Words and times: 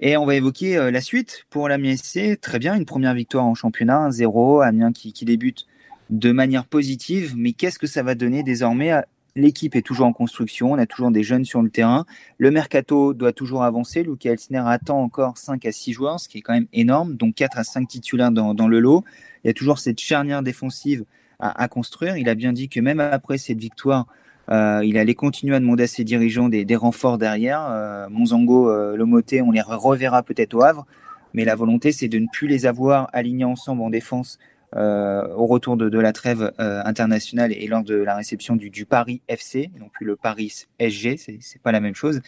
Et 0.00 0.16
on 0.16 0.26
va 0.26 0.36
évoquer 0.36 0.90
la 0.90 1.00
suite 1.00 1.44
pour 1.50 1.68
l'Amiens 1.68 1.96
SC. 1.96 2.40
Très 2.40 2.58
bien, 2.58 2.74
une 2.76 2.84
première 2.84 3.14
victoire 3.14 3.44
en 3.44 3.54
championnat, 3.54 4.08
1-0, 4.10 4.64
Amiens 4.64 4.92
qui, 4.92 5.24
débute 5.24 5.66
de 6.10 6.30
manière 6.30 6.64
positive. 6.66 7.34
Mais 7.36 7.52
qu'est-ce 7.52 7.78
que 7.78 7.88
ça 7.88 8.02
va 8.02 8.14
donner 8.14 8.42
désormais 8.42 8.92
L'équipe 9.38 9.76
est 9.76 9.82
toujours 9.82 10.06
en 10.06 10.12
construction, 10.12 10.72
on 10.72 10.78
a 10.78 10.86
toujours 10.86 11.12
des 11.12 11.22
jeunes 11.22 11.44
sur 11.44 11.62
le 11.62 11.70
terrain. 11.70 12.06
Le 12.38 12.50
mercato 12.50 13.14
doit 13.14 13.32
toujours 13.32 13.62
avancer. 13.62 14.02
Luca 14.02 14.30
Elsner 14.30 14.62
attend 14.66 15.00
encore 15.00 15.38
5 15.38 15.64
à 15.64 15.70
6 15.70 15.92
joueurs, 15.92 16.18
ce 16.18 16.28
qui 16.28 16.38
est 16.38 16.40
quand 16.40 16.54
même 16.54 16.66
énorme, 16.72 17.14
donc 17.14 17.36
4 17.36 17.56
à 17.58 17.62
5 17.62 17.86
titulaires 17.86 18.32
dans, 18.32 18.68
le 18.68 18.80
lot. 18.80 19.04
Il 19.44 19.46
y 19.46 19.50
a 19.50 19.54
toujours 19.54 19.78
cette 19.78 20.00
charnière 20.00 20.42
défensive 20.42 21.04
à, 21.38 21.68
construire. 21.68 22.16
Il 22.16 22.28
a 22.28 22.34
bien 22.34 22.52
dit 22.52 22.68
que 22.68 22.80
même 22.80 22.98
après 22.98 23.38
cette 23.38 23.58
victoire, 23.58 24.08
euh, 24.50 24.82
il 24.84 24.96
allait 24.96 25.14
continuer 25.14 25.54
à 25.54 25.60
demander 25.60 25.84
à 25.84 25.86
ses 25.86 26.04
dirigeants 26.04 26.48
des, 26.48 26.64
des 26.64 26.76
renforts 26.76 27.18
derrière. 27.18 27.66
Euh, 27.70 28.08
Monzango, 28.08 28.70
euh, 28.70 28.96
Lomoté, 28.96 29.42
on 29.42 29.50
les 29.50 29.60
reverra 29.60 30.22
peut-être 30.22 30.54
au 30.54 30.62
Havre, 30.62 30.86
mais 31.34 31.44
la 31.44 31.54
volonté, 31.54 31.92
c'est 31.92 32.08
de 32.08 32.18
ne 32.18 32.26
plus 32.32 32.48
les 32.48 32.66
avoir 32.66 33.10
alignés 33.12 33.44
ensemble 33.44 33.82
en 33.82 33.90
défense 33.90 34.38
euh, 34.76 35.26
au 35.34 35.46
retour 35.46 35.78
de, 35.78 35.88
de 35.88 35.98
la 35.98 36.12
trêve 36.12 36.52
euh, 36.60 36.82
internationale 36.84 37.52
et 37.52 37.66
lors 37.66 37.82
de 37.82 37.94
la 37.94 38.14
réception 38.14 38.54
du, 38.54 38.68
du 38.68 38.84
Paris 38.84 39.22
FC, 39.26 39.70
non 39.80 39.88
plus 39.88 40.04
le 40.04 40.14
Paris 40.14 40.66
SG, 40.78 41.16
c'est 41.16 41.62
pas 41.62 41.72
la 41.72 41.80
même 41.80 41.94
chose. 41.94 42.20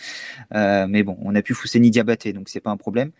Mais 0.53 1.03
bon, 1.03 1.19
on 1.23 1.35
a 1.35 1.43
pu 1.43 1.55
Fousseni 1.55 1.91
Diabaté, 1.91 2.33
donc 2.33 2.49
c'est 2.49 2.61
pas 2.61 2.71
un 2.71 2.79
problème. 2.79 3.11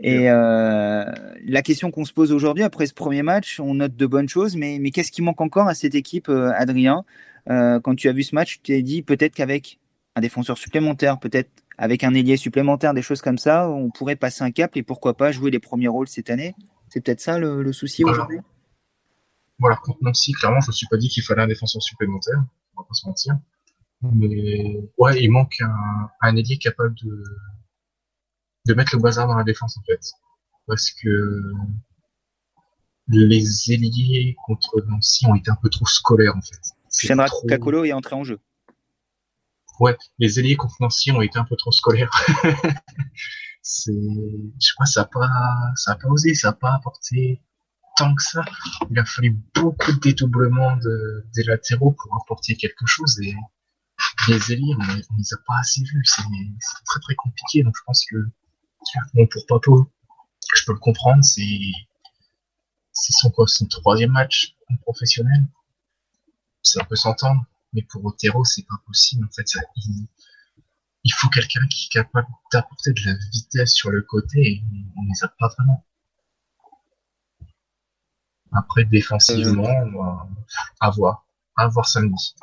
Et 0.00 0.30
euh, 0.30 1.04
la 1.46 1.62
question 1.62 1.90
qu'on 1.90 2.04
se 2.04 2.12
pose 2.12 2.30
aujourd'hui, 2.30 2.62
après 2.62 2.86
ce 2.86 2.94
premier 2.94 3.22
match, 3.22 3.58
on 3.58 3.74
note 3.74 3.96
de 3.96 4.06
bonnes 4.06 4.28
choses, 4.28 4.54
mais, 4.54 4.78
mais 4.80 4.90
qu'est-ce 4.90 5.12
qui 5.12 5.22
manque 5.22 5.40
encore 5.40 5.68
à 5.68 5.74
cette 5.74 5.94
équipe, 5.94 6.28
Adrien? 6.28 7.04
Euh, 7.50 7.80
Quand 7.80 7.94
tu 7.94 8.08
as 8.08 8.12
vu 8.12 8.22
ce 8.22 8.34
match, 8.34 8.56
tu 8.56 8.60
t'es 8.60 8.82
dit 8.82 9.02
peut-être 9.02 9.34
qu'avec 9.34 9.78
un 10.16 10.20
défenseur 10.20 10.58
supplémentaire, 10.58 11.18
peut-être 11.18 11.50
avec 11.78 12.02
un 12.02 12.14
ailier 12.14 12.36
supplémentaire, 12.36 12.92
des 12.94 13.02
choses 13.02 13.22
comme 13.22 13.38
ça, 13.38 13.68
on 13.68 13.90
pourrait 13.90 14.16
passer 14.16 14.42
un 14.42 14.50
cap 14.50 14.76
et 14.76 14.82
pourquoi 14.82 15.16
pas 15.16 15.30
jouer 15.32 15.50
les 15.50 15.60
premiers 15.60 15.88
rôles 15.88 16.08
cette 16.08 16.28
année 16.30 16.54
C'est 16.88 17.00
peut-être 17.00 17.20
ça 17.20 17.38
le, 17.38 17.62
le 17.62 17.72
souci 17.72 18.04
aujourd'hui? 18.04 18.40
Voilà, 19.60 19.76
contre 19.76 19.98
Nancy, 20.02 20.32
clairement, 20.32 20.60
je 20.60 20.66
ne 20.66 20.70
me 20.70 20.74
suis 20.74 20.86
pas 20.88 20.96
dit 20.96 21.08
qu'il 21.08 21.22
fallait 21.22 21.42
un 21.42 21.46
défenseur 21.48 21.82
supplémentaire, 21.82 22.42
on 22.76 22.82
va 22.82 22.86
pas 22.86 22.94
se 22.94 23.06
mentir. 23.06 23.36
Mais 24.02 24.80
ouais, 24.98 25.20
il 25.20 25.30
manque 25.30 25.60
un, 25.60 26.08
un 26.20 26.36
ailier 26.36 26.58
capable 26.58 26.94
de, 27.02 27.22
de 28.66 28.74
mettre 28.74 28.94
le 28.94 29.02
bazar 29.02 29.26
dans 29.26 29.34
la 29.34 29.44
défense, 29.44 29.76
en 29.76 29.82
fait. 29.82 30.12
Parce 30.66 30.90
que 30.90 31.52
les 33.08 33.72
ailiers 33.72 34.36
contre 34.46 34.84
Nancy 34.86 35.26
ont 35.26 35.34
été 35.34 35.50
un 35.50 35.56
peu 35.60 35.68
trop 35.68 35.86
scolaires, 35.86 36.36
en 36.36 36.42
fait. 36.42 36.60
Shenra 36.90 37.26
trop... 37.26 37.46
Kakolo 37.46 37.84
est 37.84 37.92
entré 37.92 38.14
en 38.14 38.24
jeu. 38.24 38.40
Ouais, 39.80 39.96
les 40.18 40.40
ailiers 40.40 40.56
contre 40.56 40.74
Nancy 40.80 41.12
ont 41.12 41.22
été 41.22 41.38
un 41.38 41.44
peu 41.44 41.56
trop 41.56 41.70
scolaires. 41.70 42.10
c'est, 43.62 43.92
je 43.92 44.74
crois, 44.74 44.86
ça 44.86 45.02
a 45.02 45.04
pas, 45.04 45.30
ça 45.76 45.92
a 45.92 45.94
pas 45.96 46.08
osé, 46.08 46.34
ça 46.34 46.48
a 46.48 46.52
pas 46.52 46.74
apporté 46.74 47.40
tant 47.96 48.14
que 48.14 48.22
ça. 48.22 48.44
Il 48.90 48.98
a 48.98 49.04
fallu 49.04 49.36
beaucoup 49.54 49.92
de 49.92 49.98
dédoublements 49.98 50.76
de, 50.76 51.26
des 51.34 51.44
latéraux 51.44 51.92
pour 51.92 52.16
apporter 52.20 52.56
quelque 52.56 52.86
chose 52.86 53.20
et 53.20 53.34
les 54.28 54.52
ailiers, 54.52 54.74
on, 54.78 54.82
on 54.82 55.16
les 55.16 55.34
a 55.34 55.36
pas 55.46 55.58
assez 55.60 55.82
vus. 55.82 56.02
C'est 56.04 56.84
très 56.84 57.00
très 57.00 57.14
compliqué. 57.14 57.62
Donc 57.62 57.74
je 57.76 57.82
pense 57.84 58.04
que 58.10 58.16
bon, 59.14 59.26
pour 59.26 59.46
Papo, 59.46 59.90
je 60.54 60.64
peux 60.66 60.72
le 60.72 60.78
comprendre, 60.78 61.22
c'est 61.22 61.60
c'est 62.92 63.12
son 63.12 63.30
quoi, 63.30 63.46
son 63.46 63.66
troisième 63.66 64.10
match 64.10 64.54
en 64.70 64.76
professionnel. 64.76 65.46
Ça 66.62 66.84
peut 66.84 66.96
s'entendre, 66.96 67.44
mais 67.72 67.82
pour 67.82 68.04
Otero, 68.04 68.44
c'est 68.44 68.66
pas 68.66 68.76
possible. 68.86 69.24
En 69.24 69.32
fait, 69.32 69.48
ça, 69.48 69.60
il, 69.76 70.06
il 71.04 71.12
faut 71.14 71.28
quelqu'un 71.28 71.66
qui 71.68 71.86
est 71.86 71.92
capable 71.92 72.28
d'apporter 72.52 72.92
de 72.92 73.00
la 73.06 73.14
vitesse 73.32 73.72
sur 73.72 73.90
le 73.90 74.02
côté 74.02 74.40
et 74.40 74.62
on 74.96 75.02
les 75.02 75.24
a 75.24 75.28
pas 75.28 75.48
vraiment. 75.56 75.84
Après, 78.52 78.84
défensivement, 78.84 79.68
euh... 79.68 80.34
à 80.80 80.90
voir. 80.90 81.26
À 81.56 81.68
voir 81.68 81.88
samedi. 81.88 82.34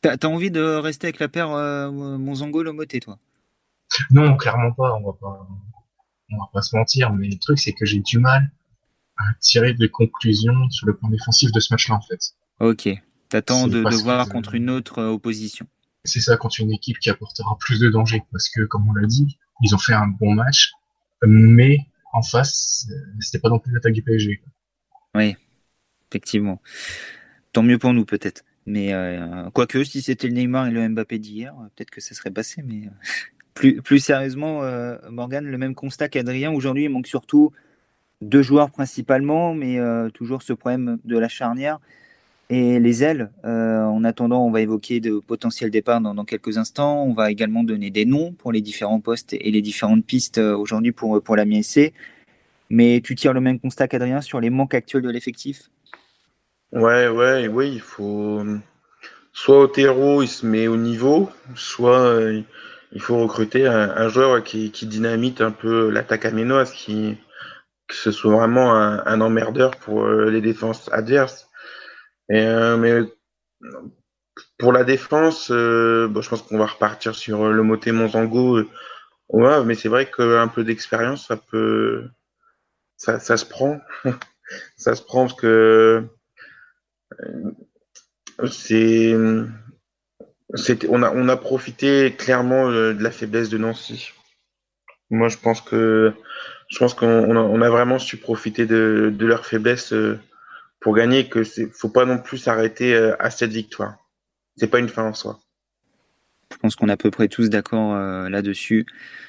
T'as 0.00 0.16
as 0.22 0.26
envie 0.26 0.50
de 0.50 0.62
rester 0.62 1.08
avec 1.08 1.18
la 1.18 1.28
paire 1.28 1.50
euh, 1.50 1.90
Monzango 1.90 2.62
Lomoté, 2.62 3.00
toi? 3.00 3.18
Non, 4.10 4.36
clairement 4.36 4.72
pas. 4.72 4.94
On 4.94 5.04
va 5.04 5.12
pas, 5.12 5.48
on 6.30 6.38
va 6.38 6.50
pas 6.52 6.62
se 6.62 6.76
mentir. 6.76 7.12
Mais 7.12 7.28
le 7.28 7.38
truc, 7.38 7.58
c'est 7.58 7.72
que 7.72 7.84
j'ai 7.84 8.00
du 8.00 8.18
mal 8.18 8.50
à 9.16 9.24
tirer 9.40 9.74
des 9.74 9.90
conclusions 9.90 10.70
sur 10.70 10.86
le 10.86 10.96
plan 10.96 11.08
défensif 11.08 11.50
de 11.52 11.60
ce 11.60 11.72
match-là, 11.72 11.96
en 11.96 12.02
fait. 12.02 12.34
Ok. 12.60 12.88
T'attends 13.28 13.66
de, 13.66 13.82
de 13.82 14.02
voir 14.02 14.28
contre 14.28 14.54
une 14.54 14.70
autre 14.70 15.00
euh, 15.00 15.08
opposition. 15.08 15.66
C'est 16.04 16.20
ça, 16.20 16.36
contre 16.36 16.60
une 16.60 16.72
équipe 16.72 16.98
qui 16.98 17.10
apportera 17.10 17.56
plus 17.58 17.80
de 17.80 17.90
danger. 17.90 18.22
Parce 18.30 18.48
que, 18.48 18.62
comme 18.62 18.88
on 18.88 18.92
l'a 18.92 19.06
dit, 19.06 19.38
ils 19.62 19.74
ont 19.74 19.78
fait 19.78 19.94
un 19.94 20.06
bon 20.06 20.34
match. 20.34 20.72
Mais 21.26 21.78
en 22.12 22.22
face, 22.22 22.88
c'était 23.20 23.40
pas 23.40 23.48
non 23.48 23.58
plus 23.58 23.72
l'attaque 23.72 23.92
du 23.92 24.02
PSG. 24.02 24.42
Oui, 25.14 25.34
effectivement. 26.10 26.60
Tant 27.52 27.62
mieux 27.62 27.78
pour 27.78 27.92
nous, 27.92 28.04
peut-être. 28.04 28.44
Mais 28.66 28.92
euh, 28.92 29.50
quoique, 29.50 29.82
si 29.84 30.02
c'était 30.02 30.28
le 30.28 30.34
Neymar 30.34 30.68
et 30.68 30.70
le 30.70 30.88
Mbappé 30.88 31.18
d'hier, 31.18 31.54
peut-être 31.74 31.90
que 31.90 32.00
ça 32.00 32.14
serait 32.14 32.30
passé. 32.30 32.62
Mais 32.62 32.88
plus, 33.54 33.82
plus 33.82 33.98
sérieusement, 33.98 34.62
euh, 34.62 34.96
Morgan, 35.10 35.44
le 35.44 35.58
même 35.58 35.74
constat 35.74 36.08
qu'Adrien. 36.08 36.52
Aujourd'hui, 36.52 36.84
il 36.84 36.90
manque 36.90 37.06
surtout 37.06 37.52
deux 38.20 38.42
joueurs 38.42 38.70
principalement, 38.70 39.54
mais 39.54 39.78
euh, 39.78 40.10
toujours 40.10 40.42
ce 40.42 40.52
problème 40.52 40.98
de 41.04 41.18
la 41.18 41.28
charnière 41.28 41.80
et 42.48 42.78
les 42.78 43.02
ailes. 43.02 43.30
Euh, 43.44 43.84
en 43.84 44.04
attendant, 44.04 44.44
on 44.44 44.50
va 44.50 44.60
évoquer 44.60 45.00
de 45.00 45.18
potentiels 45.18 45.70
départs 45.70 46.00
dans, 46.00 46.24
quelques 46.24 46.58
instants. 46.58 47.04
On 47.04 47.12
va 47.12 47.30
également 47.30 47.64
donner 47.64 47.90
des 47.90 48.04
noms 48.04 48.32
pour 48.32 48.52
les 48.52 48.60
différents 48.60 49.00
postes 49.00 49.32
et 49.32 49.50
les 49.50 49.62
différentes 49.62 50.04
pistes 50.04 50.38
euh, 50.38 50.56
aujourd'hui 50.56 50.92
pour, 50.92 51.22
pour 51.22 51.36
la 51.36 51.44
MSC. 51.44 51.92
Mais 52.70 53.00
tu 53.02 53.14
tires 53.14 53.32
le 53.32 53.40
même 53.40 53.60
constat 53.60 53.88
qu'Adrien 53.88 54.20
sur 54.20 54.40
les 54.40 54.50
manques 54.50 54.74
actuels 54.74 55.02
de 55.02 55.10
l'effectif? 55.10 55.70
Ouais, 56.72 57.08
ouais, 57.08 57.48
oui, 57.48 57.72
il 57.74 57.80
faut. 57.80 58.42
Soit 59.32 59.60
Otero, 59.60 60.22
il 60.22 60.28
se 60.28 60.46
met 60.46 60.66
au 60.66 60.76
niveau, 60.76 61.30
soit 61.54 62.00
euh, 62.00 62.40
il 62.92 63.00
faut 63.00 63.18
recruter 63.18 63.66
un, 63.66 64.08
joueur 64.08 64.42
qui, 64.42 64.70
dynamite 64.70 65.42
un 65.42 65.50
peu 65.50 65.90
l'attaque 65.90 66.24
aménoise, 66.24 66.72
qui 66.72 67.18
que 67.86 67.94
ce 67.94 68.10
soit 68.10 68.32
vraiment 68.32 68.74
un, 68.74 69.20
emmerdeur 69.20 69.72
pour 69.76 70.04
euh, 70.04 70.30
les 70.30 70.40
défenses 70.40 70.90
adverses. 70.92 71.48
Et, 72.28 72.40
euh, 72.40 72.76
mais 72.76 73.02
pour 74.58 74.72
la 74.72 74.84
défense, 74.84 75.50
euh, 75.50 76.08
bon, 76.08 76.20
je 76.22 76.28
pense 76.28 76.42
qu'on 76.42 76.58
va 76.58 76.66
repartir 76.66 77.14
sur 77.14 77.48
le 77.48 77.62
moté 77.62 77.92
Monzango. 77.92 78.62
Ouais, 79.28 79.64
mais 79.64 79.74
c'est 79.74 79.88
vrai 79.88 80.10
qu'un 80.10 80.48
peu 80.48 80.64
d'expérience, 80.64 81.26
ça 81.26 81.36
peut, 81.36 82.08
ça, 82.96 83.18
ça 83.18 83.36
se 83.36 83.44
prend. 83.44 83.80
ça 84.76 84.94
se 84.94 85.02
prend 85.02 85.26
parce 85.26 85.34
que 85.40 86.04
c'est, 88.50 89.14
c'est, 90.54 90.88
on 90.88 91.02
a, 91.02 91.10
on 91.12 91.28
a 91.28 91.36
profité 91.36 92.14
clairement 92.16 92.70
de 92.70 93.02
la 93.02 93.10
faiblesse 93.10 93.48
de 93.48 93.58
Nancy. 93.58 94.10
Moi, 95.10 95.28
je 95.28 95.38
pense 95.38 95.60
que, 95.60 96.12
je 96.68 96.78
pense 96.78 96.94
qu'on 96.94 97.36
a, 97.36 97.40
on 97.40 97.62
a 97.62 97.70
vraiment 97.70 97.98
su 97.98 98.16
profiter 98.16 98.66
de, 98.66 99.12
de 99.16 99.26
leur 99.26 99.46
faiblesse 99.46 99.94
pour 100.80 100.94
gagner. 100.94 101.28
Que 101.28 101.44
c'est, 101.44 101.68
faut 101.72 101.88
pas 101.88 102.04
non 102.04 102.18
plus 102.18 102.38
s'arrêter 102.38 102.94
à 103.18 103.30
cette 103.30 103.52
victoire. 103.52 103.96
C'est 104.56 104.68
pas 104.68 104.78
une 104.78 104.88
fin 104.88 105.04
en 105.04 105.14
soi. 105.14 105.38
Je 106.52 106.58
pense 106.58 106.76
qu'on 106.76 106.88
est 106.88 106.92
à 106.92 106.96
peu 106.96 107.10
près 107.10 107.28
tous 107.28 107.50
d'accord 107.50 107.94
euh, 107.94 108.28
là-dessus. 108.28 108.86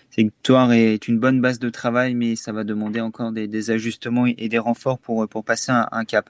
Cette 0.09 0.25
victoire 0.25 0.72
est 0.72 1.07
une 1.07 1.19
bonne 1.19 1.41
base 1.41 1.59
de 1.59 1.69
travail, 1.69 2.13
mais 2.13 2.36
ça 2.36 2.52
va 2.52 2.63
demander 2.63 3.02
encore 3.02 3.31
des, 3.31 3.72
ajustements 3.72 4.25
et 4.25 4.50
des 4.50 4.59
renforts 4.59 5.00
pour, 5.00 5.28
pour 5.28 5.44
passer 5.44 5.72
un 5.72 6.06
cap. 6.06 6.30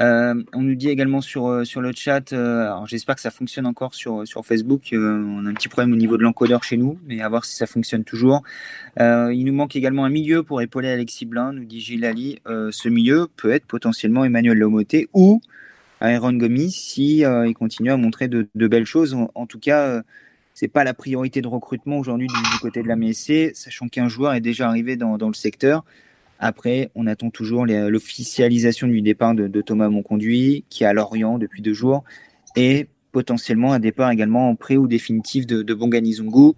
Euh, 0.00 0.42
on 0.52 0.62
nous 0.62 0.74
dit 0.74 0.88
également 0.88 1.20
sur, 1.20 1.64
sur 1.64 1.80
le 1.80 1.92
chat, 1.94 2.32
euh, 2.32 2.70
j'espère 2.86 3.14
que 3.14 3.20
ça 3.20 3.30
fonctionne 3.30 3.66
encore 3.66 3.94
sur, 3.94 4.26
sur 4.26 4.44
Facebook, 4.44 4.92
euh, 4.92 5.24
on 5.24 5.46
a 5.46 5.50
un 5.50 5.54
petit 5.54 5.68
problème 5.68 5.92
au 5.92 5.96
niveau 5.96 6.16
de 6.16 6.22
l'encodeur 6.22 6.64
chez 6.64 6.76
nous, 6.76 6.98
mais 7.06 7.20
à 7.20 7.28
voir 7.28 7.44
si 7.44 7.54
ça 7.54 7.66
fonctionne 7.66 8.02
toujours. 8.02 8.42
Euh, 8.98 9.32
il 9.32 9.44
nous 9.44 9.52
manque 9.52 9.76
également 9.76 10.04
un 10.04 10.10
milieu 10.10 10.42
pour 10.42 10.60
épauler 10.60 10.88
Alexis 10.88 11.26
Blin, 11.26 11.52
nous 11.52 11.64
dit 11.64 11.80
Gilles 11.80 12.40
ce 12.44 12.88
milieu 12.88 13.28
peut 13.36 13.52
être 13.52 13.66
potentiellement 13.66 14.24
Emmanuel 14.24 14.58
Lomoté 14.58 15.08
ou 15.14 15.40
Aaron 16.04 16.34
Gomis 16.34 16.72
si 16.72 17.24
euh, 17.24 17.46
il 17.46 17.54
continue 17.54 17.90
à 17.90 17.96
montrer 17.96 18.28
de, 18.28 18.48
belles 18.54 18.84
choses. 18.84 19.16
En, 19.34 19.46
tout 19.46 19.58
cas, 19.58 19.86
euh, 19.86 20.02
c'est 20.54 20.68
pas 20.68 20.84
la 20.84 20.94
priorité 20.94 21.40
de 21.40 21.48
recrutement 21.48 21.98
aujourd'hui 21.98 22.26
du, 22.26 22.34
du, 22.34 22.58
côté 22.60 22.82
de 22.82 22.88
la 22.88 22.96
MSC, 22.96 23.52
sachant 23.54 23.88
qu'un 23.88 24.08
joueur 24.08 24.34
est 24.34 24.40
déjà 24.40 24.68
arrivé 24.68 24.96
dans, 24.96 25.16
dans, 25.18 25.28
le 25.28 25.34
secteur. 25.34 25.84
Après, 26.46 26.90
on 26.94 27.06
attend 27.06 27.30
toujours 27.30 27.64
l'officialisation 27.64 28.86
du 28.86 29.00
départ 29.00 29.34
de, 29.34 29.48
de 29.48 29.62
Thomas 29.62 29.88
Monconduit, 29.88 30.66
qui 30.68 30.84
est 30.84 30.86
à 30.86 30.92
Lorient 30.92 31.38
depuis 31.38 31.62
deux 31.62 31.72
jours, 31.72 32.04
et 32.54 32.86
potentiellement 33.12 33.72
un 33.72 33.78
départ 33.78 34.10
également 34.10 34.50
en 34.50 34.54
pré 34.54 34.76
ou 34.76 34.86
définitif 34.86 35.46
de, 35.46 35.62
de 35.62 35.72
Bonganizungu. 35.72 36.52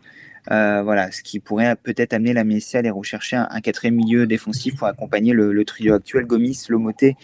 Euh, 0.51 0.83
voilà, 0.83 1.13
ce 1.13 1.23
qui 1.23 1.39
pourrait 1.39 1.77
peut-être 1.77 2.15
amener 2.15 2.33
la 2.33 2.43
MSC 2.43 2.75
à 2.75 2.79
aller 2.81 2.91
rechercher 2.91 3.37
un, 3.37 3.47
un 3.49 3.61
quatrième 3.61 3.95
milieu 3.95 4.27
défensif 4.27 4.75
pour 4.75 4.89
accompagner 4.89 5.33
le, 5.33 5.53
le 5.53 5.65
trio 5.65 5.95
actuel 5.95 6.25
Gomis, 6.27 6.65
Lomoté 6.69 7.17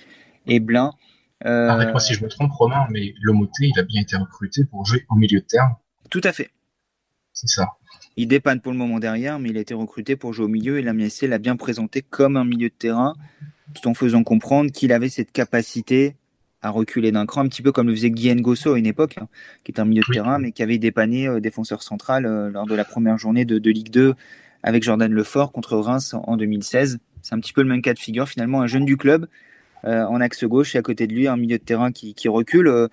et 0.47 0.61
Blin. 0.61 0.93
Euh... 1.45 1.67
Arrête-moi 1.69 1.99
si 1.99 2.15
je 2.15 2.23
me 2.23 2.29
trompe, 2.29 2.53
Romain, 2.53 2.87
mais 2.91 3.13
Lomoté, 3.23 3.73
il 3.75 3.81
a 3.81 3.83
bien 3.83 4.03
été 4.03 4.17
recruté 4.17 4.65
pour 4.67 4.87
jouer 4.87 5.05
au 5.11 5.17
milieu 5.17 5.41
de 5.41 5.47
terme. 5.47 5.75
Tout 6.11 6.21
à 6.23 6.31
fait. 6.31 6.51
C'est 7.33 7.49
ça. 7.49 7.71
Il 8.17 8.29
dépanne 8.29 8.61
pour 8.61 8.73
le 8.73 8.79
moment 8.79 8.99
derrière, 8.99 9.39
mais 9.39 9.51
il 9.51 9.57
a 9.57 9.61
été 9.61 9.75
recruté 9.75 10.17
pour 10.17 10.33
jouer 10.33 10.45
au 10.45 10.49
milieu 10.49 10.79
et 10.79 10.83
la 10.83 10.93
MSC 10.93 11.23
l'a 11.23 11.39
bien 11.39 11.57
présenté 11.57 12.03
comme 12.03 12.37
un 12.37 12.45
milieu 12.45 12.69
de 12.69 12.75
terrain, 12.75 13.15
tout 13.75 13.89
en 13.89 13.95
faisant 13.95 14.23
comprendre 14.23 14.71
qu'il 14.71 14.93
avait 14.93 15.09
cette 15.09 15.33
capacité 15.33 16.17
à 16.63 16.71
reculer 16.71 17.11
d'un 17.11 17.27
cran, 17.27 17.43
un 17.43 17.49
petit 17.49 17.63
peu 17.63 17.73
comme 17.73 17.89
le 17.89 17.95
faisait 17.95 18.11
Guy 18.11 18.33
Ngosso 18.35 18.75
à 18.75 18.79
une 18.79 18.87
époque, 18.87 19.17
hein, 19.21 19.29
qui 19.65 19.73
est 19.73 19.81
un 19.81 19.85
milieu 19.85 20.03
de 20.07 20.13
terrain, 20.13 20.39
mais 20.39 20.53
qui 20.53 20.63
avait 20.63 20.79
dépanné 20.79 21.27
euh, 21.27 21.41
défenseur 21.41 21.83
central 21.83 22.25
euh, 22.25 22.51
lors 22.51 22.67
de 22.67 22.75
la 22.75 22.85
première 22.85 23.19
journée 23.19 23.45
de, 23.45 23.71
Ligue 23.71 23.91
2 23.91 24.15
avec 24.63 24.85
Jordan 24.85 25.13
Lefort 25.13 25.51
contre 25.51 25.77
Reims 25.77 26.15
en, 26.15 26.37
2016. 26.37 26.99
C'est 27.23 27.35
un 27.35 27.41
petit 27.41 27.53
peu 27.53 27.63
le 27.63 27.69
même 27.69 27.83
cas 27.83 27.95
de 27.95 27.99
figure, 27.99 28.29
finalement, 28.29 28.61
un 28.63 28.69
jeune 28.69 28.85
du 28.85 28.97
club 28.97 29.27
euh, 29.85 30.05
en 30.05 30.21
axe 30.21 30.45
gauche 30.45 30.77
et 30.77 30.79
à 30.79 30.83
côté 30.83 31.09
de 31.09 31.15
lui 31.15 31.27
un 31.27 31.37
milieu 31.37 31.59
de 31.59 31.65
terrain 31.65 31.91
qui, 31.91 32.15
recule. 32.29 32.89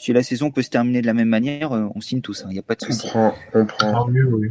Si 0.00 0.14
la 0.14 0.22
saison 0.22 0.50
peut 0.50 0.62
se 0.62 0.70
terminer 0.70 1.02
de 1.02 1.06
la 1.06 1.12
même 1.12 1.28
manière, 1.28 1.72
on 1.72 2.00
signe 2.00 2.22
tous, 2.22 2.40
il 2.40 2.46
hein, 2.46 2.52
n'y 2.52 2.58
a 2.58 2.62
pas 2.62 2.74
de 2.74 2.80
souci. 2.80 3.06
On 3.52 3.66
prend, 3.66 4.08
mieux, 4.08 4.24
oui. 4.24 4.48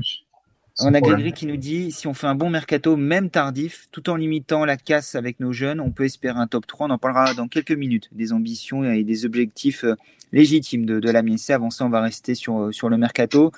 On 0.82 0.94
a 0.94 1.02
Grégory 1.02 1.34
qui 1.34 1.48
nous 1.48 1.58
dit 1.58 1.92
si 1.92 2.06
on 2.06 2.14
fait 2.14 2.28
un 2.28 2.36
bon 2.36 2.52
mercato, 2.52 2.96
même 2.96 3.32
tardif, 3.32 3.88
tout 3.92 4.10
en 4.12 4.16
limitant 4.16 4.64
la 4.64 4.78
casse 4.78 5.16
avec 5.16 5.40
nos 5.40 5.52
jeunes, 5.52 5.80
on 5.80 5.92
peut 5.92 6.06
espérer 6.06 6.38
un 6.38 6.46
top 6.46 6.68
3. 6.68 6.88
On 6.88 6.92
en 6.92 6.98
parlera 7.00 7.34
dans 7.34 7.48
quelques 7.48 7.72
minutes 7.72 8.10
des 8.12 8.32
ambitions 8.32 8.84
et 8.90 9.04
des 9.04 9.26
objectifs 9.26 9.84
euh, 9.84 9.96
légitimes 10.32 10.86
de, 10.86 11.00
de 11.00 11.10
la 11.10 11.24
MSC. 11.24 11.50
Avant 11.50 11.72
ça, 11.72 11.84
on 11.84 11.90
va 11.90 12.02
rester 12.02 12.36
sur, 12.36 12.60
euh, 12.60 12.72
sur 12.72 12.88
le 12.88 12.98
mercato. 12.98 13.52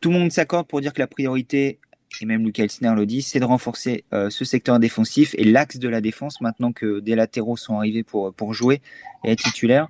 Tout 0.00 0.10
le 0.10 0.18
monde 0.18 0.30
s'accorde 0.30 0.66
pour 0.68 0.80
dire 0.80 0.92
que 0.92 1.00
la 1.00 1.06
priorité, 1.06 1.78
et 2.20 2.26
même 2.26 2.44
Lucas 2.44 2.64
Elsner 2.64 2.92
le 2.94 3.06
dit, 3.06 3.22
c'est 3.22 3.40
de 3.40 3.44
renforcer 3.44 4.04
euh, 4.12 4.30
ce 4.30 4.44
secteur 4.44 4.78
défensif 4.78 5.34
et 5.38 5.44
l'axe 5.44 5.78
de 5.78 5.88
la 5.88 6.00
défense 6.00 6.40
maintenant 6.40 6.72
que 6.72 7.00
des 7.00 7.16
latéraux 7.16 7.56
sont 7.56 7.78
arrivés 7.78 8.04
pour, 8.04 8.32
pour 8.34 8.54
jouer 8.54 8.82
et 9.24 9.32
être 9.32 9.42
titulaires. 9.42 9.88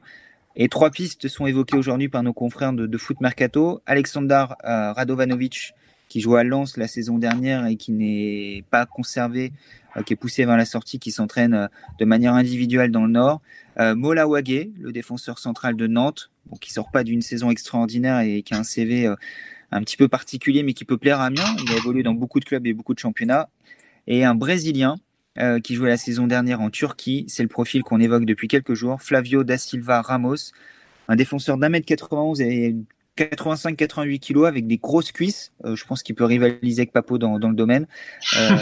Et 0.57 0.69
trois 0.69 0.91
pistes 0.91 1.29
sont 1.29 1.47
évoquées 1.47 1.77
aujourd'hui 1.77 2.09
par 2.09 2.23
nos 2.23 2.33
confrères 2.33 2.73
de, 2.73 2.87
de 2.87 2.99
Foot 2.99 3.21
Mercato. 3.21 3.81
Alexander 3.87 4.47
Radovanovic, 4.63 5.75
qui 6.13 6.21
joue 6.21 6.37
à 6.37 6.45
Lens 6.45 6.77
la 6.77 6.89
saison 6.89 7.17
dernière 7.17 7.65
et 7.65 7.77
qui 7.77 7.91
n'est 7.91 8.65
pas 8.71 8.85
conservé, 8.85 9.51
euh, 9.97 10.03
qui 10.03 10.13
est 10.13 10.17
poussé 10.17 10.45
vers 10.45 10.59
la 10.59 10.67
sortie, 10.67 10.99
qui 10.99 11.11
s'entraîne 11.11 11.55
euh, 11.55 11.69
de 11.99 12.05
manière 12.05 12.35
individuelle 12.35 12.91
dans 12.91 13.07
le 13.07 13.13
Nord. 13.13 13.41
Euh, 13.81 13.95
Mola 13.95 14.29
Wagé, 14.29 14.73
le 14.79 14.93
défenseur 14.93 15.39
central 15.39 15.75
de 15.75 15.87
Nantes, 15.87 16.31
bon, 16.45 16.57
qui 16.57 16.71
sort 16.71 16.91
pas 16.91 17.03
d'une 17.03 17.23
saison 17.23 17.51
extraordinaire 17.51 18.21
et 18.21 18.43
qui 18.43 18.53
a 18.53 18.59
un 18.59 18.63
CV 18.63 19.11
un 19.71 19.81
petit 19.81 19.97
peu 19.97 20.07
particulier, 20.07 20.63
mais 20.63 20.75
qui 20.75 20.85
peut 20.85 20.99
plaire 20.99 21.19
à 21.19 21.25
Amiens. 21.25 21.57
Il 21.65 21.73
a 21.73 21.79
évolué 21.79 22.03
dans 22.03 22.13
beaucoup 22.13 22.41
de 22.41 22.45
clubs 22.45 22.67
et 22.67 22.75
beaucoup 22.75 22.93
de 22.93 22.99
championnats. 22.99 23.49
Et 24.07 24.23
un 24.23 24.35
Brésilien 24.35 24.97
qui 25.65 25.75
jouait 25.75 25.89
la 25.89 25.97
saison 25.97 26.27
dernière 26.27 26.61
en 26.61 26.71
Turquie. 26.71 27.25
C'est 27.29 27.43
le 27.43 27.49
profil 27.49 27.83
qu'on 27.83 28.01
évoque 28.01 28.25
depuis 28.25 28.49
quelques 28.49 28.75
jours. 28.75 29.01
Flavio 29.01 29.45
da 29.45 29.57
Silva 29.57 30.03
Ramos, 30.03 30.53
un 31.09 31.17
défenseur 31.17 31.57
d'un 31.57 31.69
mètre 31.69 31.87
91 31.87 32.41
et 32.41 32.77
85-88 33.17 34.19
kilos 34.19 34.47
avec 34.47 34.67
des 34.67 34.79
grosses 34.79 35.13
cuisses. 35.13 35.53
Euh, 35.65 35.77
je 35.77 35.85
pense 35.85 36.03
qu'il 36.03 36.15
peut 36.15 36.25
rivaliser 36.25 36.83
avec 36.83 36.93
Papo 36.93 37.19
dans, 37.19 37.39
le 37.39 37.55
domaine. 37.55 37.87
Euh, 38.37 38.57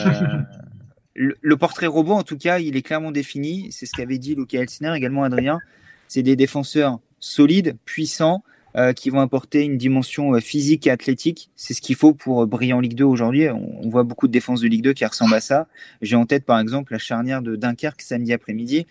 le, 1.14 1.56
portrait 1.56 1.86
robot, 1.86 2.14
en 2.14 2.22
tout 2.22 2.36
cas, 2.36 2.58
il 2.58 2.76
est 2.76 2.82
clairement 2.82 3.12
défini. 3.12 3.68
C'est 3.70 3.86
ce 3.86 3.92
qu'avait 3.92 4.18
dit 4.18 4.34
Luca 4.34 4.58
Elsner, 4.58 4.92
également 4.96 5.22
Adrien. 5.22 5.60
C'est 6.08 6.22
des 6.22 6.36
défenseurs 6.36 6.98
solides, 7.20 7.76
puissants, 7.84 8.42
euh, 8.76 8.92
qui 8.92 9.10
vont 9.10 9.20
apporter 9.20 9.62
une 9.62 9.76
dimension 9.76 10.38
physique 10.40 10.86
et 10.86 10.90
athlétique. 10.90 11.50
C'est 11.56 11.74
ce 11.74 11.80
qu'il 11.80 11.96
faut 11.96 12.14
pour 12.14 12.46
briller 12.46 12.72
en 12.72 12.80
Ligue 12.80 12.94
2 12.94 13.04
aujourd'hui. 13.04 13.48
On, 13.48 13.88
voit 13.90 14.04
beaucoup 14.04 14.26
de 14.26 14.32
défenses 14.32 14.60
de 14.60 14.68
Ligue 14.68 14.82
2 14.82 14.92
qui 14.92 15.04
ressemblent 15.04 15.34
à 15.34 15.40
ça. 15.40 15.66
J'ai 16.02 16.16
en 16.16 16.26
tête, 16.26 16.44
par 16.44 16.58
exemple, 16.58 16.92
la 16.92 16.98
charnière 16.98 17.42
de 17.42 17.56
Dunkerque 17.56 18.02
samedi 18.02 18.32
après-midi, 18.32 18.86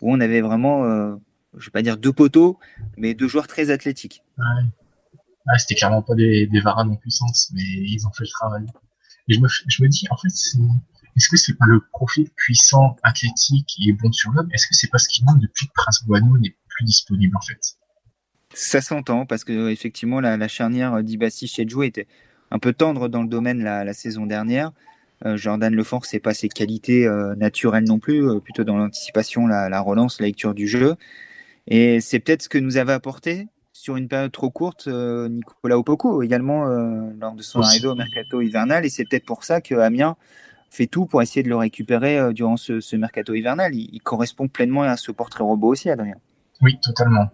où 0.00 0.12
on 0.12 0.20
avait 0.20 0.40
vraiment, 0.40 0.84
je 0.84 1.58
ne 1.58 1.64
vais 1.64 1.70
pas 1.72 1.82
dire 1.82 1.96
deux 1.96 2.12
poteaux, 2.12 2.58
mais 2.96 3.14
deux 3.14 3.28
joueurs 3.28 3.46
très 3.46 3.70
athlétiques. 3.70 4.22
Ouais, 4.38 5.58
c'était 5.58 5.74
clairement 5.74 6.02
pas 6.02 6.14
des, 6.14 6.46
des 6.46 6.60
varans 6.60 6.88
en 6.88 6.96
puissance, 6.96 7.50
mais 7.54 7.62
ils 7.62 8.06
ont 8.06 8.12
fait 8.12 8.24
le 8.24 8.30
travail. 8.30 8.66
Et 9.28 9.34
je 9.34 9.40
me, 9.40 9.48
je 9.48 9.84
dis, 9.86 10.06
en 10.10 10.16
fait, 10.16 10.28
est-ce 11.16 11.28
que 11.28 11.36
c'est 11.36 11.54
pas 11.54 11.66
le 11.66 11.80
profil 11.92 12.28
puissant, 12.36 12.96
athlétique 13.02 13.76
et 13.86 13.92
bon 13.92 14.10
sur 14.12 14.32
l'homme? 14.32 14.48
Est-ce 14.52 14.66
que 14.66 14.74
c'est 14.74 14.88
parce 14.88 15.06
qu'il 15.06 15.24
manque 15.24 15.40
depuis 15.40 15.66
que 15.66 15.72
Prince 15.74 16.04
Boano 16.04 16.38
n'est 16.38 16.56
plus 16.68 16.84
disponible, 16.84 17.36
en 17.36 17.40
fait? 17.40 17.60
Ça 18.54 18.80
s'entend, 18.80 19.26
parce 19.26 19.44
que 19.44 19.68
effectivement, 19.68 20.20
la, 20.20 20.36
la 20.36 20.48
charnière 20.48 21.02
d'Ibassi 21.02 21.46
Chedjou 21.46 21.82
était 21.82 22.06
un 22.50 22.58
peu 22.58 22.72
tendre 22.72 23.08
dans 23.08 23.22
le 23.22 23.28
domaine 23.28 23.62
la, 23.62 23.84
la 23.84 23.92
saison 23.92 24.26
dernière. 24.26 24.72
Euh, 25.26 25.36
Jordan 25.36 25.74
Lefort, 25.74 26.06
c'est 26.06 26.20
pas 26.20 26.34
ses 26.34 26.48
qualités 26.48 27.06
euh, 27.06 27.34
naturelles 27.34 27.84
non 27.84 27.98
plus, 27.98 28.28
euh, 28.28 28.40
plutôt 28.40 28.64
dans 28.64 28.76
l'anticipation, 28.76 29.46
la, 29.46 29.68
la 29.68 29.80
relance, 29.80 30.20
la 30.20 30.26
lecture 30.26 30.54
du 30.54 30.66
jeu. 30.68 30.96
Et 31.66 32.00
c'est 32.00 32.20
peut-être 32.20 32.42
ce 32.42 32.48
que 32.48 32.58
nous 32.58 32.76
avait 32.76 32.92
apporté 32.92 33.48
sur 33.74 33.96
une 33.96 34.08
période 34.08 34.30
trop 34.30 34.50
courte 34.50 34.86
euh, 34.86 35.28
Nicolas 35.28 35.76
Opoco 35.76 36.22
également 36.22 36.68
euh, 36.68 37.10
lors 37.20 37.34
de 37.34 37.42
son 37.42 37.60
arrivée 37.60 37.88
au 37.88 37.96
mercato 37.96 38.40
hivernal 38.40 38.86
et 38.86 38.88
c'est 38.88 39.04
peut-être 39.04 39.26
pour 39.26 39.42
ça 39.42 39.60
que 39.60 39.74
Amiens 39.74 40.16
fait 40.70 40.86
tout 40.86 41.06
pour 41.06 41.22
essayer 41.22 41.42
de 41.42 41.48
le 41.48 41.56
récupérer 41.56 42.18
euh, 42.18 42.32
durant 42.32 42.56
ce, 42.56 42.96
mercato 42.96 43.34
hivernal. 43.34 43.74
Il, 43.74 44.00
correspond 44.00 44.48
pleinement 44.48 44.82
à 44.82 44.96
ce 44.96 45.12
portrait 45.12 45.44
robot 45.44 45.68
aussi, 45.68 45.90
Adrien. 45.90 46.16
Oui, 46.64 46.80
totalement. 46.80 47.30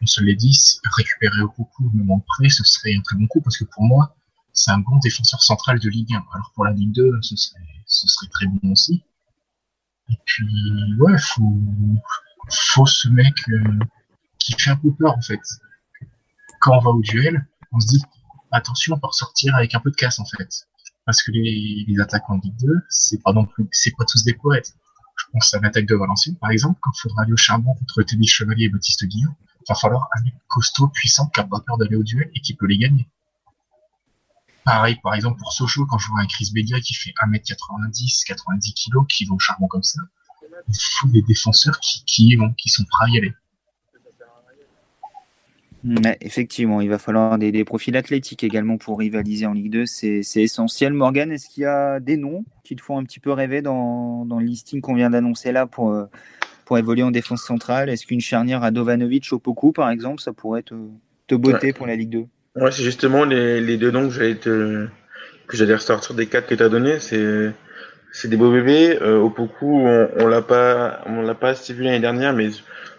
on 0.00 0.06
se 0.06 0.24
l'est 0.24 0.34
dit, 0.34 0.58
récupérer 0.96 1.40
Opoku 1.42 1.86
au 1.86 1.90
moment 1.96 2.18
près, 2.26 2.48
ce 2.48 2.64
serait 2.64 2.96
un 2.96 3.00
très 3.00 3.14
bon 3.16 3.28
coup 3.28 3.40
parce 3.40 3.56
que 3.56 3.64
pour 3.64 3.84
moi, 3.84 4.16
c'est 4.52 4.72
un 4.72 4.78
bon 4.78 4.98
défenseur 4.98 5.40
central 5.40 5.78
de 5.78 5.88
Ligue 5.88 6.12
1. 6.12 6.24
Alors 6.34 6.50
pour 6.56 6.64
la 6.64 6.72
Ligue 6.72 6.90
2, 6.90 7.20
ce 7.22 7.36
serait, 7.36 8.28
très 8.28 8.46
bon 8.46 8.72
aussi. 8.72 9.04
Et 10.10 10.18
puis, 10.24 10.96
ouais, 10.98 11.16
faut, 11.16 11.62
faut 12.50 12.86
ce 12.86 13.08
mec 13.08 13.36
qui 14.40 14.54
fait 14.58 14.70
un 14.70 14.76
peu 14.76 14.92
peur 14.92 15.16
en 15.16 15.22
fait. 15.22 15.40
Quand 16.60 16.76
on 16.78 16.80
va 16.80 16.90
au 16.90 17.02
duel, 17.02 17.46
on 17.70 17.78
se 17.78 17.86
dit 17.86 18.02
attention, 18.50 18.96
on 18.96 18.98
peut 18.98 19.06
ressortir 19.06 19.54
avec 19.54 19.76
un 19.76 19.80
peu 19.80 19.92
de 19.92 19.96
casse 19.96 20.18
en 20.18 20.24
fait. 20.24 20.66
Parce 21.04 21.22
que 21.22 21.30
les, 21.30 21.84
les 21.86 22.00
attaquants 22.00 22.38
de 22.38 22.42
Ligue 22.42 22.58
2, 22.62 22.82
c'est 22.88 23.22
pas 23.22 23.32
non 23.32 23.46
c'est 23.70 23.94
pas 23.96 24.04
tous 24.06 24.24
des 24.24 24.34
poètes. 24.34 24.74
Pense 25.32 25.54
à 25.54 25.60
l'attaque 25.60 25.86
de 25.86 25.94
Valenciennes, 25.94 26.36
par 26.36 26.50
exemple, 26.50 26.78
quand 26.82 26.90
il 26.94 27.00
faudra 27.00 27.22
aller 27.22 27.32
au 27.32 27.36
charbon 27.36 27.74
contre 27.74 28.02
Teddy 28.02 28.26
Chevalier 28.26 28.66
et 28.66 28.68
Baptiste 28.68 29.04
Guillaume, 29.06 29.34
il 29.60 29.64
va 29.68 29.74
falloir 29.74 30.08
un 30.16 30.22
mec 30.22 30.34
costaud, 30.48 30.88
puissant, 30.88 31.28
qui 31.28 31.40
a 31.40 31.44
pas 31.44 31.60
peur 31.60 31.78
d'aller 31.78 31.96
au 31.96 32.02
duel 32.02 32.30
et 32.34 32.40
qui 32.40 32.54
peut 32.54 32.66
les 32.66 32.76
gagner. 32.76 33.08
Pareil, 34.64 34.98
par 35.02 35.14
exemple, 35.14 35.38
pour 35.38 35.52
Sochaux, 35.52 35.86
quand 35.86 35.98
je 35.98 36.08
vois 36.08 36.20
un 36.20 36.26
Chris 36.26 36.50
Bedia 36.52 36.80
qui 36.80 36.94
fait 36.94 37.14
1m90, 37.24 38.26
90 38.26 38.74
kg, 38.74 39.06
qui 39.08 39.24
va 39.24 39.34
au 39.34 39.38
charbon 39.38 39.66
comme 39.68 39.82
ça, 39.82 40.00
il 40.68 40.74
faut 40.98 41.08
des 41.08 41.22
défenseurs 41.22 41.80
qui, 41.80 42.04
qui 42.04 42.36
vont, 42.36 42.52
qui 42.52 42.68
sont 42.68 42.84
prêts 42.84 43.06
à 43.06 43.08
y 43.08 43.18
aller 43.18 43.34
effectivement, 46.20 46.80
il 46.80 46.88
va 46.88 46.98
falloir 46.98 47.38
des, 47.38 47.64
profils 47.64 47.96
athlétiques 47.96 48.44
également 48.44 48.78
pour 48.78 48.98
rivaliser 48.98 49.46
en 49.46 49.52
Ligue 49.52 49.70
2. 49.70 49.86
C'est 49.86 50.22
essentiel. 50.36 50.92
Morgan, 50.92 51.30
est-ce 51.32 51.48
qu'il 51.48 51.62
y 51.62 51.66
a 51.66 52.00
des 52.00 52.16
noms 52.16 52.44
qui 52.64 52.76
te 52.76 52.82
font 52.82 52.98
un 52.98 53.04
petit 53.04 53.20
peu 53.20 53.32
rêver 53.32 53.62
dans, 53.62 54.26
le 54.28 54.44
listing 54.44 54.80
qu'on 54.80 54.94
vient 54.94 55.10
d'annoncer 55.10 55.52
là 55.52 55.66
pour, 55.66 55.92
euh, 55.92 56.04
pour 56.64 56.78
évoluer 56.78 57.02
en 57.02 57.10
défense 57.10 57.42
centrale? 57.42 57.88
Est-ce 57.88 58.06
qu'une 58.06 58.20
charnière 58.20 58.62
à 58.62 58.70
Dovanovic 58.70 59.32
au 59.32 59.38
Poku, 59.38 59.72
par 59.72 59.90
exemple, 59.90 60.20
ça 60.20 60.32
pourrait 60.32 60.62
te, 60.62 60.74
te 61.26 61.34
botter 61.34 61.72
pour 61.72 61.86
la 61.86 61.96
Ligue 61.96 62.10
2 62.10 62.26
Ouais, 62.56 62.70
c'est 62.70 62.82
justement 62.82 63.24
les, 63.24 63.76
deux 63.76 63.90
noms 63.90 64.08
que 64.08 64.14
j'allais 64.14 64.34
te, 64.34 64.86
que 65.46 65.56
j'allais 65.56 65.74
ressortir 65.74 66.14
des 66.14 66.26
quatre 66.26 66.46
que 66.46 66.54
tu 66.54 66.62
as 66.62 66.68
donnés. 66.68 67.00
C'est 67.00 67.52
c'est 68.12 68.28
des 68.28 68.36
beaux 68.36 68.52
bébés. 68.52 68.98
Euh, 69.00 69.18
au 69.18 69.30
Poku, 69.30 69.80
on, 69.80 70.10
on 70.18 70.26
l'a 70.28 70.42
pas 70.42 71.02
on 71.06 71.22
l'a 71.22 71.34
pas 71.34 71.54
vu 71.54 71.82
l'année 71.82 72.00
dernière, 72.00 72.32
mais 72.32 72.50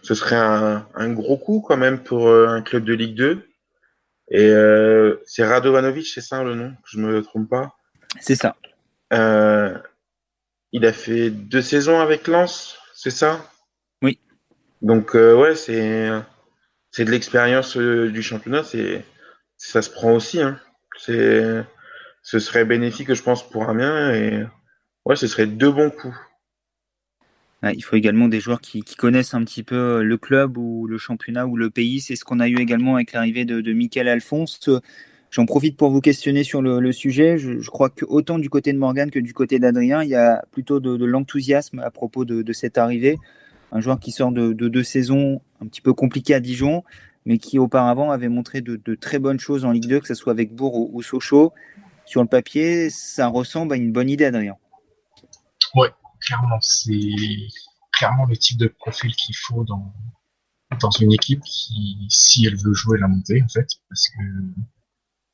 ce 0.01 0.15
serait 0.15 0.35
un, 0.35 0.85
un, 0.95 1.09
gros 1.13 1.37
coup 1.37 1.63
quand 1.65 1.77
même 1.77 1.99
pour 1.99 2.27
euh, 2.27 2.47
un 2.47 2.61
club 2.61 2.83
de 2.83 2.93
Ligue 2.93 3.15
2. 3.15 3.47
Et 4.31 4.49
euh, 4.49 5.21
c'est 5.25 5.45
Radovanovic, 5.45 6.07
c'est 6.07 6.21
ça 6.21 6.43
le 6.43 6.55
nom, 6.55 6.73
je 6.85 6.97
me 6.97 7.21
trompe 7.21 7.49
pas. 7.49 7.75
C'est 8.19 8.35
ça. 8.35 8.55
Euh, 9.13 9.77
il 10.71 10.85
a 10.85 10.93
fait 10.93 11.29
deux 11.29 11.61
saisons 11.61 11.99
avec 11.99 12.27
Lens, 12.27 12.77
c'est 12.95 13.11
ça? 13.11 13.45
Oui. 14.01 14.19
Donc 14.81 15.15
euh, 15.15 15.35
ouais, 15.35 15.55
c'est 15.55 16.09
c'est 16.89 17.05
de 17.05 17.11
l'expérience 17.11 17.77
du 17.77 18.21
championnat, 18.23 18.63
c'est 18.63 19.05
ça 19.57 19.81
se 19.81 19.89
prend 19.89 20.13
aussi. 20.13 20.41
Hein. 20.41 20.59
C'est 20.97 21.63
ce 22.23 22.39
serait 22.39 22.65
bénéfique, 22.65 23.13
je 23.13 23.21
pense, 23.21 23.47
pour 23.47 23.69
Amiens 23.69 24.13
et 24.13 24.45
ouais, 25.05 25.15
ce 25.15 25.27
serait 25.27 25.47
deux 25.47 25.71
bons 25.71 25.89
coups 25.89 26.15
il 27.71 27.81
faut 27.81 27.95
également 27.95 28.27
des 28.27 28.39
joueurs 28.39 28.59
qui, 28.59 28.83
connaissent 28.97 29.33
un 29.33 29.43
petit 29.43 29.63
peu 29.63 29.75
euh, 29.75 30.03
le 30.03 30.17
club 30.17 30.57
ou 30.57 30.85
le 30.87 30.97
championnat 30.97 31.47
ou 31.47 31.55
le 31.55 31.69
pays. 31.69 32.01
C'est 32.01 32.15
ce 32.15 32.25
qu'on 32.25 32.39
a 32.39 32.47
eu 32.47 32.57
également 32.57 32.95
avec 32.95 33.13
l'arrivée 33.13 33.45
de, 33.45 33.61
de 33.61 33.73
Michael 33.73 34.07
Alphonse. 34.07 34.59
J'en 35.31 35.45
profite 35.45 35.77
pour 35.77 35.89
vous 35.89 36.01
questionner 36.01 36.43
sur 36.43 36.61
le, 36.61 36.91
sujet. 36.91 37.37
Je, 37.37 37.67
crois 37.69 37.89
que 37.89 38.05
autant 38.05 38.37
du 38.37 38.49
côté 38.49 38.71
de 38.73 38.77
Morgan 38.77 39.09
que 39.09 39.19
du 39.19 39.33
côté 39.33 39.59
d'Adrien, 39.59 40.03
il 40.03 40.09
y 40.09 40.15
a 40.15 40.43
plutôt 40.51 40.79
de, 40.79 41.05
l'enthousiasme 41.05 41.79
à 41.79 41.89
propos 41.89 42.23
de, 42.25 42.53
cette 42.53 42.77
arrivée. 42.77 43.17
Un 43.71 43.79
joueur 43.79 43.99
qui 43.99 44.11
sort 44.11 44.31
de, 44.31 44.53
deux 44.53 44.83
saisons 44.83 45.41
un 45.59 45.65
petit 45.65 45.81
peu 45.81 45.93
compliquées 45.93 46.35
à 46.35 46.39
Dijon, 46.39 46.83
mais 47.25 47.39
qui 47.39 47.57
auparavant 47.57 48.11
avait 48.11 48.29
montré 48.29 48.61
de, 48.61 48.95
très 48.95 49.17
bonnes 49.17 49.39
choses 49.39 49.65
en 49.65 49.71
Ligue 49.71 49.87
2, 49.87 50.01
que 50.01 50.07
ce 50.07 50.13
soit 50.13 50.33
avec 50.33 50.53
Bourg 50.53 50.75
ou, 50.75 50.91
ou 50.93 51.01
Sochaux. 51.01 51.51
Sur 52.05 52.21
le 52.21 52.27
papier, 52.27 52.91
ça 52.91 53.27
ressemble 53.27 53.73
à 53.73 53.77
une 53.77 53.91
bonne 53.91 54.09
idée, 54.09 54.25
Adrien. 54.25 54.57
Ouais, 55.75 55.91
clairement, 56.21 56.59
c'est 56.61 57.47
clairement 57.91 58.25
le 58.25 58.37
type 58.37 58.57
de 58.57 58.67
profil 58.67 59.15
qu'il 59.15 59.35
faut 59.35 59.63
dans, 59.63 59.93
dans 60.79 60.91
une 60.91 61.11
équipe 61.13 61.41
qui, 61.41 62.07
si 62.09 62.45
elle 62.45 62.57
veut 62.57 62.73
jouer 62.73 62.99
la 62.99 63.07
montée, 63.07 63.41
en 63.41 63.47
fait, 63.47 63.67
parce 63.89 64.07
que 64.09 64.21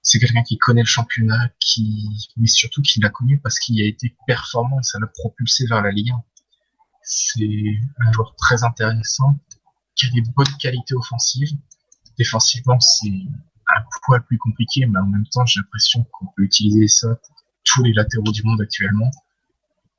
c'est 0.01 0.19
quelqu'un 0.19 0.43
qui 0.43 0.57
connaît 0.57 0.81
le 0.81 0.87
championnat, 0.87 1.49
qui, 1.59 2.29
mais 2.37 2.47
surtout 2.47 2.81
qui 2.81 2.99
l'a 2.99 3.09
connu 3.09 3.39
parce 3.39 3.59
qu'il 3.59 3.81
a 3.81 3.85
été 3.85 4.15
performant 4.27 4.79
et 4.79 4.83
ça 4.83 4.97
l'a 4.99 5.07
propulsé 5.07 5.65
vers 5.67 5.81
la 5.81 5.91
Ligue 5.91 6.11
1. 6.11 6.23
C'est 7.03 7.79
un 7.99 8.11
joueur 8.11 8.35
très 8.35 8.63
intéressant, 8.63 9.37
qui 9.95 10.07
a 10.07 10.09
des 10.11 10.21
bonnes 10.21 10.57
qualités 10.59 10.95
offensives. 10.95 11.57
Défensivement, 12.17 12.79
c'est 12.79 13.09
un 13.09 13.83
poil 14.05 14.23
plus 14.25 14.37
compliqué, 14.37 14.85
mais 14.85 14.99
en 14.99 15.05
même 15.05 15.27
temps, 15.27 15.45
j'ai 15.45 15.59
l'impression 15.59 16.05
qu'on 16.11 16.27
peut 16.35 16.43
utiliser 16.43 16.87
ça 16.87 17.07
pour 17.15 17.35
tous 17.63 17.83
les 17.83 17.93
latéraux 17.93 18.31
du 18.31 18.43
monde 18.43 18.61
actuellement. 18.61 19.11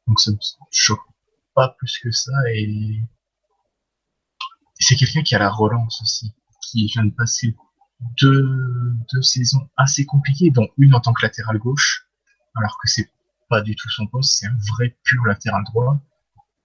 Donc 0.06 0.20
ça 0.20 0.30
me 0.30 0.38
choque 0.70 1.00
pas 1.54 1.74
plus 1.78 1.98
que 1.98 2.10
ça 2.10 2.32
et, 2.54 3.00
c'est 4.80 4.96
quelqu'un 4.96 5.22
qui 5.22 5.34
a 5.34 5.38
la 5.38 5.50
relance 5.50 6.00
aussi, 6.02 6.34
qui 6.62 6.86
vient 6.86 7.04
de 7.04 7.14
passer 7.14 7.54
deux, 8.18 8.94
deux 9.12 9.22
saisons 9.22 9.68
assez 9.76 10.06
compliquées, 10.06 10.50
dont 10.50 10.68
une 10.78 10.94
en 10.94 11.00
tant 11.00 11.12
que 11.12 11.24
latéral 11.24 11.58
gauche, 11.58 12.08
alors 12.56 12.78
que 12.82 12.88
c'est 12.88 13.10
pas 13.50 13.60
du 13.60 13.76
tout 13.76 13.90
son 13.90 14.06
poste, 14.06 14.38
c'est 14.38 14.46
un 14.46 14.56
vrai 14.70 14.96
pur 15.04 15.24
latéral 15.26 15.62
droit. 15.64 16.00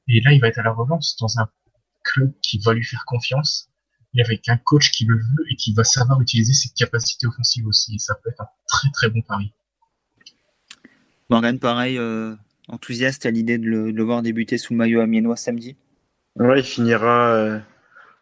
Et 0.07 0.21
là, 0.21 0.31
il 0.31 0.39
va 0.39 0.47
être 0.47 0.59
à 0.59 0.63
la 0.63 0.71
relance 0.71 1.17
dans 1.19 1.39
un 1.39 1.49
club 2.03 2.33
qui 2.41 2.59
va 2.59 2.73
lui 2.73 2.83
faire 2.83 3.03
confiance 3.05 3.69
et 4.13 4.21
avec 4.21 4.47
un 4.47 4.57
coach 4.57 4.91
qui 4.91 5.05
le 5.05 5.17
veut 5.17 5.45
et 5.49 5.55
qui 5.55 5.73
va 5.73 5.83
savoir 5.83 6.21
utiliser 6.21 6.53
ses 6.53 6.69
capacités 6.69 7.27
offensives 7.27 7.67
aussi. 7.67 7.95
Et 7.95 7.99
ça 7.99 8.15
peut 8.15 8.29
être 8.29 8.41
un 8.41 8.47
très 8.67 8.89
très 8.91 9.09
bon 9.09 9.21
pari. 9.21 9.51
Morgan, 11.29 11.59
pareil, 11.59 11.97
euh, 11.97 12.35
enthousiaste 12.67 13.25
à 13.25 13.31
l'idée 13.31 13.57
de, 13.57 13.67
le, 13.67 14.03
voir 14.03 14.22
débuter 14.22 14.57
sous 14.57 14.74
le 14.74 14.77
maillot 14.77 15.01
amiénois 15.01 15.36
samedi 15.36 15.75
Ouais, 16.38 16.60
il 16.60 16.65
finira 16.65 17.34
euh, 17.34 17.60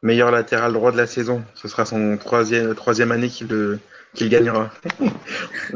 meilleur 0.02 0.32
latéral 0.32 0.74
droit 0.74 0.92
de 0.92 0.98
la 0.98 1.08
saison. 1.08 1.44
Ce 1.56 1.68
sera 1.68 1.86
son 1.86 2.18
troisième, 2.18 2.76
troisième 2.76 3.12
année 3.12 3.30
qu'il 3.30 3.48
qu'il 4.14 4.30
gagnera. 4.30 4.72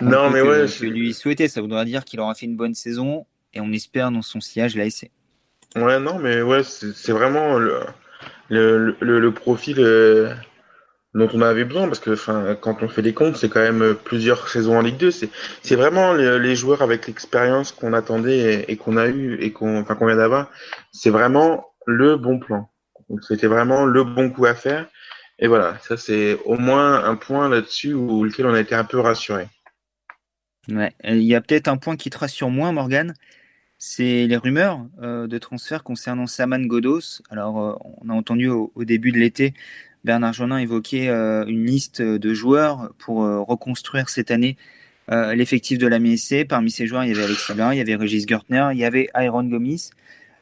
non, 0.00 0.30
mais 0.30 0.42
ouais. 0.42 0.68
Je 0.68 0.84
lui 0.84 1.14
souhaiter, 1.14 1.48
ça 1.48 1.60
voudra 1.60 1.84
dire 1.84 2.04
qu'il 2.04 2.20
aura 2.20 2.34
fait 2.34 2.46
une 2.46 2.56
bonne 2.56 2.74
saison 2.74 3.26
et 3.54 3.60
on 3.60 3.72
espère 3.72 4.10
dans 4.10 4.22
son 4.22 4.40
sillage 4.40 4.76
l'ASC. 4.76 5.10
Ouais, 5.76 5.98
non, 6.00 6.18
mais 6.18 6.42
ouais, 6.42 6.62
c'est 6.64 7.12
vraiment 7.12 7.58
le, 7.58 7.80
le, 8.48 8.96
le, 9.00 9.32
profil 9.32 9.76
euh, 9.78 10.34
dont 11.14 11.28
on 11.34 11.42
avait 11.42 11.64
besoin 11.64 11.86
parce 11.86 11.98
que 11.98 12.54
quand 12.54 12.82
on 12.82 12.88
fait 12.88 13.02
des 13.02 13.14
comptes 13.14 13.36
c'est 13.36 13.48
quand 13.48 13.60
même 13.60 13.96
plusieurs 14.04 14.48
saisons 14.48 14.78
en 14.78 14.82
Ligue 14.82 14.96
2 14.96 15.10
c'est 15.10 15.74
vraiment 15.74 16.12
les, 16.12 16.54
joueurs 16.54 16.82
avec 16.82 17.06
l'expérience 17.06 17.72
qu'on 17.72 17.92
attendait 17.92 18.64
et, 18.68 18.76
qu'on 18.76 18.96
a 18.96 19.08
eu 19.08 19.36
et 19.40 19.52
qu'on 19.52 19.82
vient 19.82 20.16
d'avoir 20.16 20.50
c'est 20.92 21.10
vraiment 21.10 21.66
le 21.86 22.16
bon 22.16 22.38
plan. 22.38 22.70
C'était 23.22 23.48
vraiment 23.48 23.86
le 23.86 24.04
bon 24.04 24.30
coup 24.30 24.46
à 24.46 24.54
faire. 24.54 24.86
Et 25.40 25.48
voilà 25.48 25.76
ça 25.82 25.96
c'est 25.96 26.38
au 26.44 26.56
moins 26.56 27.04
un 27.04 27.16
point 27.16 27.48
là-dessus 27.48 27.94
où 27.94 28.24
lequel 28.24 28.46
on 28.46 28.54
a 28.54 28.60
été 28.60 28.74
un 28.74 28.84
peu 28.84 29.00
rassuré. 29.00 29.48
Ouais 30.68 30.92
il 31.02 31.22
y 31.22 31.34
a 31.34 31.40
peut-être 31.40 31.68
un 31.68 31.76
point 31.76 31.96
qui 31.96 32.10
te 32.10 32.18
rassure 32.18 32.50
moins 32.50 32.70
Morgan 32.70 33.14
c'est 33.82 34.26
les 34.26 34.36
rumeurs 34.36 34.86
euh, 35.02 35.26
de 35.26 35.38
transfert 35.38 35.82
concernant 35.82 36.26
Saman 36.26 36.66
Godos. 36.66 37.22
Alors, 37.30 37.58
euh, 37.58 37.74
on 38.02 38.10
a 38.10 38.12
entendu 38.12 38.46
au, 38.46 38.70
début 38.76 39.10
de 39.10 39.16
l'été 39.16 39.54
Bernard 40.04 40.32
Jonin 40.32 40.58
évoquer 40.58 41.08
euh, 41.08 41.44
une 41.46 41.66
liste 41.66 42.02
de 42.02 42.34
joueurs 42.34 42.92
pour 42.98 43.18
reconstruire 43.46 44.08
cette 44.08 44.30
année 44.30 44.56
l'effectif 45.08 45.76
de 45.78 45.88
la. 45.88 45.98
Parmi 46.48 46.70
ces 46.70 46.86
joueurs, 46.86 47.04
il 47.04 47.08
y 47.08 47.12
avait 47.12 47.24
Alex 47.24 47.44
Sabin, 47.44 47.74
il 47.74 47.78
y 47.78 47.80
avait 47.80 47.96
Régis 47.96 48.26
Gertner, 48.28 48.68
il 48.72 48.78
y 48.78 48.84
avait 48.84 49.08
Aaron 49.12 49.42
Gomis, 49.42 49.90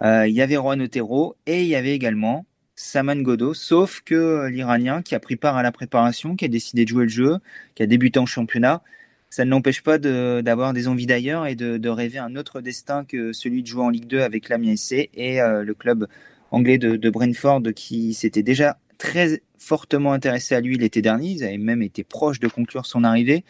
il 0.03 0.29
y 0.29 0.43
avait 0.43 0.57
Juan 0.57 0.83
Otero 0.83 1.37
et 1.47 1.63
il 1.63 1.69
y 1.69 1.75
avait 1.75 1.95
également 1.95 2.45
Saman 2.81 3.23
Godos, 3.23 3.55
sauf 3.55 4.03
que 4.05 4.47
l'Iranien 4.47 5.03
qui 5.03 5.17
a 5.17 5.21
pris 5.21 5.35
part 5.35 5.57
à 5.57 5.65
la 5.65 5.73
préparation, 5.73 6.37
qui 6.37 6.45
a 6.45 6.49
décidé 6.49 6.85
de 6.85 6.89
jouer 6.89 7.05
le 7.05 7.11
jeu, 7.11 7.39
qui 7.75 7.83
a 7.83 7.87
débuté 7.87 8.21
en 8.21 8.27
championnat, 8.27 8.83
ça 9.31 9.45
ne 9.45 9.51
l'empêche 9.51 9.83
pas 9.83 9.99
d'avoir 9.99 10.73
des 10.73 10.87
envies 10.87 11.07
d'ailleurs 11.07 11.47
et 11.47 11.57
de, 11.57 11.89
rêver 11.89 12.19
un 12.19 12.37
autre 12.37 12.61
destin 12.61 13.05
que 13.05 13.33
celui 13.33 13.63
de 13.63 13.67
jouer 13.67 13.83
en 13.83 13.91
Ligue 13.91 14.07
2 14.07 14.21
avec 14.21 14.49
l'Amiens 14.49 14.77
SC 14.77 15.11
et 15.13 15.41
euh, 15.41 15.65
le 15.65 15.75
club 15.75 16.07
anglais 16.53 16.79
de, 16.79 16.97
de 16.97 17.11
Brentford 17.11 17.63
qui 17.75 18.15
s'était 18.15 18.45
déjà 18.45 18.79
très 18.99 19.43
fortement 19.59 20.13
intéressé 20.13 20.55
à 20.55 20.61
lui 20.61 20.77
l'été 20.77 21.03
dernier. 21.03 21.29
Ils 21.29 21.45
avaient 21.45 21.59
même 21.59 21.83
été 21.83 22.05
proches 22.05 22.41
de 22.41 22.49
conclure 22.49 22.87
son 22.87 23.05
arrivée 23.05 23.45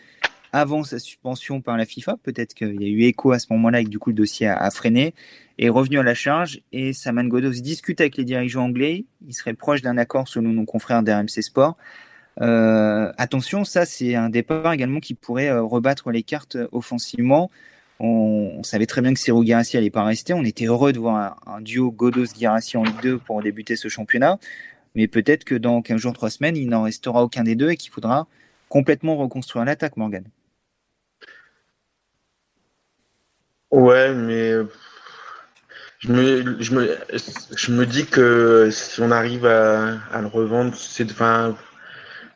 avant 0.52 0.82
sa 0.84 0.98
suspension 0.98 1.60
par 1.60 1.76
la 1.76 1.84
FIFA. 1.84 2.16
Peut-être 2.22 2.54
qu'il 2.54 2.80
y 2.80 2.84
a 2.84 2.88
eu 2.88 3.02
écho 3.02 3.32
à 3.32 3.38
ce 3.38 3.46
moment-là 3.50 3.80
et 3.80 3.84
que 3.84 3.90
du 3.90 3.98
coup 3.98 4.10
le 4.10 4.16
dossier 4.16 4.46
a, 4.46 4.70
freiné. 4.70 5.14
Est 5.58 5.68
revenu 5.68 5.98
à 5.98 6.02
la 6.02 6.14
charge 6.14 6.60
et 6.72 6.92
Saman 6.92 7.28
Godos 7.28 7.50
discute 7.50 8.00
avec 8.00 8.16
les 8.16 8.24
dirigeants 8.24 8.64
anglais. 8.64 9.04
Il 9.26 9.34
serait 9.34 9.54
proche 9.54 9.82
d'un 9.82 9.98
accord 9.98 10.28
selon 10.28 10.50
nos 10.50 10.64
confrères 10.64 11.02
d'RMC 11.02 11.42
Sport 11.42 11.76
euh, 12.40 13.12
attention, 13.18 13.64
ça 13.64 13.84
c'est 13.84 14.14
un 14.14 14.28
départ 14.28 14.72
également 14.72 15.00
qui 15.00 15.14
pourrait 15.14 15.48
euh, 15.48 15.62
rebattre 15.62 16.10
les 16.10 16.22
cartes 16.22 16.56
euh, 16.56 16.68
offensivement. 16.72 17.50
On, 18.00 18.62
savait 18.62 18.86
très 18.86 19.00
bien 19.00 19.12
que 19.12 19.18
Serou 19.18 19.44
Girassi 19.44 19.76
n'allait 19.76 19.90
pas 19.90 20.04
rester. 20.04 20.32
On 20.32 20.44
était 20.44 20.66
heureux 20.66 20.92
de 20.92 21.00
voir 21.00 21.36
un, 21.46 21.60
duo 21.60 21.90
Godos-Girassi 21.90 22.76
en 22.76 22.84
Ligue 22.84 23.00
2 23.02 23.18
pour 23.18 23.42
débuter 23.42 23.74
ce 23.74 23.88
championnat. 23.88 24.38
Mais 24.98 25.06
peut-être 25.06 25.44
que 25.44 25.54
dans 25.54 25.80
15 25.80 26.00
jours, 26.00 26.12
3 26.12 26.28
semaines, 26.28 26.56
il 26.56 26.68
n'en 26.68 26.82
restera 26.82 27.22
aucun 27.22 27.44
des 27.44 27.54
deux 27.54 27.70
et 27.70 27.76
qu'il 27.76 27.92
faudra 27.92 28.26
complètement 28.68 29.16
reconstruire 29.16 29.64
l'attaque, 29.64 29.96
Morgan. 29.96 30.24
Ouais, 33.70 34.12
mais 34.12 34.54
je 36.00 36.10
me, 36.10 37.84
dis 37.84 38.06
que 38.06 38.70
si 38.72 39.00
on 39.00 39.12
arrive 39.12 39.46
à, 39.46 40.20
le 40.20 40.26
revendre, 40.26 40.74
c'est, 40.74 41.08
enfin, 41.12 41.56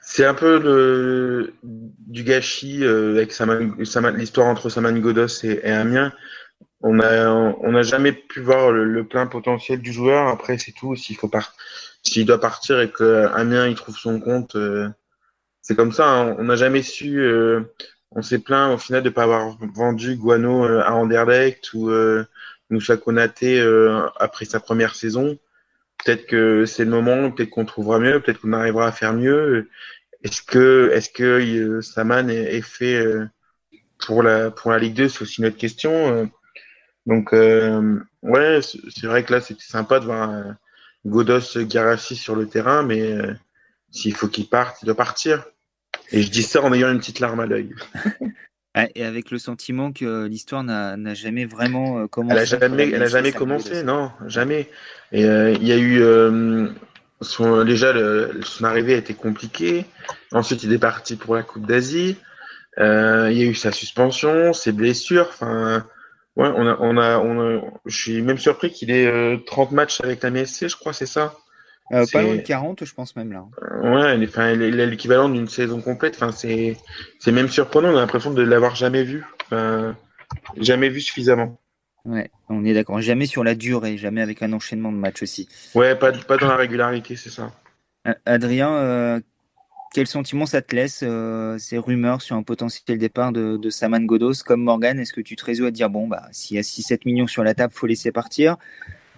c'est 0.00 0.25
un 0.25 0.35
peu 0.35 1.52
du 1.64 2.23
gâchis 2.23 2.85
euh, 2.85 3.11
avec 3.14 3.37
l'histoire 4.16 4.47
entre 4.47 4.71
Saman 4.71 4.97
Godos 5.00 5.42
et, 5.42 5.64
Amiens. 5.64 6.12
On 6.83 6.95
n'a 6.95 7.83
jamais 7.83 8.12
pu 8.12 8.40
voir 8.40 8.71
le, 8.71 9.04
plein 9.04 9.26
potentiel 9.26 9.81
du 9.81 9.92
joueur. 9.92 10.28
Après, 10.28 10.59
c'est 10.59 10.73
tout. 10.73 10.95
S'il 10.95 11.16
faut 11.16 11.26
par... 11.26 11.57
s'il 12.03 12.27
doit 12.27 12.41
partir 12.41 12.81
et 12.81 12.91
que 12.91 13.27
Amiens 13.35 13.69
il 13.69 13.75
trouve 13.75 13.97
son 13.97 14.21
compte, 14.21 14.57
euh, 14.57 14.89
c'est 15.61 15.77
comme 15.77 15.93
ça. 15.93 16.09
Hein. 16.09 16.37
On 16.39 16.45
n'a 16.45 16.57
jamais 16.57 16.83
su. 16.83 17.21
Euh, 17.21 17.63
on 18.11 18.23
s'est 18.23 18.41
plaint 18.41 18.75
au 18.75 18.79
final 18.79 19.03
de 19.03 19.09
ne 19.09 19.15
pas 19.15 19.23
avoir 19.25 19.57
vendu 19.75 20.17
Guano 20.17 20.65
à 20.65 20.93
Anderlecht 20.93 21.73
ou 21.73 21.91
Moussa 22.69 22.99
Konaté 22.99 23.59
après 24.19 24.45
sa 24.45 24.61
première 24.61 24.95
saison 24.95 25.39
peut-être 26.05 26.27
que 26.27 26.67
c'est 26.67 26.85
le 26.85 26.91
moment, 26.91 27.31
peut-être 27.31 27.51
qu'on 27.51 27.65
trouvera 27.65 27.99
mieux, 27.99 28.21
peut-être 28.21 28.41
qu'on 28.41 28.53
arrivera 28.53 28.89
à 28.89 28.93
faire 28.93 29.15
mieux. 29.15 29.71
Est-ce 30.23 30.43
que, 30.43 30.91
est-ce 30.93 31.11
que 31.11 31.23
euh, 31.23 31.83
Saman 31.83 32.31
est, 32.31 32.63
fait 32.63 32.97
euh, 32.97 33.27
pour 33.99 34.23
la 34.23 34.51
pour 34.51 34.71
la 34.71 34.79
Ligue 34.79 34.95
2 34.95 35.09
C'est 35.09 35.23
aussi 35.23 35.41
une 35.41 35.47
autre 35.47 35.57
question. 35.57 35.93
Euh. 35.93 36.27
Donc 37.07 37.33
ouais, 37.33 38.61
c'est 38.63 39.07
vrai 39.07 39.25
que 39.25 39.33
là 39.33 39.41
c'était 39.41 39.65
sympa 39.65 39.99
de 39.99 40.05
voir 40.05 40.55
Godos 41.07 41.59
Garassi 41.65 42.17
sur 42.17 42.37
le 42.37 42.47
terrain, 42.47 42.83
mais 42.83 43.17
s'il 43.91 44.15
faut 44.15 44.29
qu'il 44.29 44.49
parte, 44.49 44.83
il 44.83 44.87
doit 44.87 44.95
partir. 44.95 45.45
Et 46.11 46.23
je 46.23 46.31
dis 46.31 46.43
ça 46.43 46.63
en 46.63 46.73
ayant 46.73 46.91
une 46.91 46.99
petite 46.99 47.21
larme 47.21 47.41
à 47.41 47.47
l'œil. 47.47 47.75
Et 48.95 49.05
avec 49.05 49.31
le 49.31 49.39
sentiment 49.39 49.93
que 49.93 50.27
l'histoire 50.27 50.65
n'a 50.65 51.15
jamais 51.15 51.45
vraiment 51.45 52.07
commencé. 52.09 52.55
Elle 52.55 52.61
n'a 52.61 52.69
jamais, 52.69 52.91
elle 52.91 53.03
a 53.03 53.07
jamais 53.07 53.33
commencé, 53.33 53.83
non, 53.83 54.11
jamais. 54.27 54.71
Et 55.13 55.27
euh, 55.27 55.53
il 55.53 55.67
y 55.67 55.73
a 55.73 55.77
eu 55.77 56.01
euh, 56.01 56.69
son, 57.21 57.65
déjà 57.65 57.93
son 58.43 58.65
arrivée 58.65 58.95
a 58.95 58.99
été 58.99 59.13
compliquée. 59.13 59.85
Ensuite, 60.33 60.63
il 60.63 60.73
est 60.73 60.79
parti 60.79 61.17
pour 61.17 61.35
la 61.35 61.43
Coupe 61.43 61.67
d'Asie. 61.67 62.17
Euh, 62.79 63.29
il 63.31 63.37
y 63.37 63.43
a 63.43 63.45
eu 63.45 63.55
sa 63.55 63.73
suspension, 63.73 64.55
ses 64.55 64.73
blessures. 64.73 65.29
Enfin, 65.29 65.87
ouais, 66.37 66.49
on 66.55 66.67
a, 66.67 66.77
on 66.81 66.97
a, 66.97 67.19
on 67.19 67.41
a, 67.41 67.62
je 67.87 67.97
suis 67.97 68.23
même 68.23 68.39
surpris 68.39 68.71
qu'il 68.71 68.91
ait 68.91 69.39
30 69.47 69.73
matchs 69.73 70.01
avec 70.01 70.23
la 70.23 70.31
MSC, 70.31 70.69
je 70.69 70.77
crois, 70.77 70.93
c'est 70.93 71.07
ça. 71.07 71.35
pas 71.91 72.23
loin 72.23 72.37
de 72.37 72.41
40, 72.41 72.85
je 72.85 72.95
pense 72.95 73.17
même 73.17 73.33
là. 73.33 73.45
Ouais, 73.83 74.19
il, 74.19 74.29
enfin, 74.29 74.53
il 74.53 74.81
a 74.81 74.87
l'équivalent 74.87 75.29
d'une 75.29 75.49
saison 75.49 75.81
complète. 75.81 76.15
Enfin, 76.17 76.33
c'est, 76.33 76.77
c'est 77.19 77.33
même 77.33 77.49
surprenant. 77.49 77.91
On 77.91 77.97
a 77.97 78.01
l'impression 78.01 78.33
de 78.33 78.43
l'avoir 78.43 78.75
jamais 78.75 79.05
vu. 79.05 79.25
Enfin, 79.45 79.97
jamais 80.57 80.89
vu 80.89 81.01
suffisamment. 81.01 81.59
Ouais, 82.05 82.31
on 82.49 82.65
est 82.65 82.75
d'accord. 82.75 83.01
Jamais 83.01 83.27
sur 83.27 83.45
la 83.45 83.55
durée, 83.55 83.97
jamais 83.97 84.23
avec 84.23 84.43
un 84.43 84.53
enchaînement 84.53 84.91
de 84.91 84.97
matchs 84.97 85.23
aussi. 85.23 85.49
Ouais, 85.75 85.95
pas, 85.95 86.12
pas 86.12 86.37
dans 86.37 86.49
la 86.49 86.57
régularité, 86.57 87.15
c'est 87.17 87.31
ça. 87.31 87.53
Adrien, 88.27 88.73
euh, 88.73 89.21
quel 89.93 90.07
sentiment 90.07 90.47
ça 90.47 90.63
te 90.63 90.75
laisse, 90.75 91.01
euh, 91.03 91.59
ces 91.59 91.77
rumeurs 91.79 92.23
sur 92.23 92.37
un 92.37 92.43
potentiel 92.43 92.99
départ 92.99 93.33
de, 93.33 93.71
Saman 93.71 94.05
Godos 94.07 94.43
comme 94.45 94.63
Morgan? 94.63 94.99
Est-ce 94.99 95.13
que 95.13 95.21
tu 95.21 95.37
te 95.37 95.45
résous 95.45 95.67
à 95.67 95.71
dire, 95.71 95.91
bon, 95.91 96.09
bah, 96.09 96.29
s'il 96.33 96.57
y 96.57 96.59
a 96.59 96.63
6-7 96.63 97.01
millions 97.05 97.27
sur 97.27 97.45
la 97.45 97.55
table, 97.55 97.73
faut 97.75 97.87
laisser 97.87 98.11
partir? 98.11 98.57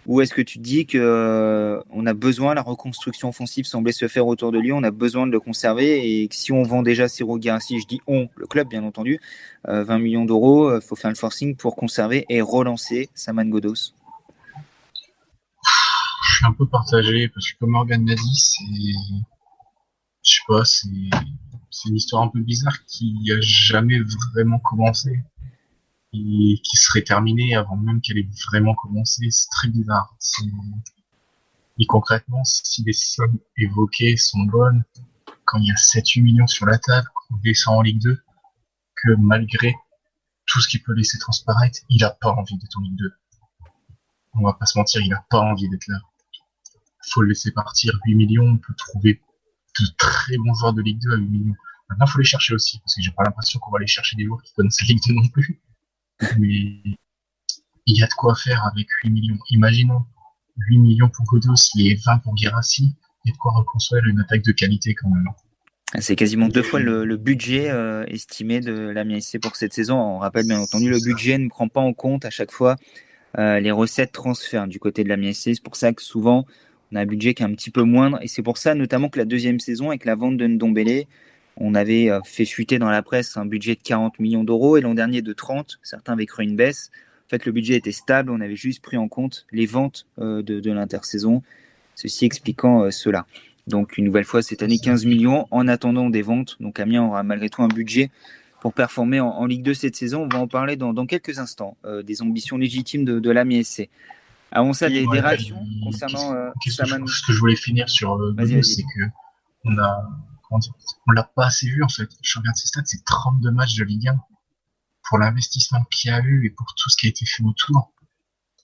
Ou 0.06 0.20
est-ce 0.20 0.34
que 0.34 0.42
tu 0.42 0.58
te 0.58 0.62
dis 0.62 0.84
que 0.84 0.98
euh, 0.98 1.80
on 1.90 2.04
a 2.04 2.12
besoin, 2.12 2.54
la 2.54 2.60
reconstruction 2.60 3.30
offensive 3.30 3.64
semblait 3.64 3.92
se 3.92 4.06
faire 4.06 4.26
autour 4.26 4.52
de 4.52 4.58
lui, 4.58 4.70
on 4.70 4.82
a 4.82 4.90
besoin 4.90 5.26
de 5.26 5.32
le 5.32 5.40
conserver 5.40 6.20
et 6.20 6.28
que 6.28 6.34
si 6.34 6.52
on 6.52 6.62
vend 6.62 6.82
déjà 6.82 7.08
Ciro 7.08 7.40
si 7.60 7.80
je 7.80 7.86
dis 7.86 8.00
on, 8.06 8.28
le 8.36 8.46
club 8.46 8.68
bien 8.68 8.84
entendu, 8.84 9.18
20 9.66 9.72
euh, 9.88 9.98
millions 9.98 10.26
d'euros, 10.26 10.70
il 10.70 10.74
euh, 10.74 10.80
faut 10.82 10.94
faire 10.94 11.10
le 11.10 11.16
forcing 11.16 11.56
pour 11.56 11.74
conserver 11.74 12.26
et 12.28 12.42
relancer 12.42 13.08
Saman 13.14 13.48
Godos 13.48 13.94
Je 16.26 16.34
suis 16.36 16.44
un 16.44 16.52
peu 16.52 16.66
partagé 16.66 17.28
parce 17.28 17.52
que 17.52 17.58
comme 17.60 17.70
Morgan 17.70 18.04
l'a 18.06 18.14
dit, 18.14 18.36
c'est. 18.36 19.33
Je 20.24 20.32
sais 20.32 20.40
pas, 20.48 20.64
c'est. 20.64 20.88
une 20.88 21.96
histoire 21.96 22.22
un 22.22 22.28
peu 22.28 22.40
bizarre 22.40 22.84
qui 22.86 23.30
a 23.30 23.40
jamais 23.40 24.00
vraiment 24.32 24.58
commencé 24.58 25.22
et 26.14 26.60
qui 26.62 26.76
serait 26.76 27.02
terminée 27.02 27.54
avant 27.54 27.76
même 27.76 28.00
qu'elle 28.00 28.18
ait 28.18 28.28
vraiment 28.46 28.74
commencé. 28.74 29.30
C'est 29.30 29.48
très 29.50 29.68
bizarre. 29.68 30.16
Et 31.78 31.86
concrètement, 31.86 32.42
si 32.44 32.82
les 32.84 32.92
sommes 32.92 33.38
évoquées 33.58 34.16
sont 34.16 34.44
bonnes, 34.44 34.84
quand 35.44 35.58
il 35.58 35.66
y 35.66 35.70
a 35.70 35.74
7-8 35.74 36.22
millions 36.22 36.46
sur 36.46 36.66
la 36.66 36.78
table, 36.78 37.06
qu'on 37.14 37.36
descend 37.38 37.78
en 37.78 37.82
Ligue 37.82 38.00
2, 38.00 38.18
que 38.96 39.10
malgré 39.18 39.74
tout 40.46 40.60
ce 40.60 40.68
qu'il 40.68 40.82
peut 40.82 40.94
laisser 40.94 41.18
transparaître, 41.18 41.80
il 41.90 42.02
a 42.04 42.10
pas 42.10 42.30
envie 42.30 42.56
d'être 42.56 42.78
en 42.78 42.82
Ligue 42.82 42.96
2. 42.96 43.12
On 44.34 44.42
va 44.42 44.54
pas 44.54 44.66
se 44.66 44.78
mentir, 44.78 45.02
il 45.02 45.12
a 45.12 45.24
pas 45.28 45.40
envie 45.40 45.68
d'être 45.68 45.86
là. 45.88 45.98
Faut 47.10 47.20
le 47.20 47.28
laisser 47.28 47.50
partir. 47.50 47.98
8 48.06 48.14
millions, 48.14 48.46
on 48.46 48.56
peut 48.56 48.74
trouver 48.74 49.20
de 49.80 49.86
très 49.98 50.36
bons 50.36 50.54
joueurs 50.54 50.72
de 50.72 50.82
Ligue 50.82 51.00
2 51.02 51.12
à 51.12 51.16
8 51.16 51.28
millions. 51.28 51.54
Maintenant, 51.88 52.06
faut 52.06 52.18
les 52.18 52.24
chercher 52.24 52.54
aussi, 52.54 52.78
parce 52.80 52.94
que 52.94 53.02
j'ai 53.02 53.10
pas 53.10 53.24
l'impression 53.24 53.58
qu'on 53.60 53.70
va 53.70 53.78
aller 53.78 53.86
chercher 53.86 54.16
des 54.16 54.24
joueurs 54.24 54.42
qui 54.42 54.52
connaissent 54.54 54.80
la 54.80 54.86
Ligue 54.88 55.00
2 55.06 55.14
non 55.14 55.28
plus. 55.28 55.60
Mais 56.38 56.82
il 57.86 57.98
y 57.98 58.02
a 58.02 58.06
de 58.06 58.14
quoi 58.14 58.34
faire 58.34 58.64
avec 58.66 58.86
8 59.02 59.10
millions. 59.10 59.38
Imaginons 59.50 60.04
8 60.56 60.78
millions 60.78 61.08
pour 61.08 61.24
Godos, 61.26 61.54
les 61.74 61.96
20 61.96 62.18
pour 62.18 62.34
Guérassi, 62.34 62.94
il 63.24 63.28
y 63.28 63.30
a 63.30 63.32
de 63.32 63.38
quoi 63.38 63.52
reconstruire 63.52 64.04
une 64.04 64.20
attaque 64.20 64.42
de 64.42 64.52
qualité 64.52 64.94
quand 64.94 65.08
même. 65.10 65.28
C'est 66.00 66.16
quasiment 66.16 66.48
deux 66.48 66.62
fois 66.62 66.80
le, 66.80 67.16
budget 67.16 67.70
euh, 67.70 68.04
estimé 68.06 68.60
de 68.60 68.72
la 68.72 69.04
MSC 69.04 69.38
pour 69.40 69.54
cette 69.54 69.72
saison. 69.72 69.96
On 69.96 70.18
rappelle 70.18 70.46
bien 70.46 70.58
entendu, 70.58 70.90
le 70.90 70.98
budget 70.98 71.38
ne 71.38 71.48
prend 71.48 71.68
pas 71.68 71.80
en 71.80 71.92
compte 71.92 72.24
à 72.24 72.30
chaque 72.30 72.50
fois 72.50 72.76
euh, 73.38 73.60
les 73.60 73.70
recettes 73.70 74.10
transferts 74.10 74.66
du 74.66 74.80
côté 74.80 75.04
de 75.04 75.08
la 75.08 75.16
MSC. 75.16 75.54
C'est 75.54 75.62
pour 75.62 75.76
ça 75.76 75.92
que 75.92 76.02
souvent, 76.02 76.46
on 76.94 76.96
a 76.96 77.00
un 77.00 77.06
budget 77.06 77.34
qui 77.34 77.42
est 77.42 77.46
un 77.46 77.52
petit 77.54 77.70
peu 77.70 77.82
moindre. 77.82 78.18
Et 78.22 78.28
c'est 78.28 78.42
pour 78.42 78.56
ça 78.56 78.74
notamment 78.74 79.08
que 79.08 79.18
la 79.18 79.24
deuxième 79.24 79.58
saison, 79.58 79.88
avec 79.88 80.04
la 80.04 80.14
vente 80.14 80.36
de 80.36 80.46
Ndombele, 80.46 81.04
on 81.56 81.74
avait 81.74 82.10
euh, 82.10 82.20
fait 82.24 82.44
fuiter 82.44 82.78
dans 82.78 82.90
la 82.90 83.02
presse 83.02 83.36
un 83.36 83.46
budget 83.46 83.74
de 83.74 83.80
40 83.82 84.18
millions 84.20 84.44
d'euros 84.44 84.76
et 84.76 84.80
l'an 84.80 84.94
dernier 84.94 85.20
de 85.20 85.32
30. 85.32 85.80
Certains 85.82 86.12
avaient 86.14 86.26
cru 86.26 86.44
une 86.44 86.56
baisse. 86.56 86.90
En 87.26 87.30
fait, 87.30 87.46
le 87.46 87.52
budget 87.52 87.74
était 87.74 87.92
stable. 87.92 88.30
On 88.30 88.40
avait 88.40 88.56
juste 88.56 88.82
pris 88.82 88.96
en 88.96 89.08
compte 89.08 89.46
les 89.50 89.66
ventes 89.66 90.06
de, 90.18 90.42
de 90.42 90.72
l'intersaison. 90.72 91.42
Ceci 91.94 92.24
expliquant 92.24 92.90
cela. 92.90 93.26
Donc 93.66 93.96
une 93.96 94.04
nouvelle 94.04 94.24
fois 94.24 94.42
cette 94.42 94.62
année 94.62 94.78
15 94.78 95.06
millions 95.06 95.46
en 95.50 95.68
attendant 95.68 96.10
des 96.10 96.22
ventes. 96.22 96.56
Donc 96.60 96.80
Amiens 96.80 97.04
aura 97.04 97.22
malgré 97.22 97.48
tout 97.48 97.62
un 97.62 97.68
budget 97.68 98.10
pour 98.60 98.72
performer 98.72 99.20
en, 99.20 99.44
Ligue 99.46 99.62
2 99.62 99.74
cette 99.74 99.96
saison. 99.96 100.22
On 100.22 100.28
va 100.28 100.40
en 100.40 100.48
parler 100.48 100.76
dans, 100.76 101.06
quelques 101.06 101.38
instants 101.38 101.76
euh, 101.84 102.02
des 102.02 102.22
ambitions 102.22 102.56
légitimes 102.56 103.04
de, 103.04 103.20
de 103.20 103.30
l'AMI 103.30 103.64
SC. 104.54 104.58
Avant 104.58 104.72
ça, 104.72 104.88
des, 104.88 105.06
réactions 105.06 105.64
concernant 105.82 106.34
euh, 106.34 106.50
Ce 106.66 107.26
que 107.26 107.32
je 107.32 107.38
voulais 107.38 107.56
finir 107.56 107.88
sur 107.88 108.14
euh, 108.14 108.34
c'est 108.62 108.82
que 108.82 109.00
on 109.64 109.78
a 109.78 110.08
on 111.06 111.12
l'a 111.12 111.24
pas 111.24 111.46
assez 111.46 111.66
vu 111.66 111.82
en 111.82 111.88
fait. 111.88 112.08
Je 112.22 112.38
regarde 112.38 112.56
ces 112.56 112.68
stats, 112.68 112.82
c'est 112.84 113.04
32 113.04 113.50
matchs 113.50 113.74
de 113.74 113.84
Ligue 113.84 114.08
1 114.08 114.20
pour 115.08 115.18
l'investissement 115.18 115.82
qu'il 115.90 116.10
y 116.10 116.14
a 116.14 116.20
eu 116.20 116.46
et 116.46 116.50
pour 116.50 116.72
tout 116.76 116.90
ce 116.90 116.96
qui 116.96 117.06
a 117.06 117.08
été 117.10 117.26
fait 117.26 117.42
autour 117.42 117.92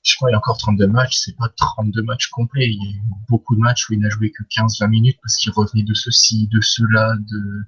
je 0.03 0.17
crois, 0.17 0.31
il 0.31 0.33
y 0.33 0.35
a 0.35 0.39
encore 0.39 0.57
32 0.57 0.87
matchs, 0.87 1.17
c'est 1.19 1.37
pas 1.37 1.49
32 1.49 2.03
matchs 2.03 2.29
complets. 2.29 2.69
Il 2.69 2.83
y 2.83 2.87
a 2.87 2.91
eu 2.91 3.03
beaucoup 3.29 3.55
de 3.55 3.61
matchs 3.61 3.89
où 3.89 3.93
il 3.93 4.01
n'a 4.01 4.09
joué 4.09 4.31
que 4.31 4.43
15-20 4.45 4.89
minutes 4.89 5.19
parce 5.23 5.37
qu'il 5.37 5.53
revenait 5.53 5.83
de 5.83 5.95
ceci, 5.95 6.49
de 6.49 6.61
cela, 6.61 7.17
de, 7.19 7.63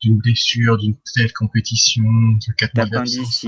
d'une 0.00 0.18
blessure, 0.18 0.78
d'une 0.78 0.96
telle 1.14 1.32
compétition, 1.32 2.02
de 2.02 2.52
4 2.52 2.74
mois 2.74 2.86
d'absence. 2.86 3.44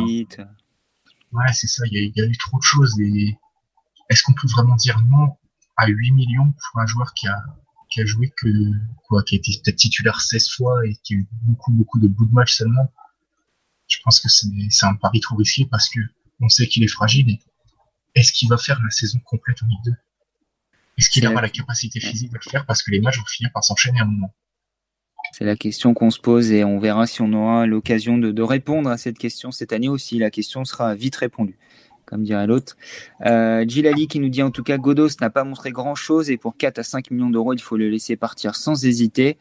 Ouais, 1.32 1.52
c'est 1.52 1.66
ça, 1.66 1.82
il 1.86 1.94
y, 1.94 1.98
a, 1.98 2.02
il 2.04 2.12
y, 2.16 2.20
a, 2.22 2.26
eu 2.26 2.36
trop 2.38 2.58
de 2.58 2.62
choses. 2.62 2.98
Et 3.00 3.36
est-ce 4.08 4.22
qu'on 4.22 4.32
peut 4.32 4.48
vraiment 4.48 4.76
dire 4.76 5.00
non 5.08 5.36
à 5.76 5.86
8 5.86 6.12
millions 6.12 6.52
pour 6.52 6.80
un 6.80 6.86
joueur 6.86 7.14
qui 7.14 7.28
a, 7.28 7.42
qui 7.90 8.00
a 8.00 8.06
joué 8.06 8.32
que, 8.36 8.48
quoi, 9.06 9.22
qui 9.22 9.36
a 9.36 9.38
été 9.38 9.52
peut-être 9.62 9.76
titulaire 9.76 10.20
16 10.20 10.50
fois 10.50 10.86
et 10.86 10.96
qui 11.02 11.14
a 11.14 11.16
eu 11.18 11.28
beaucoup, 11.42 11.72
beaucoup 11.72 11.98
de 11.98 12.08
bouts 12.08 12.26
de 12.26 12.32
match 12.32 12.54
seulement? 12.54 12.92
Je 13.86 13.96
pense 14.04 14.20
que 14.20 14.28
c'est, 14.28 14.48
c'est 14.70 14.86
un 14.86 14.94
pari 14.96 15.20
trop 15.20 15.36
risqué 15.36 15.66
parce 15.66 15.88
que 15.88 16.00
on 16.40 16.48
sait 16.48 16.66
qu'il 16.66 16.84
est 16.84 16.88
fragile 16.88 17.30
et 17.30 17.40
est-ce 18.14 18.32
qu'il 18.32 18.48
va 18.48 18.58
faire 18.58 18.80
la 18.82 18.90
saison 18.90 19.18
complète 19.24 19.62
en 19.62 19.66
Ligue 19.66 19.84
2 19.86 19.92
Est-ce 20.98 21.10
qu'il 21.10 21.26
aura 21.26 21.40
la 21.40 21.48
capacité 21.48 22.00
physique 22.00 22.30
de 22.30 22.38
le 22.42 22.50
faire 22.50 22.66
parce 22.66 22.82
que 22.82 22.90
les 22.90 23.00
matchs 23.00 23.18
vont 23.18 23.26
finir 23.26 23.50
par 23.52 23.64
s'enchaîner 23.64 24.00
à 24.00 24.02
un 24.02 24.06
moment? 24.06 24.34
C'est 25.32 25.44
la 25.44 25.56
question 25.56 25.94
qu'on 25.94 26.10
se 26.10 26.18
pose 26.18 26.50
et 26.52 26.64
on 26.64 26.78
verra 26.78 27.06
si 27.06 27.20
on 27.22 27.32
aura 27.32 27.66
l'occasion 27.66 28.18
de, 28.18 28.42
répondre 28.42 28.90
à 28.90 28.96
cette 28.96 29.18
question 29.18 29.52
cette 29.52 29.72
année 29.72 29.88
aussi. 29.88 30.18
La 30.18 30.30
question 30.30 30.64
sera 30.64 30.94
vite 30.94 31.16
répondue, 31.16 31.58
comme 32.08 32.22
dirait 32.24 32.46
l'autre. 32.46 32.76
Euh, 33.26 33.64
Gilali 33.68 34.08
qui 34.08 34.18
nous 34.18 34.30
dit 34.30 34.42
en 34.42 34.50
tout 34.50 34.62
cas 34.62 34.78
Godos 34.78 35.10
n'a 35.20 35.30
pas 35.30 35.44
montré 35.44 35.70
grand-chose 35.70 36.30
et 36.30 36.36
pour 36.36 36.56
4 36.56 36.78
à 36.78 36.82
5 36.82 37.10
millions 37.10 37.30
d'euros, 37.30 37.52
il 37.52 37.60
faut 37.60 37.76
le 37.76 37.88
laisser 37.88 38.16
partir 38.16 38.56
sans 38.56 38.84
hésiter. 38.84 39.36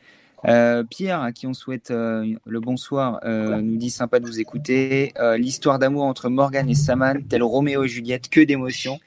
Euh, 0.46 0.84
Pierre, 0.84 1.22
à 1.22 1.32
qui 1.32 1.48
on 1.48 1.54
souhaite 1.54 1.92
euh, 1.92 2.36
le 2.46 2.60
bonsoir, 2.60 3.20
euh, 3.24 3.60
nous 3.62 3.78
dit 3.78 3.90
sympa 3.90 4.20
de 4.20 4.26
vous 4.26 4.40
écouter. 4.40 5.14
L'histoire 5.38 5.80
d'amour 5.80 6.04
entre 6.04 6.30
Morgan 6.30 6.70
et 6.70 6.76
Saman, 6.76 7.24
tel 7.28 7.44
Roméo 7.44 7.84
et 7.84 7.88
Juliette, 7.88 8.30
que 8.30 8.42
d'émotions. 8.42 9.00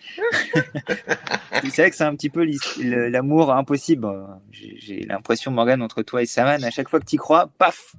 c'est 1.63 1.83
vrai 1.83 1.91
que 1.91 1.97
c'est 1.97 2.05
un 2.05 2.15
petit 2.15 2.31
peu 2.31 2.47
l'amour 2.83 3.53
impossible. 3.53 4.09
J'ai 4.51 5.01
l'impression, 5.01 5.51
Morgan, 5.51 5.83
entre 5.83 6.03
toi 6.03 6.23
et 6.23 6.27
Saman, 6.27 6.63
à 6.65 6.71
chaque 6.71 6.89
fois 6.89 7.01
que 7.01 7.07
tu 7.07 7.17
crois, 7.17 7.51
paf, 7.59 7.95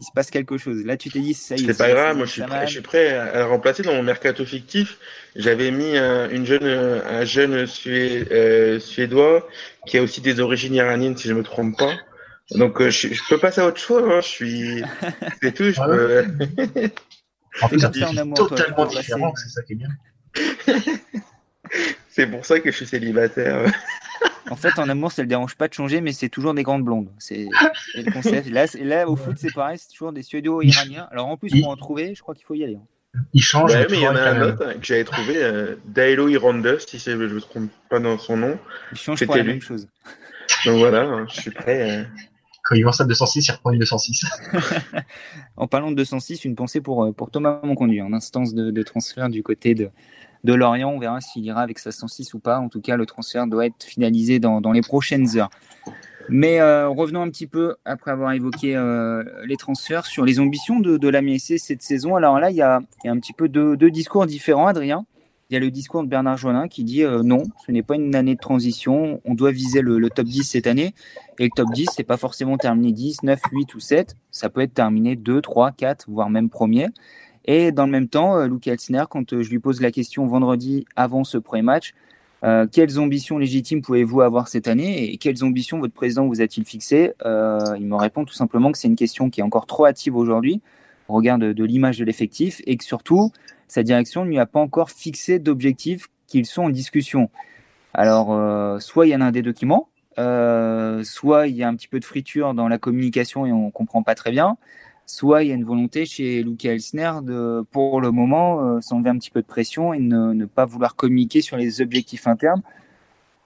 il 0.00 0.04
se 0.04 0.12
passe 0.14 0.30
quelque 0.30 0.56
chose. 0.56 0.84
Là, 0.84 0.96
tu 0.96 1.10
t'es 1.10 1.20
dit, 1.20 1.34
ça 1.34 1.56
y 1.56 1.62
est. 1.62 1.66
C'est 1.66 1.78
pas 1.78 1.90
grave, 1.90 2.16
moi 2.16 2.26
je 2.26 2.32
suis, 2.32 2.42
prêt, 2.42 2.66
je 2.66 2.72
suis, 2.72 2.80
prêt, 2.80 3.16
à 3.16 3.44
remplacer 3.44 3.82
dans 3.82 3.94
mon 3.94 4.02
mercato 4.02 4.44
fictif. 4.44 4.98
J'avais 5.36 5.70
mis 5.70 5.96
un, 5.96 6.28
une 6.30 6.46
jeune, 6.46 6.64
un 6.64 7.24
jeune 7.24 7.66
suédois 7.66 9.46
qui 9.86 9.98
a 9.98 10.02
aussi 10.02 10.20
des 10.20 10.40
origines 10.40 10.74
iraniennes, 10.74 11.16
si 11.16 11.28
je 11.28 11.34
me 11.34 11.42
trompe 11.42 11.78
pas. 11.78 11.92
Donc, 12.52 12.80
euh, 12.80 12.90
je, 12.90 13.08
peux 13.28 13.38
passer 13.38 13.60
à 13.60 13.66
autre 13.66 13.80
chose. 13.80 14.02
Hein. 14.10 14.20
Je 14.20 14.26
suis. 14.26 14.82
C'est 15.42 15.52
tout. 15.52 15.70
Je 15.70 15.80
ah 15.80 15.86
peux... 15.86 16.24
en 17.62 17.68
fait, 17.68 17.78
c'est 17.78 17.90
totalement 18.34 18.86
différent. 18.86 19.34
C'est 19.36 19.48
ça 19.48 19.62
qui 19.62 19.74
est 19.74 19.76
bien. 19.76 19.88
c'est 22.08 22.26
pour 22.26 22.44
ça 22.44 22.60
que 22.60 22.70
je 22.70 22.76
suis 22.76 22.86
célibataire. 22.86 23.72
en 24.50 24.56
fait, 24.56 24.78
en 24.78 24.88
amour, 24.88 25.12
ça 25.12 25.22
ne 25.22 25.24
le 25.24 25.28
dérange 25.28 25.56
pas 25.56 25.68
de 25.68 25.74
changer, 25.74 26.00
mais 26.00 26.12
c'est 26.12 26.28
toujours 26.28 26.54
des 26.54 26.62
grandes 26.62 26.84
blondes. 26.84 27.10
C'est 27.18 27.48
le 27.94 28.10
concept. 28.12 28.48
Là, 28.50 28.66
là, 28.82 29.08
au 29.08 29.16
foot, 29.16 29.36
c'est 29.38 29.52
pareil. 29.52 29.78
C'est 29.78 29.90
toujours 29.90 30.12
des 30.12 30.22
suédo-iraniens. 30.22 31.08
Alors, 31.10 31.28
en 31.28 31.36
plus, 31.36 31.50
pour 31.60 31.70
en 31.70 31.76
trouver, 31.76 32.14
je 32.14 32.22
crois 32.22 32.34
qu'il 32.34 32.44
faut 32.44 32.54
y 32.54 32.64
aller. 32.64 32.76
Hein. 32.76 33.20
Il 33.32 33.42
change. 33.42 33.72
Ouais, 33.72 33.86
mais 33.90 33.96
il 33.96 34.02
y 34.02 34.08
en 34.08 34.14
a 34.14 34.22
un 34.22 34.42
autre 34.42 34.74
que 34.74 34.84
j'avais 34.84 35.04
trouvé, 35.04 35.34
euh, 35.36 35.76
Dailo 35.86 36.28
si 36.28 36.98
je 36.98 37.10
ne 37.10 37.16
me 37.16 37.40
trompe 37.40 37.70
pas 37.88 37.98
dans 37.98 38.18
son 38.18 38.36
nom. 38.36 38.58
Il 38.92 38.98
change 38.98 39.26
pas 39.26 39.36
la 39.36 39.44
même 39.44 39.60
chose. 39.60 39.88
Donc 40.64 40.78
voilà, 40.78 41.02
hein, 41.02 41.26
je 41.28 41.40
suis 41.40 41.50
prêt. 41.50 41.90
Euh 41.90 42.04
quand 42.70 42.76
il 42.76 42.84
voit 42.84 42.92
ça 42.92 43.02
de 43.02 43.08
206, 43.08 43.48
il 43.48 43.50
reprend 43.50 43.72
une 43.72 43.80
206. 43.80 44.26
en 45.56 45.66
parlant 45.66 45.90
de 45.90 45.96
206, 45.96 46.44
une 46.44 46.54
pensée 46.54 46.80
pour, 46.80 47.04
euh, 47.04 47.10
pour 47.10 47.32
Thomas 47.32 47.58
Monconduit, 47.64 48.00
en 48.00 48.12
instance 48.12 48.54
de, 48.54 48.82
transfert 48.84 49.28
du 49.28 49.42
côté 49.42 49.74
de, 49.74 49.90
de 50.44 50.54
Lorient. 50.54 50.90
On 50.90 50.98
verra 50.98 51.20
s'il 51.20 51.44
ira 51.44 51.62
avec 51.62 51.78
sa 51.78 51.92
106 51.92 52.34
ou 52.34 52.38
pas. 52.38 52.58
En 52.58 52.68
tout 52.68 52.80
cas, 52.80 52.96
le 52.96 53.06
transfert 53.06 53.46
doit 53.46 53.66
être 53.66 53.82
finalisé 53.84 54.38
dans, 54.38 54.60
dans 54.60 54.72
les 54.72 54.82
prochaines 54.82 55.36
heures. 55.36 55.50
Mais 56.32 56.60
euh, 56.60 56.88
revenons 56.88 57.22
un 57.22 57.28
petit 57.28 57.48
peu, 57.48 57.74
après 57.84 58.12
avoir 58.12 58.32
évoqué 58.32 58.76
euh, 58.76 59.24
les 59.46 59.56
transferts, 59.56 60.06
sur 60.06 60.24
les 60.24 60.38
ambitions 60.38 60.78
de, 60.78 61.08
la 61.08 61.22
MSC 61.22 61.58
cette 61.58 61.82
saison. 61.82 62.14
Alors 62.14 62.38
là, 62.38 62.50
il 62.50 62.56
y 62.56 62.62
a, 62.62 62.80
y 63.04 63.08
a 63.08 63.10
un 63.10 63.18
petit 63.18 63.32
peu 63.32 63.48
deux, 63.48 63.76
discours 63.90 64.26
différents, 64.26 64.68
Adrien. 64.68 65.04
Il 65.50 65.54
y 65.54 65.56
a 65.56 65.60
le 65.60 65.72
discours 65.72 66.04
de 66.04 66.08
Bernard 66.08 66.36
Jonin 66.36 66.68
qui 66.68 66.84
dit 66.84 67.02
euh, 67.02 67.24
non, 67.24 67.42
ce 67.66 67.72
n'est 67.72 67.82
pas 67.82 67.96
une 67.96 68.14
année 68.14 68.36
de 68.36 68.40
transition, 68.40 69.20
on 69.24 69.34
doit 69.34 69.50
viser 69.50 69.80
le, 69.80 70.08
top 70.08 70.26
10 70.26 70.44
cette 70.44 70.68
année. 70.68 70.94
Et 71.40 71.44
le 71.44 71.50
top 71.50 71.68
10, 71.72 71.88
c'est 71.96 72.04
pas 72.04 72.16
forcément 72.16 72.56
terminé 72.56 72.92
10, 72.92 73.24
9, 73.24 73.40
8 73.50 73.74
ou 73.74 73.80
7, 73.80 74.14
ça 74.30 74.48
peut 74.48 74.60
être 74.60 74.74
terminé 74.74 75.16
2, 75.16 75.40
3, 75.40 75.72
4, 75.72 76.04
voire 76.08 76.30
même 76.30 76.48
premier. 76.48 76.86
Et 77.44 77.72
dans 77.72 77.86
le 77.86 77.92
même 77.92 78.08
temps, 78.08 78.38
euh, 78.38 78.48
Elsner, 78.66 79.04
quand 79.08 79.32
euh, 79.32 79.42
je 79.42 79.50
lui 79.50 79.58
pose 79.58 79.80
la 79.80 79.90
question 79.90 80.26
vendredi 80.26 80.84
avant 80.96 81.24
ce 81.24 81.38
premier 81.38 81.62
match, 81.62 81.94
quelles 82.72 82.98
ambitions 82.98 83.36
légitimes 83.36 83.82
pouvez-vous 83.82 84.22
avoir 84.22 84.48
cette 84.48 84.66
année 84.66 85.12
et 85.12 85.18
quelles 85.18 85.44
ambitions 85.44 85.78
votre 85.78 85.92
président 85.92 86.26
vous 86.26 86.40
a-t-il 86.40 86.64
fixé 86.64 87.12
Il 87.22 87.86
me 87.86 87.96
répond 87.96 88.24
tout 88.24 88.32
simplement 88.32 88.72
que 88.72 88.78
c'est 88.78 88.88
une 88.88 88.96
question 88.96 89.28
qui 89.28 89.40
est 89.40 89.42
encore 89.42 89.66
trop 89.66 89.84
hâtive 89.84 90.16
aujourd'hui 90.16 90.62
au 91.08 91.12
regard 91.16 91.36
de 91.36 91.64
l'image 91.64 91.98
de 91.98 92.04
l'effectif 92.06 92.62
et 92.64 92.78
que 92.78 92.84
surtout, 92.84 93.30
sa 93.68 93.82
direction 93.82 94.24
ne 94.24 94.30
lui 94.30 94.38
a 94.38 94.46
pas 94.46 94.58
encore 94.58 94.90
fixé 94.90 95.38
d'objectifs 95.38 96.08
qu'ils 96.26 96.46
sont 96.46 96.62
en 96.62 96.70
discussion. 96.70 97.30
Alors, 97.94 98.32
euh, 98.32 98.78
soit 98.78 99.06
il 99.06 99.10
y 99.10 99.16
en 99.16 99.20
a 99.20 99.26
un 99.26 99.30
des 99.32 99.42
documents, 99.42 99.88
euh, 100.18 101.02
soit 101.04 101.48
il 101.48 101.56
y 101.56 101.62
a 101.62 101.68
un 101.68 101.74
petit 101.74 101.88
peu 101.88 102.00
de 102.00 102.04
friture 102.04 102.54
dans 102.54 102.68
la 102.68 102.78
communication 102.78 103.46
et 103.46 103.52
on 103.52 103.70
comprend 103.70 104.02
pas 104.02 104.14
très 104.14 104.30
bien, 104.30 104.56
soit 105.10 105.42
il 105.44 105.48
y 105.48 105.52
a 105.52 105.54
une 105.54 105.64
volonté 105.64 106.06
chez 106.06 106.42
Luca 106.42 106.72
Elsner 106.72 107.12
de, 107.22 107.64
pour 107.70 108.00
le 108.00 108.10
moment, 108.10 108.76
euh, 108.76 108.80
s'enlever 108.80 109.10
un 109.10 109.18
petit 109.18 109.30
peu 109.30 109.42
de 109.42 109.46
pression 109.46 109.92
et 109.92 109.98
ne, 109.98 110.44
pas 110.46 110.64
vouloir 110.64 110.96
communiquer 110.96 111.40
sur 111.40 111.56
les 111.56 111.80
objectifs 111.80 112.26
internes. 112.26 112.62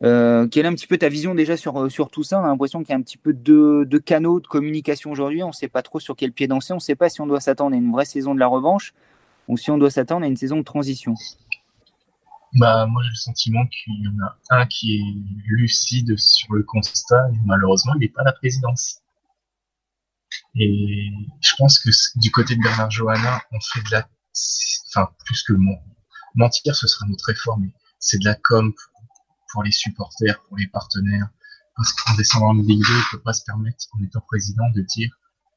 quelle 0.01 0.67
est 0.67 0.67
un 0.67 0.75
petit 0.75 0.87
peu 0.87 0.99
ta 0.99 1.09
vision 1.09 1.35
déjà 1.35 1.57
sur, 1.57 1.91
sur 1.91 2.11
tout 2.11 2.23
ça? 2.23 2.41
On 2.41 2.45
a 2.45 2.49
l'impression 2.49 2.81
qu'il 2.81 2.91
y 2.91 2.93
a 2.93 2.99
un 2.99 3.03
petit 3.03 3.19
peu 3.19 3.33
de, 3.33 3.85
de 3.89 3.99
canaux 3.99 4.41
de 4.41 4.47
communication 4.47 5.11
aujourd'hui. 5.11 5.43
On 5.43 5.49
ne 5.49 5.53
sait 5.53 5.69
pas 5.69 5.83
trop 5.83 6.01
sur 6.01 6.17
quel 6.17 6.33
pied 6.33 6.47
danser. 6.47 6.73
On 6.73 6.77
ne 6.77 6.81
sait 6.81 6.97
pas 6.97 7.09
si 7.09 7.21
on 7.21 7.27
doit 7.27 7.41
s'attendre 7.41 7.75
à 7.75 7.79
une 7.79 7.91
vraie 7.91 8.05
saison 8.05 8.35
de 8.35 8.41
la 8.41 8.47
revanche 8.47 8.93
ou 9.49 9.57
si 9.57 9.71
on 9.71 9.79
doit 9.79 9.91
s'attendre 9.91 10.25
à 10.25 10.29
une 10.29 10.37
saison 10.37 10.57
de 10.59 10.63
transition 10.63 11.15
bah, 12.57 12.87
moi, 12.87 13.03
j'ai 13.03 13.11
le 13.11 13.17
sentiment 13.17 13.67
qu'il 13.67 13.95
y 14.05 14.09
en 14.09 14.27
a 14.27 14.61
un 14.61 14.67
qui 14.67 14.97
est 14.97 15.03
lucide 15.47 16.17
sur 16.17 16.53
le 16.55 16.63
constat, 16.63 17.29
et 17.33 17.39
malheureusement, 17.45 17.95
il 17.97 18.01
n'est 18.01 18.09
pas 18.09 18.23
la 18.23 18.33
présidence. 18.33 19.03
Et 20.57 21.11
je 21.41 21.55
pense 21.57 21.79
que 21.79 21.91
du 22.17 22.31
côté 22.31 22.57
de 22.57 22.63
Bernard 22.63 22.91
Johanna, 22.91 23.43
on 23.53 23.61
fait 23.61 23.83
de 23.83 23.91
la, 23.91 24.09
enfin, 24.89 25.11
plus 25.25 25.43
que 25.43 25.53
mentir, 26.35 26.75
ce 26.75 26.87
sera 26.87 27.07
notre 27.07 27.31
effort, 27.31 27.59
mais 27.59 27.69
c'est 27.99 28.19
de 28.19 28.25
la 28.25 28.35
com 28.35 28.73
pour 29.53 29.63
les 29.63 29.73
supporters, 29.73 30.41
pour 30.49 30.57
les 30.57 30.69
partenaires. 30.69 31.29
Parce 31.77 31.93
qu'en 31.93 32.15
descendant 32.15 32.51
en 32.51 32.55
Ligue 32.55 32.83
2, 32.83 32.87
il 32.89 33.05
peut 33.11 33.23
pas 33.23 33.33
se 33.33 33.43
permettre, 33.45 33.87
en 33.93 34.05
étant 34.05 34.21
président, 34.21 34.69
de 34.71 34.83
dire 34.83 35.11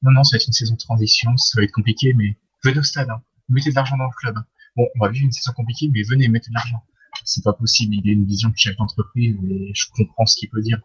non, 0.03 0.11
non, 0.11 0.23
ça 0.23 0.35
va 0.35 0.41
être 0.41 0.47
une 0.47 0.53
saison 0.53 0.73
de 0.75 0.79
transition, 0.79 1.35
ça 1.37 1.59
va 1.59 1.63
être 1.63 1.71
compliqué, 1.71 2.13
mais 2.13 2.37
venez 2.63 2.79
au 2.79 2.83
stade, 2.83 3.09
hein. 3.09 3.21
mettez 3.49 3.71
de 3.71 3.75
l'argent 3.75 3.97
dans 3.97 4.05
le 4.05 4.15
club. 4.17 4.35
Bon, 4.75 4.87
on 4.95 4.99
va 4.99 5.09
vivre 5.09 5.25
une 5.25 5.31
saison 5.31 5.53
compliquée, 5.53 5.89
mais 5.91 6.03
venez, 6.03 6.27
mettez 6.27 6.49
de 6.49 6.53
l'argent. 6.53 6.83
C'est 7.23 7.43
pas 7.43 7.53
possible, 7.53 7.95
il 7.95 8.09
a 8.09 8.13
une 8.13 8.25
vision 8.25 8.49
de 8.49 8.57
chef 8.57 8.75
d'entreprise 8.77 9.35
et 9.49 9.71
je 9.73 9.85
comprends 9.95 10.25
ce 10.25 10.35
qu'il 10.37 10.49
peut 10.49 10.61
dire. 10.61 10.79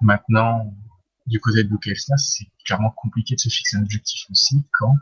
Maintenant, 0.00 0.74
du 1.26 1.40
côté 1.40 1.64
de 1.64 1.68
Luke 1.68 1.88
c'est 2.16 2.46
clairement 2.64 2.90
compliqué 2.90 3.34
de 3.34 3.40
se 3.40 3.48
fixer 3.48 3.76
un 3.76 3.82
objectif 3.82 4.26
aussi 4.30 4.64
quand 4.72 4.94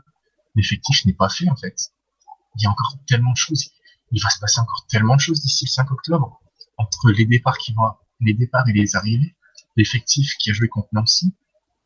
l'effectif 0.55 1.05
n'est 1.05 1.13
pas 1.13 1.29
fait, 1.29 1.49
en 1.49 1.55
fait. 1.55 1.91
Il 2.55 2.63
y 2.63 2.65
a 2.65 2.71
encore 2.71 2.97
tellement 3.07 3.31
de 3.31 3.37
choses. 3.37 3.71
Il 4.11 4.21
va 4.21 4.29
se 4.29 4.39
passer 4.39 4.59
encore 4.59 4.85
tellement 4.87 5.15
de 5.15 5.21
choses 5.21 5.41
d'ici 5.41 5.65
le 5.65 5.69
5 5.69 5.91
octobre. 5.91 6.41
Entre 6.77 7.11
les 7.11 7.25
départs 7.25 7.57
qui 7.57 7.73
vont, 7.73 7.83
les 8.21 8.33
départs 8.33 8.67
et 8.67 8.73
les 8.73 8.95
arrivées, 8.95 9.35
l'effectif 9.75 10.35
qui 10.39 10.51
a 10.51 10.53
joué 10.53 10.67
contre 10.67 10.89
Nancy, 10.93 11.33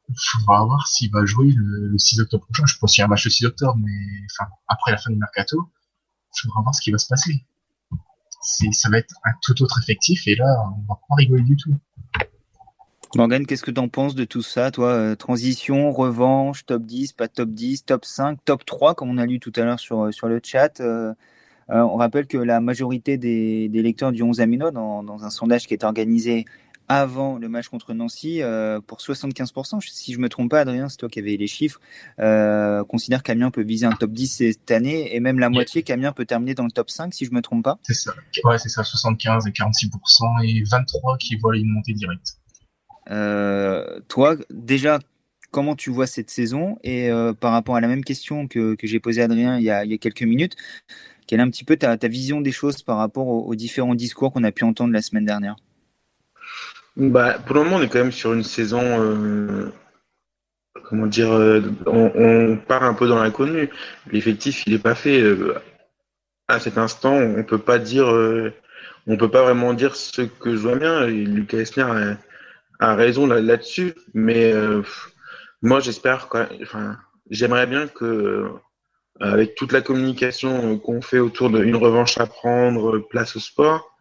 il 0.07 0.15
faudra 0.17 0.65
voir 0.65 0.87
s'il 0.87 1.11
va 1.11 1.25
jouer 1.25 1.51
le, 1.55 1.97
6 1.97 2.21
octobre 2.21 2.45
prochain. 2.45 2.65
Je 2.65 2.77
pense 2.77 2.93
qu'il 2.93 3.01
y 3.01 3.03
a 3.03 3.05
un 3.05 3.09
match 3.09 3.25
le 3.25 3.31
6 3.31 3.45
octobre, 3.45 3.77
mais 3.77 3.91
enfin, 4.31 4.49
après 4.67 4.91
la 4.91 4.97
fin 4.97 5.11
du 5.11 5.17
mercato, 5.17 5.71
il 6.35 6.41
faudra 6.41 6.61
voir 6.61 6.73
ce 6.73 6.81
qui 6.81 6.91
va 6.91 6.97
se 6.97 7.07
passer. 7.07 7.45
Ça 8.41 8.89
va 8.89 8.97
être 8.97 9.13
un 9.25 9.31
tout 9.41 9.61
autre 9.61 9.79
effectif 9.79 10.25
et 10.27 10.35
là, 10.35 10.45
on 10.77 10.81
va 10.87 10.99
pas 11.07 11.15
rigoler 11.15 11.43
du 11.43 11.57
tout. 11.57 11.77
Morgan, 13.15 13.45
qu'est-ce 13.45 13.63
que 13.63 13.71
tu 13.71 13.79
en 13.79 13.87
penses 13.87 14.13
de 14.13 14.23
tout 14.23 14.43
ça, 14.43 14.69
toi 14.71 14.89
euh, 14.89 15.15
Transition, 15.15 15.91
revanche, 15.91 16.65
top 16.65 16.83
10, 16.83 17.13
pas 17.13 17.27
top 17.27 17.49
10, 17.49 17.85
top 17.85 18.05
5, 18.05 18.37
top 18.45 18.65
3, 18.65 18.93
comme 18.93 19.09
on 19.09 19.17
a 19.17 19.25
lu 19.25 19.39
tout 19.39 19.53
à 19.55 19.61
l'heure 19.61 19.79
sur, 19.79 20.13
sur 20.13 20.27
le 20.27 20.39
chat. 20.43 20.79
Euh, 20.79 21.13
euh, 21.71 21.81
on 21.81 21.95
rappelle 21.95 22.27
que 22.27 22.37
la 22.37 22.59
majorité 22.61 23.17
des, 23.17 23.67
des 23.69 23.81
lecteurs 23.81 24.11
du 24.11 24.21
11 24.21 24.41
Amino, 24.41 24.71
dans, 24.71 25.03
dans, 25.03 25.23
un 25.23 25.29
sondage 25.29 25.65
qui 25.67 25.73
est 25.73 25.83
organisé 25.83 26.45
avant 26.87 27.37
le 27.37 27.49
match 27.49 27.67
contre 27.67 27.93
Nancy, 27.93 28.41
pour 28.87 28.97
75%, 28.97 29.79
si 29.79 30.11
je 30.11 30.17
me 30.17 30.27
trompe 30.27 30.49
pas, 30.49 30.61
Adrien, 30.61 30.89
c'est 30.89 30.97
toi 30.97 31.07
qui 31.07 31.19
avais 31.19 31.37
les 31.37 31.45
chiffres, 31.45 31.79
considère 32.87 33.21
qu'Amiens 33.21 33.51
peut 33.51 33.61
viser 33.61 33.85
un 33.85 33.91
top 33.91 34.09
10 34.09 34.37
cette 34.37 34.71
année, 34.71 35.15
et 35.15 35.19
même 35.19 35.37
la 35.37 35.51
moitié 35.51 35.83
qu'Amiens 35.83 36.13
peut 36.13 36.25
terminer 36.25 36.55
dans 36.55 36.63
le 36.63 36.71
top 36.71 36.89
5, 36.89 37.13
si 37.13 37.25
je 37.25 37.31
me 37.31 37.43
trompe 37.43 37.63
pas. 37.63 37.77
C'est 37.83 37.93
ça, 37.93 38.11
ouais, 38.43 38.57
c'est 38.57 38.69
ça, 38.69 38.83
75 38.83 39.45
et 39.45 39.51
46%, 39.51 40.45
et 40.45 40.63
23 40.63 41.17
qui 41.19 41.35
voient 41.35 41.55
une 41.55 41.69
montée 41.69 41.93
directe. 41.93 42.39
Euh, 43.09 43.99
toi, 44.07 44.35
déjà, 44.49 44.99
comment 45.51 45.75
tu 45.75 45.89
vois 45.89 46.07
cette 46.07 46.29
saison 46.29 46.77
Et 46.83 47.11
euh, 47.11 47.33
par 47.33 47.51
rapport 47.51 47.75
à 47.75 47.81
la 47.81 47.87
même 47.87 48.03
question 48.03 48.47
que, 48.47 48.75
j'ai 48.81 48.99
posée 48.99 49.21
à 49.21 49.25
Adrien 49.25 49.57
il 49.57 49.63
y, 49.63 49.71
a, 49.71 49.85
quelques 49.97 50.23
minutes, 50.23 50.55
quelle 51.27 51.39
est 51.39 51.43
un 51.43 51.49
petit 51.49 51.63
peu 51.63 51.75
ta, 51.75 51.95
vision 52.07 52.41
des 52.41 52.51
choses 52.51 52.81
par 52.81 52.97
rapport 52.97 53.27
aux, 53.27 53.55
différents 53.55 53.95
discours 53.95 54.31
qu'on 54.31 54.43
a 54.43 54.51
pu 54.51 54.63
entendre 54.63 54.93
la 54.93 55.01
semaine 55.01 55.25
dernière? 55.25 55.55
Bah, 56.95 57.39
Pour 57.45 57.55
le 57.55 57.63
moment, 57.63 57.77
on 57.77 57.81
est 57.81 57.87
quand 57.87 57.99
même 57.99 58.11
sur 58.11 58.33
une 58.33 58.43
saison. 58.43 58.81
Euh, 58.83 59.71
comment 60.83 61.07
dire 61.07 61.29
on, 61.85 62.57
part 62.57 62.83
un 62.83 62.93
peu 62.93 63.07
dans 63.07 63.21
l'inconnu. 63.21 63.69
L'effectif, 64.11 64.63
il 64.67 64.73
n'est 64.73 64.79
pas 64.79 64.95
fait. 64.95 65.23
à 66.47 66.59
cet 66.59 66.77
instant, 66.77 67.13
on 67.15 67.43
peut 67.43 67.59
pas 67.59 67.79
dire. 67.79 68.07
on 69.07 69.17
peut 69.17 69.31
pas 69.31 69.43
vraiment 69.43 69.73
dire 69.73 69.95
ce 69.95 70.23
que 70.23 70.51
je 70.51 70.57
vois 70.57 70.75
bien. 70.75 71.07
Lucas 71.07 71.59
Esner 71.59 72.15
a 72.79 72.95
raison 72.95 73.27
là-dessus, 73.27 73.93
mais 74.13 74.51
euh, 74.53 74.81
moi 75.61 75.79
j'espère, 75.79 76.29
enfin, 76.61 76.97
j'aimerais 77.29 77.67
bien 77.67 77.87
que 77.87 78.05
euh, 78.05 78.49
avec 79.19 79.55
toute 79.55 79.73
la 79.73 79.81
communication 79.81 80.79
qu'on 80.79 81.01
fait 81.01 81.19
autour 81.19 81.49
d'une 81.49 81.75
revanche 81.75 82.17
à 82.17 82.25
prendre, 82.25 82.99
place 82.99 83.35
au 83.35 83.39
sport, 83.39 83.95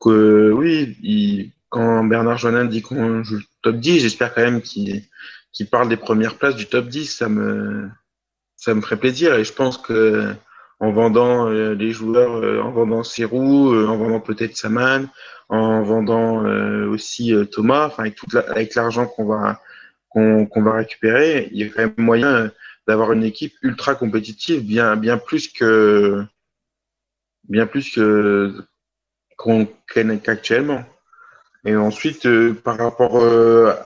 que 0.00 0.50
oui, 0.52 1.52
quand 1.70 2.04
Bernard 2.04 2.38
Joannin 2.38 2.66
dit 2.66 2.82
qu'on 2.82 3.22
joue 3.22 3.40
top 3.62 3.76
10, 3.76 4.00
j'espère 4.00 4.34
quand 4.34 4.42
même 4.42 4.60
qu'il 4.60 5.06
parle 5.70 5.88
des 5.88 5.96
premières 5.96 6.36
places 6.36 6.56
du 6.56 6.66
top 6.66 6.88
10, 6.88 7.06
ça 7.06 7.28
me 7.28 7.88
ça 8.56 8.74
me 8.74 8.82
ferait 8.82 8.98
plaisir 8.98 9.34
et 9.34 9.44
je 9.44 9.54
pense 9.54 9.78
que 9.78 10.34
en 10.80 10.90
vendant 10.92 11.48
euh, 11.48 11.74
les 11.74 11.92
joueurs, 11.92 12.64
en 12.64 12.70
vendant 12.70 13.02
Serou, 13.02 13.74
en 13.86 13.96
vendant 13.96 14.20
peut-être 14.20 14.56
Saman, 14.56 15.08
en 15.50 15.82
vendant 15.82 16.46
euh, 16.46 16.88
aussi 16.88 17.34
euh, 17.34 17.44
Thomas, 17.44 17.88
enfin 17.88 18.04
avec 18.04 18.14
toute 18.14 18.34
avec 18.36 18.74
l'argent 18.76 19.06
qu'on 19.06 19.26
va 19.26 19.60
qu'on 20.08 20.62
va 20.62 20.72
récupérer, 20.74 21.48
il 21.52 21.58
y 21.58 21.64
a 21.64 21.68
quand 21.68 21.82
même 21.82 21.94
moyen 21.98 22.50
d'avoir 22.86 23.12
une 23.12 23.24
équipe 23.24 23.54
ultra 23.62 23.94
compétitive, 23.94 24.64
bien 24.64 24.96
bien 24.96 25.18
plus 25.18 25.48
que 25.48 26.24
bien 27.48 27.66
plus 27.66 27.90
que 27.92 28.54
qu'on 29.36 29.68
qu'actuellement. 29.86 30.84
Et 31.64 31.76
ensuite, 31.76 32.26
euh, 32.26 32.54
par 32.54 32.78
rapport 32.78 33.22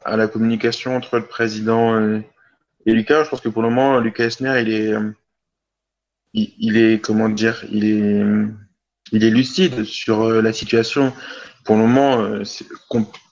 à 0.05 0.17
la 0.17 0.29
communication 0.29 0.97
entre 0.97 1.17
le 1.19 1.25
président 1.25 1.99
et, 2.87 2.93
Lucas, 2.93 3.25
je 3.25 3.31
pense 3.31 3.41
que 3.41 3.49
pour 3.49 3.63
le 3.63 3.71
moment, 3.71 3.99
Lucas 3.99 4.25
Esner, 4.25 4.61
il 4.61 4.73
est, 4.73 4.95
il, 6.35 6.77
est, 6.77 7.01
comment 7.01 7.29
dire, 7.29 7.65
il 7.71 7.85
est, 7.85 8.23
il 9.13 9.25
est 9.25 9.31
lucide 9.31 9.85
sur 9.85 10.29
la 10.29 10.53
situation 10.53 11.13
pour 11.65 11.77
le 11.77 11.83
moment, 11.83 12.21
euh, 12.21 12.43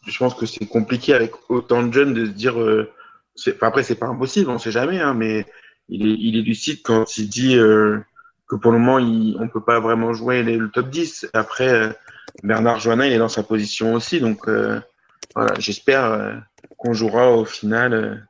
je 0.06 0.18
pense 0.18 0.34
que 0.34 0.46
c'est 0.46 0.66
compliqué 0.66 1.14
avec 1.14 1.32
autant 1.50 1.82
de 1.82 1.92
jeunes 1.92 2.14
de 2.14 2.24
se 2.26 2.30
dire. 2.30 2.60
Euh, 2.60 2.90
enfin, 3.38 3.66
après, 3.68 3.82
c'est 3.82 3.94
pas 3.94 4.06
impossible, 4.06 4.50
on 4.50 4.58
sait 4.58 4.72
jamais, 4.72 5.00
hein, 5.00 5.14
mais 5.14 5.46
il 5.88 6.06
est, 6.06 6.16
il 6.18 6.38
est 6.38 6.42
lucide 6.42 6.80
quand 6.82 7.18
il 7.18 7.28
dit 7.28 7.56
euh, 7.56 7.98
que 8.48 8.56
pour 8.56 8.72
le 8.72 8.78
moment, 8.78 9.06
on 9.38 9.48
peut 9.48 9.62
pas 9.62 9.80
vraiment 9.80 10.14
jouer 10.14 10.42
le 10.42 10.70
top 10.70 10.88
10. 10.88 11.28
Après, 11.34 11.94
Bernard 12.42 12.80
Joannin, 12.80 13.06
il 13.06 13.12
est 13.12 13.18
dans 13.18 13.28
sa 13.28 13.42
position 13.42 13.94
aussi, 13.94 14.18
donc 14.20 14.48
voilà, 15.34 15.54
j'espère 15.58 16.42
qu'on 16.78 16.92
jouera 16.92 17.30
au 17.32 17.44
final, 17.44 18.26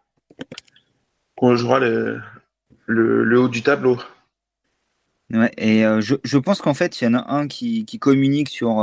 qu'on 1.36 1.56
jouera 1.56 1.78
le, 1.80 2.20
le, 2.86 3.38
haut 3.38 3.48
du 3.48 3.62
tableau. 3.62 3.98
Ouais, 5.32 5.50
et 5.56 5.82
je, 6.00 6.16
je, 6.22 6.38
pense 6.38 6.60
qu'en 6.60 6.74
fait, 6.74 7.00
il 7.00 7.04
y 7.04 7.06
en 7.06 7.14
a 7.14 7.32
un 7.32 7.48
qui, 7.48 7.84
qui 7.86 7.98
communique 7.98 8.50
sur 8.50 8.80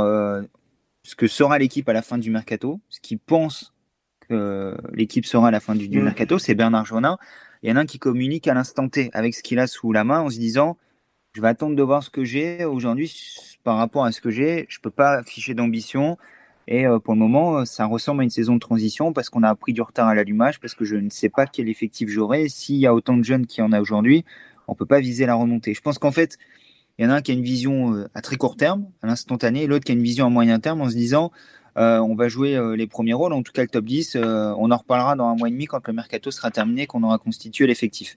ce 1.02 1.16
que 1.16 1.26
sera 1.26 1.58
l'équipe 1.58 1.88
à 1.88 1.92
la 1.92 2.02
fin 2.02 2.18
du 2.18 2.30
mercato, 2.30 2.80
ce 2.88 3.00
qu'il 3.00 3.18
pense 3.18 3.72
que 4.28 4.76
l'équipe 4.92 5.26
sera 5.26 5.48
à 5.48 5.50
la 5.50 5.60
fin 5.60 5.74
du, 5.74 5.88
mm. 5.88 6.02
mercato, 6.02 6.38
c'est 6.38 6.54
Bernard 6.54 6.86
Jonin. 6.86 7.18
Il 7.62 7.70
y 7.70 7.72
en 7.72 7.76
a 7.76 7.80
un 7.80 7.86
qui 7.86 7.98
communique 7.98 8.48
à 8.48 8.54
l'instant 8.54 8.88
T 8.88 9.10
avec 9.12 9.34
ce 9.34 9.42
qu'il 9.42 9.58
a 9.58 9.66
sous 9.66 9.92
la 9.92 10.04
main 10.04 10.20
en 10.20 10.30
se 10.30 10.38
disant 10.38 10.76
je 11.32 11.40
vais 11.40 11.48
attendre 11.48 11.76
de 11.76 11.82
voir 11.82 12.02
ce 12.02 12.10
que 12.10 12.24
j'ai 12.24 12.64
aujourd'hui 12.64 13.14
par 13.62 13.76
rapport 13.76 14.04
à 14.04 14.12
ce 14.12 14.20
que 14.20 14.30
j'ai. 14.30 14.66
Je 14.68 14.80
peux 14.80 14.90
pas 14.90 15.18
afficher 15.18 15.54
d'ambition. 15.54 16.18
Et 16.66 16.86
euh, 16.86 16.98
pour 16.98 17.14
le 17.14 17.20
moment, 17.20 17.64
ça 17.64 17.86
ressemble 17.86 18.22
à 18.22 18.24
une 18.24 18.30
saison 18.30 18.54
de 18.54 18.60
transition 18.60 19.12
parce 19.12 19.30
qu'on 19.30 19.42
a 19.42 19.54
pris 19.54 19.72
du 19.72 19.82
retard 19.82 20.08
à 20.08 20.14
l'allumage, 20.14 20.60
parce 20.60 20.74
que 20.74 20.84
je 20.84 20.96
ne 20.96 21.10
sais 21.10 21.28
pas 21.28 21.46
quel 21.46 21.68
effectif 21.68 22.08
j'aurai. 22.08 22.48
S'il 22.48 22.76
y 22.76 22.86
a 22.86 22.94
autant 22.94 23.16
de 23.16 23.24
jeunes 23.24 23.46
qu'il 23.46 23.62
y 23.62 23.66
en 23.66 23.72
a 23.72 23.80
aujourd'hui, 23.80 24.24
on 24.70 24.74
peut 24.74 24.86
pas 24.86 25.00
viser 25.00 25.26
la 25.26 25.34
remontée. 25.34 25.74
Je 25.74 25.80
pense 25.80 25.98
qu'en 25.98 26.12
fait, 26.12 26.38
il 26.98 27.04
y 27.04 27.06
en 27.06 27.10
a 27.10 27.14
un 27.14 27.22
qui 27.22 27.30
a 27.30 27.34
une 27.34 27.42
vision 27.42 27.94
euh, 27.94 28.08
à 28.14 28.20
très 28.20 28.36
court 28.36 28.56
terme, 28.56 28.86
à 29.02 29.06
l'instantané, 29.06 29.66
l'autre 29.66 29.84
qui 29.84 29.92
a 29.92 29.94
une 29.94 30.02
vision 30.02 30.26
à 30.26 30.28
moyen 30.28 30.60
terme 30.60 30.80
en 30.80 30.90
se 30.90 30.94
disant 30.94 31.32
euh, 31.78 31.98
on 31.98 32.14
va 32.14 32.28
jouer 32.28 32.56
euh, 32.56 32.76
les 32.76 32.86
premiers 32.86 33.12
rôles, 33.14 33.32
en 33.32 33.42
tout 33.42 33.52
cas 33.52 33.62
le 33.62 33.68
top 33.68 33.84
10. 33.84 34.16
on 34.16 34.70
en 34.70 34.76
reparlera 34.76 35.16
dans 35.16 35.26
un 35.26 35.34
mois 35.34 35.48
et 35.48 35.50
demi 35.50 35.66
quand 35.66 35.86
le 35.86 35.92
mercato 35.92 36.30
sera 36.30 36.50
terminé, 36.50 36.86
qu'on 36.86 37.02
aura 37.02 37.18
constitué 37.18 37.66
l'effectif. 37.66 38.16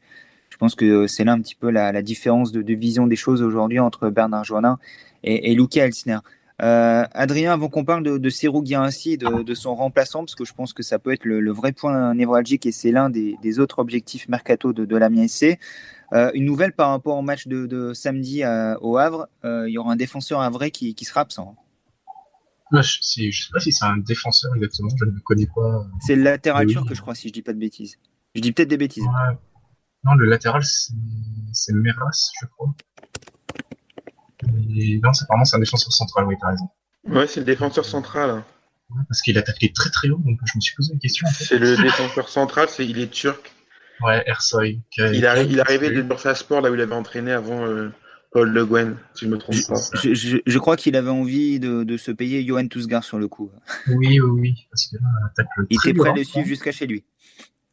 Je 0.50 0.58
pense 0.58 0.76
que 0.76 1.08
c'est 1.08 1.24
là 1.24 1.32
un 1.32 1.42
petit 1.42 1.56
peu 1.56 1.72
la, 1.72 2.02
différence 2.02 2.52
de, 2.52 2.74
vision 2.74 3.08
des 3.08 3.16
choses 3.16 3.42
aujourd'hui 3.42 3.80
entre 3.80 4.10
Bernard 4.10 4.44
Joannin 4.44 4.78
et, 5.24 5.56
Luca 5.56 5.86
Elsner. 5.86 6.20
Adrien, 6.60 7.54
avant 7.54 7.70
qu'on 7.70 7.86
parle 7.86 8.04
de, 8.04 8.18
de 8.18 8.76
ainsi 8.76 9.18
de, 9.18 9.54
son 9.56 9.76
remplaçant, 9.76 10.20
parce 10.20 10.36
que 10.36 10.46
je 10.46 10.54
pense 10.54 10.74
que 10.74 10.84
ça 10.84 11.00
peut 11.00 11.12
être 11.12 11.26
le, 11.26 11.52
vrai 11.52 11.72
point 11.72 12.14
névralgique 12.14 12.66
et 12.68 12.72
c'est 12.72 12.92
l'un 12.92 13.10
des, 13.10 13.60
autres 13.60 13.80
objectifs 13.80 14.28
mercato 14.30 14.74
de, 14.74 14.86
de 14.86 14.96
la 14.98 15.10
MSC. 15.10 15.58
Euh, 16.14 16.30
une 16.34 16.46
nouvelle 16.46 16.74
par 16.74 16.90
rapport 16.90 17.18
au 17.18 17.22
match 17.22 17.48
de, 17.48 17.94
samedi 17.94 18.44
au 18.82 18.98
Havre, 18.98 19.28
euh, 19.46 19.68
il 19.68 19.74
y 19.74 19.78
aura 19.78 19.94
un 19.94 19.96
défenseur 19.96 20.42
à 20.42 20.50
vrai 20.50 20.70
qui, 20.70 20.96
sera 21.04 21.22
absent. 21.22 21.56
je 22.72 22.78
ne 22.78 22.84
sais 22.84 23.32
pas 23.52 23.60
si 23.60 23.72
c'est 23.72 23.86
un 23.86 23.98
défenseur 23.98 24.56
exactement, 24.56 24.90
je 25.00 25.06
ne 25.06 25.12
le 25.12 25.20
connais 25.22 25.48
pas. 25.48 25.88
C'est 26.02 26.16
le 26.16 26.24
latéral 26.24 26.68
que 26.68 26.94
je 26.94 27.02
crois, 27.02 27.16
si 27.16 27.30
je 27.30 27.34
dis 27.34 27.42
pas 27.42 27.54
de 27.54 27.60
bêtises. 27.60 27.98
Je 28.36 28.42
dis 28.42 28.52
peut-être 28.52 28.70
des 28.70 28.78
bêtises. 28.78 29.06
Non, 30.06 30.16
le 30.16 30.26
latéral, 30.26 30.64
c'est 30.64 31.74
Meras, 31.74 32.32
je 32.42 32.48
crois. 32.48 32.76
Et 34.76 35.00
non, 35.02 35.14
c'est 35.14 35.26
vraiment 35.28 35.44
un 35.52 35.60
défenseur 35.60 35.94
central, 35.94 36.26
oui, 36.26 36.36
as 36.42 36.48
raison. 36.48 36.70
Ouais, 37.08 37.28
c'est 37.28 37.40
le 37.40 37.46
défenseur 37.46 37.86
central. 37.86 38.44
parce 39.08 39.22
qu'il 39.22 39.38
attaqué 39.38 39.72
très 39.72 39.90
très 39.90 40.10
haut, 40.10 40.18
donc 40.18 40.40
je 40.46 40.58
me 40.58 40.62
suis 40.62 40.76
posé 40.76 40.94
une 40.94 41.00
question. 41.00 41.28
C'est 41.34 41.58
le 41.58 41.78
défenseur 41.82 42.30
central, 42.30 42.68
c'est 42.70 42.86
il 42.86 43.00
est 43.00 43.10
turc. 43.10 43.52
Ouais, 44.04 44.24
Ersoy. 44.28 44.82
Il, 44.98 45.16
il 45.16 45.26
arrivait 45.26 45.92
de 45.92 46.02
Bursa 46.02 46.36
Sport, 46.36 46.62
là 46.62 46.72
où 46.72 46.76
il 46.76 46.82
avait 46.82 46.96
entraîné 46.96 47.32
avant 47.32 47.66
euh, 47.66 47.90
Paul 48.32 48.50
Le 48.50 48.66
Guen, 48.66 48.98
si 49.14 49.26
je 49.26 49.30
me 49.30 49.38
trompe 49.38 49.56
pas. 49.68 49.76
Je, 50.02 50.58
crois 50.58 50.76
qu'il 50.76 50.96
avait 50.96 51.10
envie 51.10 51.60
de, 51.60 51.98
se 51.98 52.12
payer 52.12 52.46
Johan 52.46 52.68
Tousgar 52.68 53.04
sur 53.04 53.20
le 53.20 53.28
coup. 53.28 53.52
Oui, 53.88 54.20
oui, 54.20 54.20
oui. 54.20 54.68
Parce 54.72 54.88
que, 54.88 54.98
il 55.70 55.78
était 55.78 55.94
prêt 55.94 56.10
à 56.10 56.14
le 56.14 56.24
suivre 56.24 56.48
jusqu'à 56.48 56.72
chez 56.72 56.88
lui. 56.88 57.06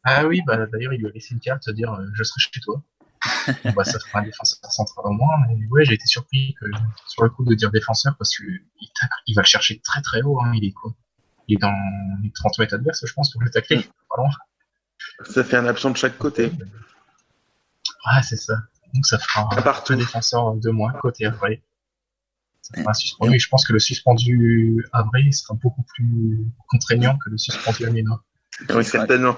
Ah 0.03 0.25
oui, 0.25 0.41
bah, 0.45 0.65
d'ailleurs, 0.67 0.93
il 0.93 0.99
lui 0.99 1.07
a 1.07 1.11
laissé 1.11 1.33
une 1.33 1.39
carte, 1.39 1.69
dire 1.69 1.91
euh, 1.93 2.05
je 2.13 2.23
serai 2.23 2.39
chez 2.39 2.59
toi. 2.61 2.81
bah, 3.75 3.83
ça 3.83 3.99
fera 3.99 4.19
un 4.19 4.23
défenseur 4.23 4.71
central 4.71 5.05
au 5.05 5.11
moins. 5.11 5.35
Mais 5.47 5.67
ouais, 5.69 5.85
j'ai 5.85 5.93
été 5.93 6.05
surpris 6.05 6.55
que, 6.59 6.65
sur 7.07 7.23
le 7.23 7.29
coup 7.29 7.43
de 7.43 7.53
dire 7.53 7.71
défenseur 7.71 8.15
parce 8.17 8.35
qu'il 8.35 8.61
il 9.27 9.35
va 9.35 9.41
le 9.41 9.47
chercher 9.47 9.79
très 9.83 10.01
très 10.01 10.21
haut. 10.21 10.39
Hein, 10.41 10.53
il 10.55 10.65
est 10.65 10.71
quoi? 10.71 10.93
Il 11.47 11.55
est 11.55 11.59
dans 11.59 11.73
les 12.23 12.31
30 12.31 12.59
mètres 12.59 12.75
adverses, 12.75 13.05
je 13.05 13.13
pense, 13.13 13.31
pour 13.31 13.41
le 13.43 13.49
tacler. 13.49 13.85
Ça 15.25 15.43
fait 15.43 15.57
un 15.57 15.65
absent 15.65 15.91
de 15.91 15.97
chaque 15.97 16.17
côté. 16.17 16.51
Ah, 18.05 18.21
c'est 18.23 18.37
ça. 18.37 18.55
Donc 18.93 19.05
ça 19.05 19.17
fera 19.19 19.49
un 19.89 19.95
défenseur 19.95 20.53
de 20.55 20.69
moins 20.69 20.91
côté 20.93 21.25
après. 21.25 21.61
suspendu. 22.93 23.39
je 23.39 23.49
pense 23.49 23.65
que 23.65 23.73
le 23.73 23.79
suspendu 23.79 24.85
Avril 24.91 25.33
sera 25.33 25.53
beaucoup 25.55 25.83
plus 25.83 26.45
contraignant 26.67 27.17
que 27.17 27.29
le 27.29 27.37
suspendu 27.37 27.85
Amina. 27.85 28.21
Oui, 28.69 28.83
certainement. 28.83 29.37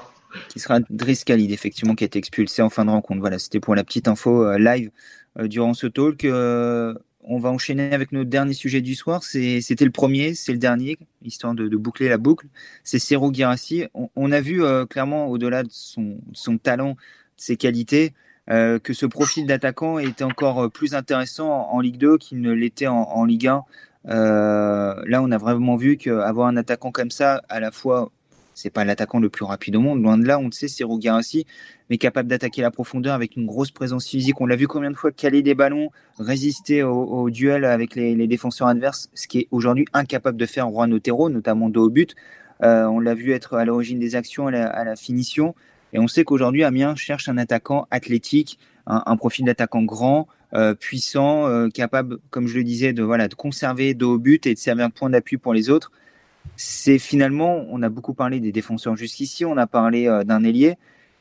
Qui 0.49 0.59
sera 0.59 0.79
Driss 0.89 1.23
Khalid, 1.23 1.51
effectivement, 1.51 1.93
qui 1.95 2.03
a 2.03 2.07
été 2.07 2.17
expulsé 2.17 2.61
en 2.61 2.69
fin 2.69 2.85
de 2.85 2.89
rencontre. 2.89 3.19
Voilà, 3.19 3.37
c'était 3.37 3.59
pour 3.59 3.75
la 3.75 3.83
petite 3.83 4.07
info 4.07 4.45
euh, 4.45 4.57
live 4.57 4.89
euh, 5.37 5.47
durant 5.47 5.73
ce 5.73 5.87
talk. 5.87 6.25
Euh, 6.25 6.95
on 7.25 7.39
va 7.39 7.49
enchaîner 7.49 7.93
avec 7.93 8.11
notre 8.11 8.29
dernier 8.29 8.53
sujet 8.53 8.81
du 8.81 8.95
soir. 8.95 9.23
C'était 9.23 9.85
le 9.85 9.91
premier, 9.91 10.33
c'est 10.33 10.51
le 10.51 10.57
dernier, 10.57 10.97
histoire 11.23 11.53
de, 11.53 11.67
boucler 11.75 12.09
la 12.09 12.17
boucle. 12.17 12.47
C'est 12.83 12.99
Serro 12.99 13.33
Girassi. 13.33 13.85
On, 13.93 14.31
a 14.31 14.41
vu 14.41 14.61
clairement, 14.89 15.27
au-delà 15.27 15.63
de 15.63 15.69
son, 15.71 16.57
talent, 16.61 16.95
ses 17.37 17.57
qualités, 17.57 18.13
euh, 18.49 18.79
que 18.79 18.93
ce 18.93 19.05
profil 19.05 19.45
d'attaquant 19.45 19.99
était 19.99 20.23
encore 20.23 20.69
plus 20.69 20.95
intéressant 20.95 21.49
en, 21.49 21.79
Ligue 21.79 21.97
2 21.97 22.17
qu'il 22.17 22.41
ne 22.41 22.51
l'était 22.51 22.87
en, 22.87 23.25
Ligue 23.25 23.47
1. 23.47 23.63
Euh, 24.09 25.01
là, 25.05 25.21
on 25.21 25.31
a 25.31 25.37
vraiment 25.37 25.75
vu 25.75 25.97
qu'avoir 25.97 26.47
un 26.47 26.57
attaquant 26.57 26.91
comme 26.91 27.11
ça, 27.11 27.41
à 27.49 27.59
la 27.59 27.71
fois, 27.71 28.11
c'est 28.53 28.69
pas 28.69 28.85
l'attaquant 28.85 29.19
le 29.19 29.29
plus 29.29 29.45
rapide 29.45 29.75
au 29.75 29.81
monde, 29.81 30.01
loin 30.01 30.17
de 30.17 30.25
là, 30.25 30.39
on 30.39 30.45
le 30.45 30.51
sait, 30.51 30.67
c'est 30.67 30.83
Garassi, 30.87 31.45
mais 31.89 31.97
capable 31.97 32.29
d'attaquer 32.29 32.61
la 32.61 32.71
profondeur 32.71 33.13
avec 33.13 33.35
une 33.35 33.45
grosse 33.45 33.71
présence 33.71 34.07
physique. 34.07 34.39
On 34.41 34.45
l'a 34.45 34.55
vu 34.55 34.67
combien 34.67 34.91
de 34.91 34.95
fois 34.95 35.11
caler 35.11 35.41
des 35.41 35.55
ballons, 35.55 35.89
résister 36.19 36.83
au, 36.83 37.29
duel 37.29 37.65
avec 37.65 37.95
les, 37.95 38.27
défenseurs 38.27 38.67
adverses, 38.67 39.09
ce 39.13 39.27
qui 39.27 39.39
est 39.39 39.47
aujourd'hui 39.51 39.85
incapable 39.93 40.37
de 40.37 40.45
faire 40.45 40.69
Juan 40.69 40.93
Otero, 40.93 41.29
notamment 41.29 41.69
dos 41.69 41.85
au 41.85 41.89
but. 41.89 42.15
Euh, 42.63 42.85
on 42.85 42.99
l'a 42.99 43.13
vu 43.13 43.31
être 43.31 43.55
à 43.55 43.65
l'origine 43.65 43.99
des 43.99 44.15
actions, 44.15 44.47
à 44.47 44.83
la 44.83 44.95
finition. 44.95 45.55
Et 45.93 45.99
on 45.99 46.07
sait 46.07 46.23
qu'aujourd'hui, 46.23 46.63
Amiens 46.63 46.95
cherche 46.95 47.29
un 47.29 47.37
attaquant 47.37 47.87
athlétique, 47.91 48.59
un, 48.87 49.15
profil 49.15 49.45
d'attaquant 49.45 49.83
grand, 49.83 50.27
euh, 50.53 50.73
puissant, 50.73 51.47
euh, 51.47 51.69
capable, 51.69 52.17
comme 52.29 52.47
je 52.47 52.57
le 52.57 52.63
disais, 52.63 52.93
de, 52.93 53.03
voilà, 53.03 53.27
de 53.27 53.35
conserver 53.35 53.93
de 53.93 54.05
haut 54.05 54.19
but 54.19 54.45
et 54.45 54.53
de 54.53 54.59
servir 54.59 54.89
de 54.89 54.93
point 54.93 55.09
d'appui 55.09 55.37
pour 55.37 55.53
les 55.53 55.69
autres. 55.69 55.91
C'est 56.55 56.99
finalement, 56.99 57.65
on 57.69 57.81
a 57.81 57.89
beaucoup 57.89 58.13
parlé 58.13 58.39
des 58.39 58.51
défenseurs 58.51 58.95
jusqu'ici, 58.95 59.45
on 59.45 59.57
a 59.57 59.67
parlé 59.67 60.07
euh, 60.07 60.23
d'un 60.23 60.43
ailier, 60.43 60.77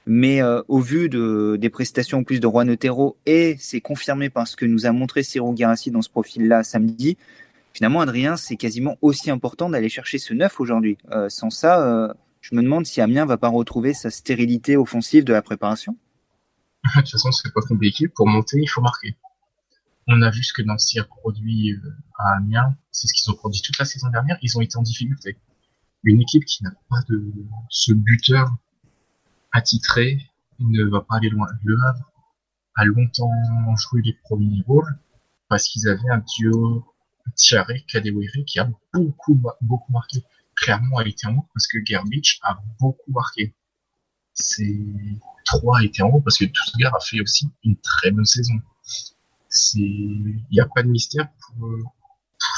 mais 0.07 0.43
au 0.43 0.81
vu 0.81 1.09
de, 1.09 1.57
des 1.61 1.71
prestations 1.71 2.19
en 2.19 2.25
plus 2.25 2.41
de 2.41 2.49
Juan 2.49 2.69
Otero, 2.69 3.17
et 3.25 3.57
c'est 3.61 3.81
confirmé 3.81 4.31
par 4.31 4.49
ce 4.49 4.57
que 4.57 4.67
nous 4.67 4.85
a 4.85 4.91
montré 4.91 5.23
Ciro 5.23 5.53
Guerassi 5.53 5.93
dans 5.93 6.03
ce 6.03 6.11
profil-là 6.11 6.65
samedi, 6.65 7.17
finalement, 7.73 8.01
Adrien, 8.01 8.37
c'est 8.37 8.57
quasiment 8.57 8.97
aussi 9.01 9.31
important 9.31 9.71
d'aller 9.71 9.89
chercher 9.89 10.19
ce 10.19 10.35
neuf 10.35 10.59
aujourd'hui. 10.59 10.99
sans 11.29 11.51
ça, 11.51 12.17
je 12.43 12.57
me 12.57 12.63
demande 12.63 12.85
si 12.85 13.01
Amiens 13.01 13.25
va 13.25 13.39
pas 13.39 13.49
retrouver 13.49 13.95
sa 13.95 14.11
stérilité 14.11 14.77
offensive 14.77 15.25
de 15.25 15.33
la 15.33 15.41
préparation. 15.41 15.97
de 16.97 17.01
toute 17.01 17.11
façon, 17.11 17.31
c'est 17.31 17.53
pas 17.55 17.61
compliqué. 17.63 18.09
Pour 18.09 18.27
monter, 18.27 18.59
il 18.61 18.67
faut 18.67 18.83
marquer. 18.83 19.15
On 20.09 20.21
a 20.23 20.31
vu 20.31 20.43
ce 20.43 20.53
que 20.53 20.63
Nancy 20.63 20.99
a 20.99 21.05
produit 21.05 21.73
euh, 21.73 21.97
à 22.19 22.37
Amiens. 22.37 22.77
C'est 22.91 23.07
ce 23.07 23.15
qu'ils 23.15 23.31
ont 23.31 23.37
produit 23.37 23.63
toute 23.63 23.79
la 23.79 23.85
saison 23.85 24.09
dernière. 24.11 24.37
Ils 24.43 24.57
ont 24.59 24.61
été 24.61 24.77
en 24.77 24.83
difficulté. 24.83 25.39
Une 26.05 26.21
équipe 26.21 26.45
qui 26.45 26.65
n'a 26.65 26.73
pas 26.89 27.01
de 27.09 27.33
ce 27.69 27.93
buteur 27.93 28.49
attitré 29.53 30.19
ne 30.59 30.85
va 30.85 31.01
pas 31.01 31.17
aller 31.17 31.29
loin. 31.29 31.47
Le 31.63 31.77
Havre 31.87 32.11
a 32.75 32.85
longtemps 32.85 33.31
joué 33.77 34.03
les 34.03 34.15
premiers 34.25 34.63
rôles 34.67 34.99
parce 35.49 35.69
qu'ils 35.69 35.89
avaient 35.89 36.11
un 36.11 36.25
duo 36.37 36.85
Thierry 37.37 37.85
Kadewere 37.85 38.45
qui 38.47 38.59
a 38.59 38.69
beaucoup, 38.93 39.41
beaucoup 39.61 39.93
marqué 39.93 40.25
clairement 40.63 40.99
a 40.99 41.07
été 41.07 41.27
en 41.27 41.37
haut 41.37 41.49
parce 41.55 41.67
que 41.67 41.79
Gerbich 41.85 42.39
a 42.43 42.61
beaucoup 42.81 43.11
marqué. 43.11 43.55
C'est 44.35 44.81
3 45.45 45.85
été 45.85 46.03
en 46.03 46.09
haut 46.09 46.21
parce 46.21 46.39
que 46.39 46.45
Tousgar 46.45 46.95
a 46.95 47.01
fait 47.01 47.21
aussi 47.21 47.49
une 47.65 47.77
très 47.77 48.11
bonne 48.11 48.25
saison. 48.25 48.55
Il 49.75 50.45
n'y 50.51 50.61
a 50.61 50.67
pas 50.67 50.83
de 50.83 50.89
mystère 50.89 51.29
pour, 51.41 51.69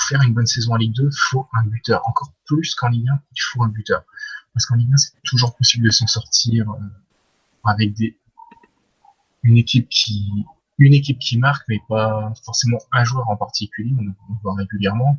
faire 0.09 0.22
une 0.22 0.35
bonne 0.35 0.46
saison 0.46 0.74
en 0.74 0.76
Ligue 0.76 0.94
2, 0.94 1.04
il 1.04 1.11
faut 1.30 1.46
un 1.52 1.64
buteur. 1.64 2.02
Encore 2.09 2.33
plus 2.46 2.74
qu'en 2.74 2.88
Ligue 2.88 3.09
1, 3.09 3.20
il 3.37 3.40
faut 3.40 3.62
un 3.62 3.68
buteur. 3.68 4.04
Parce 4.52 4.66
qu'en 4.66 4.76
Ligue 4.76 4.92
1, 4.92 4.96
c'est 4.96 5.12
toujours 5.24 5.57
possible 5.57 5.87
de 5.87 5.90
s'en 5.90 6.07
sortir 6.07 6.70
euh, 6.70 6.78
avec 7.64 7.94
des, 7.94 8.18
une 9.42 9.57
équipe 9.57 9.88
qui, 9.88 10.46
une 10.78 10.94
équipe 10.94 11.18
qui 11.18 11.38
marque, 11.38 11.64
mais 11.68 11.80
pas 11.88 12.33
forcément 12.44 12.78
un 12.92 13.04
joueur 13.04 13.28
en 13.30 13.37
particulier, 13.37 13.94
on, 13.98 14.33
on 14.33 14.37
voit 14.42 14.54
régulièrement. 14.54 15.18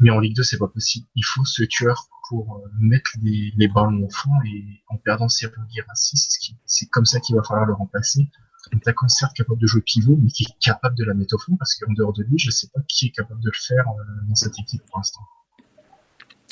Mais 0.00 0.10
en 0.10 0.18
Ligue 0.18 0.36
2, 0.36 0.42
c'est 0.42 0.58
pas 0.58 0.68
possible. 0.68 1.06
Il 1.14 1.24
faut 1.24 1.44
ce 1.44 1.62
tueur 1.62 2.08
pour 2.28 2.56
euh, 2.56 2.68
mettre 2.78 3.10
les, 3.22 3.52
les 3.56 3.68
ballons 3.68 4.04
au 4.04 4.10
fond 4.10 4.30
et 4.46 4.82
en 4.88 4.96
perdant 4.96 5.28
Sergio 5.28 5.62
Girassi, 5.70 6.16
c'est 6.64 6.86
comme 6.86 7.04
ça 7.04 7.20
qu'il 7.20 7.36
va 7.36 7.42
falloir 7.42 7.66
le 7.66 7.74
remplacer. 7.74 8.28
Attaquant 8.70 9.08
certes 9.08 9.34
capable 9.36 9.60
de 9.60 9.66
jouer 9.66 9.80
pivot, 9.80 10.16
mais 10.22 10.30
qui 10.30 10.44
est 10.44 10.58
capable 10.60 10.94
de 10.96 11.04
la 11.04 11.14
mettre 11.14 11.34
au 11.34 11.38
fond, 11.38 11.56
parce 11.56 11.74
qu'en 11.74 11.92
dehors 11.92 12.12
de 12.12 12.22
lui, 12.22 12.38
je 12.38 12.50
sais 12.50 12.68
pas 12.72 12.80
qui 12.88 13.06
est 13.06 13.10
capable 13.10 13.40
de 13.40 13.50
le 13.50 13.58
faire 13.58 13.84
euh, 13.88 14.28
dans 14.28 14.34
cette 14.34 14.58
équipe 14.58 14.82
pour 14.86 14.98
l'instant. 14.98 15.22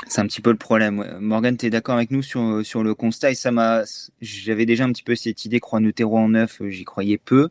C'est 0.06 0.20
un 0.20 0.26
petit 0.26 0.40
peu 0.40 0.50
le 0.50 0.56
problème. 0.56 1.18
Morgan, 1.20 1.56
tu 1.56 1.66
es 1.66 1.70
d'accord 1.70 1.94
avec 1.94 2.10
nous 2.10 2.22
sur, 2.22 2.64
sur 2.64 2.82
le 2.82 2.94
constat 2.94 3.30
et 3.32 3.34
ça 3.34 3.52
m'a. 3.52 3.82
J'avais 4.20 4.66
déjà 4.66 4.84
un 4.84 4.92
petit 4.92 5.02
peu 5.02 5.14
cette 5.14 5.44
idée, 5.44 5.60
croix 5.60 5.78
Notero 5.78 6.18
en 6.18 6.30
neuf, 6.30 6.62
j'y 6.68 6.84
croyais 6.84 7.18
peu. 7.18 7.50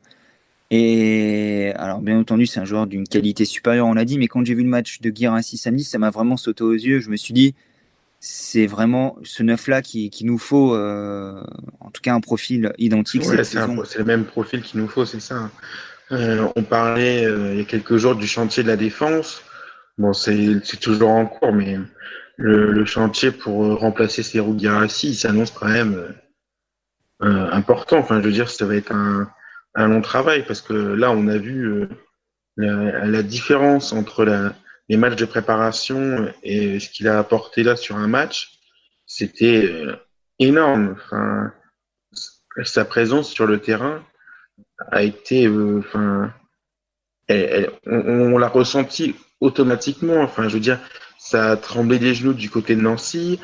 Et 0.72 1.72
alors, 1.76 2.02
bien 2.02 2.20
entendu, 2.20 2.46
c'est 2.46 2.60
un 2.60 2.66
joueur 2.66 2.86
d'une 2.86 3.08
qualité 3.08 3.46
supérieure, 3.46 3.88
on 3.88 3.94
l'a 3.94 4.06
dit, 4.06 4.20
mais 4.20 4.28
quand 4.28 4.46
j'ai 4.46 4.54
vu 4.54 4.64
le 4.64 4.70
match 4.70 5.02
de 5.02 5.10
Guirassi 5.10 5.58
samedi, 5.58 5.84
ça 5.84 5.98
m'a 5.98 6.12
vraiment 6.12 6.38
sauté 6.38 6.64
aux 6.64 6.74
yeux. 6.74 7.00
Je 7.00 7.10
me 7.10 7.18
suis 7.18 7.34
dit, 7.34 7.56
c'est 8.20 8.68
vraiment 8.68 9.18
ce 9.24 9.44
neuf-là 9.44 9.82
qui, 9.82 10.10
qui, 10.10 10.26
nous 10.26 10.38
faut, 10.38 10.76
euh, 10.76 11.42
en 11.80 11.90
tout 11.92 12.02
cas, 12.02 12.14
un 12.14 12.20
profil 12.20 12.74
identique. 12.78 13.24
c'est 13.24 13.98
le 13.98 14.04
même 14.04 14.26
profil 14.26 14.62
qu'il 14.62 14.82
nous 14.82 14.88
faut, 14.88 15.06
c'est 15.06 15.20
ça. 15.20 15.50
Euh, 16.12 16.48
on 16.56 16.64
parlait 16.64 17.26
euh, 17.26 17.54
il 17.54 17.60
y 17.60 17.62
a 17.62 17.66
quelques 17.66 17.98
jours 17.98 18.16
du 18.16 18.28
chantier 18.28 18.64
de 18.64 18.68
la 18.68 18.78
défense. 18.78 19.44
Bon, 19.98 20.14
c'est 20.14 20.62
toujours 20.82 21.12
en 21.12 21.26
cours, 21.26 21.54
mais 21.54 21.78
le, 22.38 22.72
le 22.72 22.86
chantier 22.86 23.32
pour 23.32 23.80
remplacer 23.80 24.24
Serou 24.24 24.54
Guirassi, 24.54 25.10
il 25.10 25.16
s'annonce 25.16 25.52
quand 25.52 25.68
même 25.68 26.16
important. 27.20 27.98
Enfin, 27.98 28.22
je 28.22 28.26
veux 28.26 28.32
dire, 28.32 28.50
ça 28.50 28.66
va 28.66 28.76
être 28.76 28.94
un 28.94 29.30
un 29.76 29.88
long 29.88 30.02
travail 30.02 30.44
parce 30.46 30.62
que 30.62 30.74
là, 30.74 31.12
on 31.12 31.28
a 31.28 31.38
vu 31.38 31.88
la, 32.58 33.24
différence 33.24 33.94
entre 33.94 34.26
les 34.90 34.98
matchs 34.98 35.16
de 35.16 35.26
préparation 35.26 36.34
et 36.44 36.80
ce 36.80 36.90
qu'il 36.90 37.08
a 37.08 37.20
apporté 37.20 37.64
là 37.64 37.76
sur 37.76 37.96
un 37.96 38.08
match. 38.08 38.60
C'était 39.06 39.66
euh, 39.66 39.96
énorme. 40.40 40.96
Sa 42.64 42.84
présence 42.84 43.30
sur 43.30 43.46
le 43.46 43.60
terrain 43.60 44.04
a 44.92 45.04
été, 45.04 45.48
euh, 45.48 45.80
enfin, 45.80 46.34
on, 47.86 48.38
l'a 48.38 48.48
ressenti 48.48 49.16
automatiquement. 49.40 50.22
Enfin, 50.22 50.50
je 50.50 50.56
veux 50.56 50.60
dire, 50.60 50.80
ça 51.18 51.52
a 51.52 51.58
tremblé 51.58 52.00
des 52.00 52.14
genoux 52.14 52.34
du 52.34 52.50
côté 52.50 52.76
de 52.76 52.82
Nancy. 52.82 53.40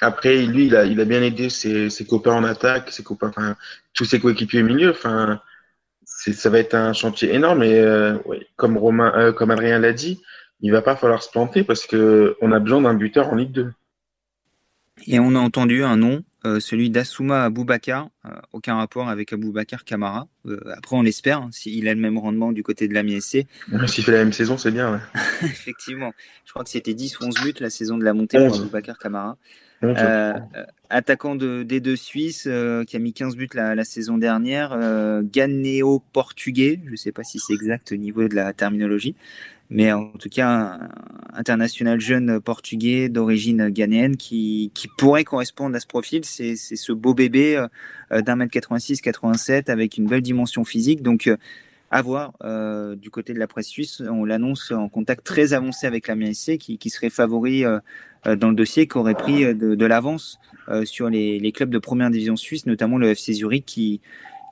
Après, 0.00 0.44
lui, 0.44 0.66
il 0.66 0.76
a, 0.76 0.84
il 0.84 1.00
a 1.00 1.04
bien 1.04 1.22
aidé 1.22 1.48
ses, 1.48 1.88
ses 1.88 2.04
copains 2.04 2.34
en 2.34 2.44
attaque, 2.44 2.90
ses 2.90 3.02
copains, 3.02 3.28
enfin, 3.28 3.56
tous 3.94 4.04
ses 4.04 4.20
coéquipiers 4.20 4.62
au 4.62 4.66
milieu. 4.66 4.90
Enfin, 4.90 5.40
ça 6.32 6.50
va 6.50 6.58
être 6.58 6.74
un 6.74 6.92
chantier 6.92 7.34
énorme. 7.34 7.62
Et 7.62 7.78
euh, 7.78 8.16
comme 8.56 8.76
Romain, 8.76 9.12
euh, 9.16 9.32
comme 9.32 9.50
Adrien 9.50 9.78
l'a 9.78 9.92
dit, 9.92 10.20
il 10.60 10.72
va 10.72 10.82
pas 10.82 10.96
falloir 10.96 11.22
se 11.22 11.30
planter 11.30 11.64
parce 11.64 11.86
que 11.86 12.36
on 12.40 12.52
a 12.52 12.58
besoin 12.58 12.82
d'un 12.82 12.94
buteur 12.94 13.28
en 13.28 13.36
Ligue 13.36 13.52
2. 13.52 13.72
Et 15.06 15.20
on 15.20 15.34
a 15.34 15.38
entendu 15.38 15.84
un 15.84 15.98
nom, 15.98 16.22
euh, 16.46 16.58
celui 16.58 16.88
d'Assouma 16.88 17.44
Aboubakar, 17.44 18.08
aucun 18.54 18.76
rapport 18.76 19.10
avec 19.10 19.34
Aboubakar 19.34 19.84
Kamara. 19.84 20.26
après, 20.74 20.96
on 20.96 21.02
l'espère, 21.02 21.42
hein, 21.42 21.48
s'il 21.52 21.86
a 21.86 21.94
le 21.94 22.00
même 22.00 22.16
rendement 22.16 22.50
du 22.50 22.62
côté 22.62 22.88
de 22.88 22.94
la 22.94 23.02
MSC. 23.02 23.46
S'il 23.86 24.04
fait 24.04 24.12
la 24.12 24.18
même 24.18 24.32
saison, 24.32 24.56
c'est 24.56 24.70
bien. 24.70 25.02
Effectivement. 25.42 26.14
Je 26.46 26.52
crois 26.52 26.64
que 26.64 26.70
c'était 26.70 26.94
10 26.94 27.20
ou 27.20 27.24
11 27.24 27.34
buts 27.42 27.54
la 27.60 27.68
saison 27.68 27.98
de 27.98 28.04
la 28.04 28.14
montée 28.14 28.38
pour 28.38 28.56
Aboubakar 28.56 28.98
Kamara. 28.98 29.36
Euh, 29.84 30.34
attaquant 30.88 31.34
de, 31.34 31.62
des 31.62 31.80
deux 31.80 31.96
Suisses 31.96 32.46
euh, 32.46 32.84
qui 32.84 32.96
a 32.96 32.98
mis 32.98 33.12
15 33.12 33.36
buts 33.36 33.48
la, 33.54 33.84
saison 33.84 34.18
dernière, 34.18 34.72
euh, 34.72 35.22
portugais 36.12 36.80
je 36.86 36.90
ne 36.90 36.96
sais 36.96 37.12
pas 37.12 37.24
si 37.24 37.38
c'est 37.38 37.52
exact 37.52 37.92
au 37.92 37.96
niveau 37.96 38.26
de 38.28 38.34
la 38.34 38.52
terminologie, 38.52 39.14
mais 39.68 39.92
en 39.92 40.12
tout 40.12 40.28
cas 40.28 40.78
international 41.34 42.00
jeune 42.00 42.40
portugais 42.40 43.08
d'origine 43.08 43.68
ghanéenne 43.68 44.16
qui, 44.16 44.70
qui, 44.74 44.88
pourrait 44.96 45.24
correspondre 45.24 45.76
à 45.76 45.80
ce 45.80 45.86
profil. 45.86 46.24
C'est 46.24 46.56
ce 46.56 46.92
beau 46.92 47.14
bébé 47.14 47.66
euh, 48.12 48.22
d'un 48.22 48.36
mètre 48.36 48.52
86, 48.52 49.00
87 49.00 49.68
avec 49.68 49.98
une 49.98 50.06
belle 50.06 50.22
dimension 50.22 50.64
physique. 50.64 51.02
Donc 51.02 51.30
à 51.90 52.02
voir 52.02 52.32
du 52.96 53.10
côté 53.10 53.32
de 53.34 53.38
la 53.38 53.46
presse 53.46 53.68
suisse, 53.68 54.02
on 54.08 54.24
l'annonce 54.24 54.72
en 54.72 54.88
contact 54.88 55.24
très 55.24 55.52
avancé 55.52 55.86
avec 55.86 56.08
la 56.08 56.16
MSC 56.16 56.58
qui, 56.58 56.78
qui 56.78 56.90
serait 56.90 57.10
favori 57.10 57.64
dans 58.26 58.48
le 58.48 58.54
dossier 58.54 58.88
qui 58.88 58.98
aurait 58.98 59.14
pris 59.14 59.54
de, 59.54 59.86
l'avance 59.86 60.38
sur 60.84 61.08
les, 61.08 61.38
les, 61.38 61.52
clubs 61.52 61.70
de 61.70 61.78
première 61.78 62.10
division 62.10 62.36
suisse, 62.36 62.66
notamment 62.66 62.98
le 62.98 63.10
FC 63.10 63.32
Zurich 63.34 63.64
qui, 63.64 64.00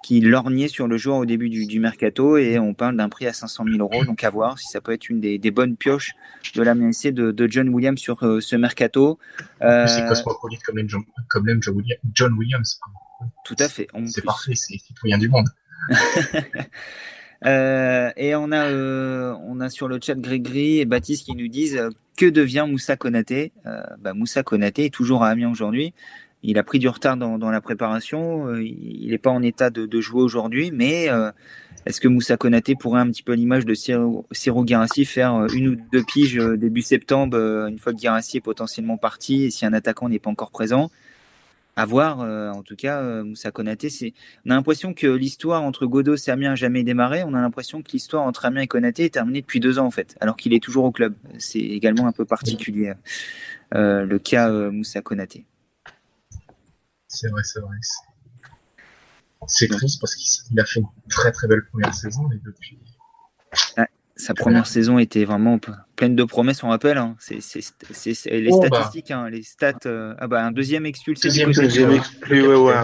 qui 0.05 0.21
lorgnait 0.21 0.69
sur 0.69 0.87
le 0.87 0.99
joueur 0.99 1.17
au 1.17 1.25
début 1.25 1.49
du, 1.49 1.81
mercato 1.81 2.37
et 2.37 2.59
on 2.59 2.75
parle 2.75 2.95
d'un 2.95 3.09
prix 3.09 3.27
à 3.27 3.33
500 3.33 3.65
000 3.65 3.79
euros. 3.79 4.05
Donc 4.05 4.23
à 4.23 4.29
voir 4.29 4.59
si 4.59 4.69
ça 4.69 4.83
peut 4.83 4.93
être 4.93 5.09
une 5.09 5.19
des, 5.19 5.51
bonnes 5.51 5.77
pioches 5.77 6.13
de 6.55 6.63
la 6.63 6.75
MNC 6.75 7.11
de, 7.11 7.47
John 7.49 7.71
Williams 7.71 7.99
sur 7.99 8.23
euh, 8.23 8.39
ce 8.41 8.55
mercato. 8.55 9.19
Euh, 9.63 9.87
c'est 9.87 10.07
cosmopolite 10.07 10.63
comme 10.63 10.77
l'aime 10.77 10.89
comme 11.31 11.47
John 12.13 12.35
Williams. 12.35 12.79
Tout 13.47 13.57
à 13.59 13.67
fait. 13.67 13.89
C'est 14.05 14.23
parfait, 14.23 14.55
c'est 14.55 14.77
citoyen 14.77 15.17
du 15.17 15.31
monde. 15.31 15.49
Euh, 17.45 18.11
et 18.17 18.35
on 18.35 18.53
a, 18.53 18.71
on 18.71 19.61
a 19.61 19.69
sur 19.71 19.89
le 19.89 19.99
chat 20.03 20.15
Grégory 20.15 20.81
et 20.81 20.85
Baptiste 20.85 21.27
qui 21.27 21.35
nous 21.35 21.49
disent 21.49 21.81
que 22.17 22.27
devient 22.27 22.67
Moussa 22.69 22.97
Konaté? 22.97 23.53
Bah, 24.01 24.15
Moussa 24.15 24.43
Konaté 24.43 24.87
est 24.87 24.95
toujours 24.95 25.25
à 25.25 25.29
Amiens 25.29 25.51
aujourd'hui. 25.51 25.95
Il 26.47 26.59
a 26.59 26.63
pris 26.63 26.79
du 26.79 26.89
retard 26.89 27.17
dans, 27.17 27.51
la 27.51 27.61
préparation. 27.63 28.49
Euh, 28.49 28.63
il 28.63 29.09
n'est 29.09 29.19
pas 29.19 29.31
en 29.31 29.43
état 29.43 29.71
de, 29.71 30.01
jouer 30.01 30.23
aujourd'hui, 30.23 30.71
mais 30.73 31.09
euh, 31.09 31.33
est-ce 31.87 32.03
que 32.03 32.09
Moussa 32.09 32.37
Konaté 32.37 32.75
pourrait 32.75 33.01
un 33.01 33.07
petit 33.07 33.23
peu 33.23 33.33
l'image 33.33 33.65
de 33.65 33.73
Ciro, 33.73 34.27
Ciro 34.31 34.67
faire 35.07 35.35
euh, 35.35 35.47
une 35.55 35.69
ou 35.69 35.77
deux 35.91 36.05
piges 36.05 36.37
début 36.37 36.83
septembre, 36.83 37.39
une 37.67 37.79
fois 37.79 37.95
que 37.95 37.99
Guirassi 37.99 38.37
est 38.37 38.41
potentiellement 38.43 38.99
parti 38.99 39.45
et 39.45 39.51
si 39.51 39.65
un 39.65 39.73
attaquant 39.73 40.11
n'est 40.11 40.19
pas 40.19 40.29
encore 40.29 40.51
présent? 40.51 40.91
À 41.77 41.87
voir, 41.87 42.21
en 42.21 42.63
tout 42.63 42.77
cas, 42.77 43.23
Moussa 43.23 43.51
Konaté, 43.51 43.91
c'est. 43.91 44.15
On 44.47 44.51
a 44.51 44.55
l'impression 44.55 44.95
que 44.95 45.07
l'histoire 45.07 45.63
entre 45.63 45.87
Godot 45.87 46.17
et 46.17 46.31
Amiens 46.31 46.51
n'a 46.51 46.57
jamais 46.57 46.85
démarré. 46.85 47.25
On 47.25 47.35
a 47.35 47.41
l'impression 47.41 47.83
que 47.83 47.91
l'histoire 47.93 48.25
entre 48.25 48.45
Amiens 48.45 48.63
et 48.63 48.67
Konaté 48.67 49.05
est 49.05 49.15
terminée 49.15 49.41
depuis 49.41 49.61
deux 49.61 49.79
ans, 49.79 49.87
en 49.87 49.91
fait, 49.91 50.17
alors 50.21 50.37
qu'il 50.37 50.53
est 50.53 50.63
toujours 50.63 50.85
au 50.85 50.93
club. 50.93 51.15
C'est 51.39 51.59
également 51.59 52.07
un 52.07 52.13
peu 52.13 52.25
particulier, 52.25 52.93
le 53.73 54.17
cas 54.19 54.51
Moussa 54.71 55.03
Konaté. 55.03 55.47
C'est 57.09 57.29
vrai, 57.29 57.43
c'est 57.45 57.61
vrai. 57.61 57.77
C'est 59.47 59.69
triste 59.69 60.01
parce 60.01 60.15
qu'il 60.15 60.59
a 60.59 60.65
fait 60.65 60.81
une 60.81 60.87
très 61.11 61.31
très 61.31 61.47
belle 61.47 61.67
première 61.71 61.93
saison 61.93 62.31
et 62.33 62.41
depuis. 62.45 62.79
Sa 64.17 64.35
première 64.35 64.67
saison 64.67 64.99
était 64.99 65.25
vraiment 65.25 65.59
pleine 65.97 66.15
de 66.15 66.25
promesses, 66.25 66.63
on 66.63 66.69
rappelle. 66.69 66.99
Hein. 66.99 67.17
C'est 67.19 67.41
les 68.31 68.49
oh, 68.53 68.61
bah. 68.61 68.69
statistiques, 68.69 69.11
hein, 69.11 69.29
les 69.29 69.43
stats. 69.43 69.73
Euh, 69.87 70.15
ah 70.19 70.29
bah 70.29 70.45
un 70.45 70.53
deuxième 70.53 70.87
expulsé. 70.87 71.29
Deuxième, 71.29 71.53
deuxième 71.53 71.93
expulsé, 71.93 72.47
ouais, 72.47 72.55
ouais. 72.55 72.75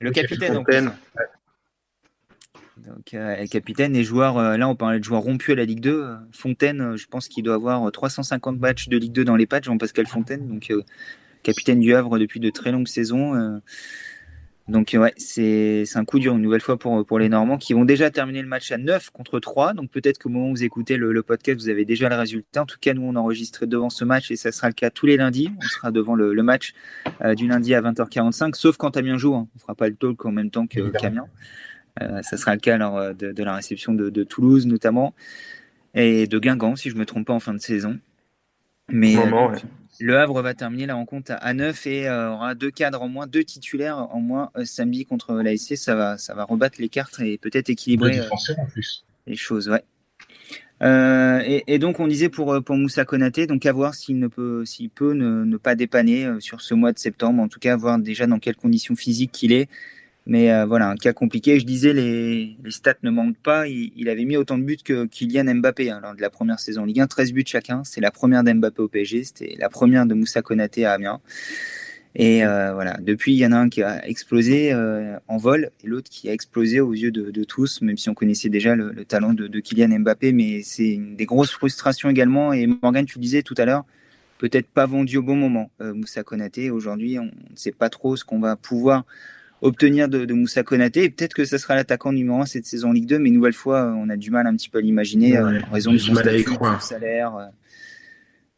Le, 0.00 0.10
capitaine. 0.10 0.54
capitaine. 0.54 0.92
Donc, 2.78 3.14
euh, 3.14 3.46
capitaine 3.46 3.96
et 3.96 4.04
joueur, 4.04 4.36
euh, 4.36 4.56
là 4.56 4.68
on 4.68 4.74
parlait 4.74 4.98
de 4.98 5.04
joueur 5.04 5.22
rompu 5.22 5.52
à 5.52 5.54
la 5.54 5.64
Ligue 5.64 5.80
2. 5.80 6.16
Fontaine, 6.32 6.96
je 6.96 7.06
pense 7.06 7.28
qu'il 7.28 7.44
doit 7.44 7.54
avoir 7.54 7.90
350 7.90 8.58
matchs 8.58 8.88
de 8.88 8.98
Ligue 8.98 9.12
2 9.12 9.24
dans 9.24 9.36
les 9.36 9.46
patchs, 9.46 9.66
Jean-Pascal 9.66 10.06
Fontaine. 10.06 10.48
Donc 10.48 10.72
capitaine 11.42 11.80
du 11.80 11.94
Havre 11.94 12.18
depuis 12.18 12.40
de 12.40 12.50
très 12.50 12.72
longues 12.72 12.88
saisons. 12.88 13.60
Euh. 14.68 14.72
donc 14.72 14.96
ouais, 14.98 15.12
c'est 15.16 15.84
un 15.94 16.04
coup 16.04 16.18
dur 16.18 16.34
une 16.34 16.42
nouvelle 16.42 16.60
fois 16.60 16.78
pour, 16.78 17.04
pour 17.04 17.18
les 17.18 17.28
Normands 17.28 17.58
qui 17.58 17.72
vont 17.72 17.84
déjà 17.84 18.10
terminer 18.10 18.42
le 18.42 18.48
match 18.48 18.72
à 18.72 18.78
9 18.78 19.10
contre 19.10 19.40
3. 19.40 19.74
Donc 19.74 19.90
peut-être 19.90 20.18
qu'au 20.18 20.28
moment 20.28 20.48
où 20.48 20.50
vous 20.50 20.64
écoutez 20.64 20.96
le, 20.96 21.22
podcast, 21.22 21.60
vous 21.60 21.68
avez 21.68 21.84
déjà 21.84 22.08
le 22.08 22.16
résultat. 22.16 22.62
En 22.62 22.66
tout 22.66 22.78
cas, 22.80 22.94
nous, 22.94 23.02
on 23.02 23.16
enregistre 23.16 23.66
devant 23.66 23.90
ce 23.90 24.04
match 24.04 24.30
et 24.30 24.36
ça 24.36 24.52
sera 24.52 24.68
le 24.68 24.74
cas 24.74 24.90
tous 24.90 25.06
les 25.06 25.16
lundis. 25.16 25.50
On 25.56 25.66
sera 25.66 25.90
devant 25.90 26.14
le, 26.14 26.42
match 26.42 26.74
euh, 27.22 27.34
du 27.34 27.48
lundi 27.48 27.74
à 27.74 27.80
20h45, 27.80 28.54
sauf 28.54 28.76
quand 28.76 28.96
Amiens 28.96 29.18
joue. 29.18 29.34
Hein. 29.34 29.48
On 29.54 29.56
ne 29.56 29.60
fera 29.60 29.74
pas 29.74 29.88
le 29.88 29.94
talk 29.94 30.24
en 30.24 30.32
même 30.32 30.50
temps 30.50 30.66
que 30.66 30.90
qu'Amiens. 30.90 31.26
Euh, 32.02 32.22
ça 32.22 32.36
sera 32.36 32.54
le 32.54 32.60
cas 32.60 32.76
lors 32.76 33.14
de, 33.14 33.42
la 33.42 33.54
réception 33.54 33.94
de, 33.94 34.24
Toulouse 34.24 34.66
notamment 34.66 35.14
et 35.94 36.26
de 36.26 36.38
Guingamp, 36.40 36.74
si 36.74 36.90
je 36.90 36.94
ne 36.94 37.00
me 37.00 37.06
trompe 37.06 37.26
pas, 37.26 37.32
en 37.32 37.40
fin 37.40 37.54
de 37.54 37.60
saison. 37.60 37.98
Mais 38.88 39.16
le 40.00 40.18
Havre 40.18 40.42
va 40.42 40.54
terminer 40.54 40.86
la 40.86 40.94
rencontre 40.94 41.32
à 41.40 41.54
9 41.54 41.86
et 41.86 42.08
euh, 42.08 42.32
aura 42.32 42.54
deux 42.54 42.70
cadres 42.70 43.02
en 43.02 43.08
moins, 43.08 43.26
deux 43.26 43.44
titulaires 43.44 43.98
en 43.98 44.20
moins 44.20 44.50
euh, 44.56 44.64
samedi 44.64 45.04
contre 45.04 45.34
l'ASC. 45.34 45.76
Ça 45.76 45.94
va, 45.94 46.18
ça 46.18 46.34
va 46.34 46.44
rebattre 46.44 46.80
les 46.80 46.88
cartes 46.88 47.20
et 47.20 47.38
peut-être 47.38 47.70
équilibrer 47.70 48.20
euh, 48.20 48.28
en 48.58 48.66
plus. 48.66 49.04
les 49.26 49.36
choses. 49.36 49.68
Ouais. 49.68 49.82
Et, 51.66 51.78
donc 51.78 52.00
on 52.00 52.06
disait 52.06 52.28
pour, 52.28 52.62
pour 52.62 52.76
Moussa 52.76 53.04
Konaté, 53.04 53.46
donc 53.46 53.64
à 53.64 53.72
voir 53.72 53.94
s'il 53.94 54.18
ne 54.18 54.26
peut, 54.26 54.64
s'il 54.66 54.90
peut 54.90 55.14
ne, 55.14 55.56
pas 55.56 55.74
dépanner 55.74 56.28
sur 56.40 56.60
ce 56.60 56.74
mois 56.74 56.92
de 56.92 56.98
septembre, 56.98 57.42
en 57.42 57.48
tout 57.48 57.60
cas 57.60 57.74
voir 57.76 57.98
déjà 57.98 58.26
dans 58.26 58.38
quelles 58.38 58.56
conditions 58.56 58.94
physiques 58.94 59.32
qu'il 59.32 59.52
est 59.52 59.68
mais 60.26 60.50
euh, 60.50 60.64
voilà, 60.64 60.88
un 60.88 60.96
cas 60.96 61.12
compliqué. 61.12 61.60
Je 61.60 61.66
disais, 61.66 61.92
les, 61.92 62.56
stats 62.70 62.94
ne 63.02 63.10
manquent 63.10 63.38
pas. 63.42 63.68
Il, 63.68 64.08
avait 64.08 64.24
mis 64.24 64.36
autant 64.36 64.56
de 64.56 64.62
buts 64.62 64.78
que 64.82 65.04
Kylian 65.04 65.54
Mbappé 65.56 65.90
hein, 65.90 66.00
lors 66.02 66.14
de 66.14 66.20
la 66.20 66.30
première 66.30 66.60
saison 66.60 66.84
Ligue 66.84 67.00
1, 67.00 67.06
13 67.06 67.32
buts 67.32 67.44
chacun. 67.46 67.82
C'est 67.84 68.00
la 68.00 68.10
première 68.10 68.42
d'Mbappé 68.42 68.80
au 68.80 68.88
PSG, 68.88 69.24
c'était 69.24 69.56
la 69.58 69.68
première 69.68 70.06
de 70.06 70.14
Moussa 70.14 70.40
Konaté 70.40 70.86
à 70.86 70.92
Amiens. 70.92 71.20
Et 72.16 72.44
euh, 72.44 72.72
voilà, 72.72 72.96
depuis, 73.02 73.34
il 73.34 73.38
y 73.38 73.46
en 73.46 73.52
a 73.52 73.56
un 73.56 73.68
qui 73.68 73.82
a 73.82 74.06
explosé 74.06 74.72
euh, 74.72 75.18
en 75.26 75.36
vol 75.36 75.70
et 75.82 75.86
l'autre 75.88 76.08
qui 76.08 76.28
a 76.28 76.32
explosé 76.32 76.80
aux 76.80 76.92
yeux 76.92 77.10
de, 77.10 77.44
tous, 77.44 77.82
même 77.82 77.98
si 77.98 78.08
on 78.08 78.14
connaissait 78.14 78.48
déjà 78.48 78.76
le, 78.76 78.92
le 78.92 79.04
talent 79.04 79.34
de, 79.34 79.60
Kylian 79.60 79.98
Mbappé. 79.98 80.32
Mais 80.32 80.62
c'est 80.62 80.96
des 80.96 81.26
grosses 81.26 81.50
frustrations 81.50 82.08
également. 82.08 82.52
Et 82.54 82.66
Morgan, 82.66 83.04
tu 83.04 83.18
disais 83.18 83.42
tout 83.42 83.56
à 83.58 83.66
l'heure, 83.66 83.84
peut-être 84.38 84.68
pas 84.68 84.86
vendu 84.86 85.18
au 85.18 85.22
bon 85.22 85.36
moment, 85.36 85.70
Moussa 85.80 86.22
Konaté. 86.22 86.70
Aujourd'hui, 86.70 87.18
on 87.18 87.24
ne 87.24 87.56
sait 87.56 87.72
pas 87.72 87.90
trop 87.90 88.16
ce 88.16 88.24
qu'on 88.24 88.38
va 88.38 88.56
pouvoir 88.56 89.04
obtenir 89.64 90.10
de, 90.10 90.32
Moussa 90.32 90.62
Konaté. 90.62 91.08
peut-être 91.08 91.32
que 91.32 91.46
ce 91.46 91.56
sera 91.56 91.74
l'attaquant 91.74 92.12
numéro 92.12 92.38
1 92.42 92.46
cette 92.46 92.66
saison 92.66 92.92
Ligue 92.92 93.06
2, 93.06 93.18
mais 93.18 93.30
une 93.30 93.36
nouvelle 93.36 93.54
fois, 93.54 93.94
on 93.96 94.10
a 94.10 94.16
du 94.16 94.30
mal 94.30 94.46
un 94.46 94.54
petit 94.54 94.68
peu 94.68 94.78
à 94.78 94.80
l'imaginer 94.82 95.38
euh, 95.38 95.60
en 95.66 95.72
raison 95.72 95.92
de 95.92 95.98
son 95.98 96.14
statut, 96.14 96.44
de 96.44 96.58
son 96.58 96.80
salaire. 96.80 97.34
Euh. 97.34 97.46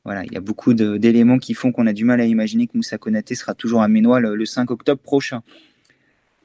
voilà, 0.05 0.25
il 0.25 0.33
y 0.33 0.37
a 0.37 0.41
beaucoup 0.41 0.75
d'éléments 0.75 1.39
qui 1.39 1.55
font 1.55 1.71
qu'on 1.71 1.87
a 1.87 1.93
du 1.93 2.05
mal 2.05 2.21
à 2.21 2.25
imaginer 2.25 2.67
que 2.67 2.73
Moussa 2.75 2.99
Konaté 2.99 3.37
sera 3.37 3.55
toujours 3.55 3.83
à 3.83 3.89
Ménois 3.89 4.19
le, 4.19 4.45
5 4.45 4.69
octobre 4.73 5.01
prochain. 5.01 5.43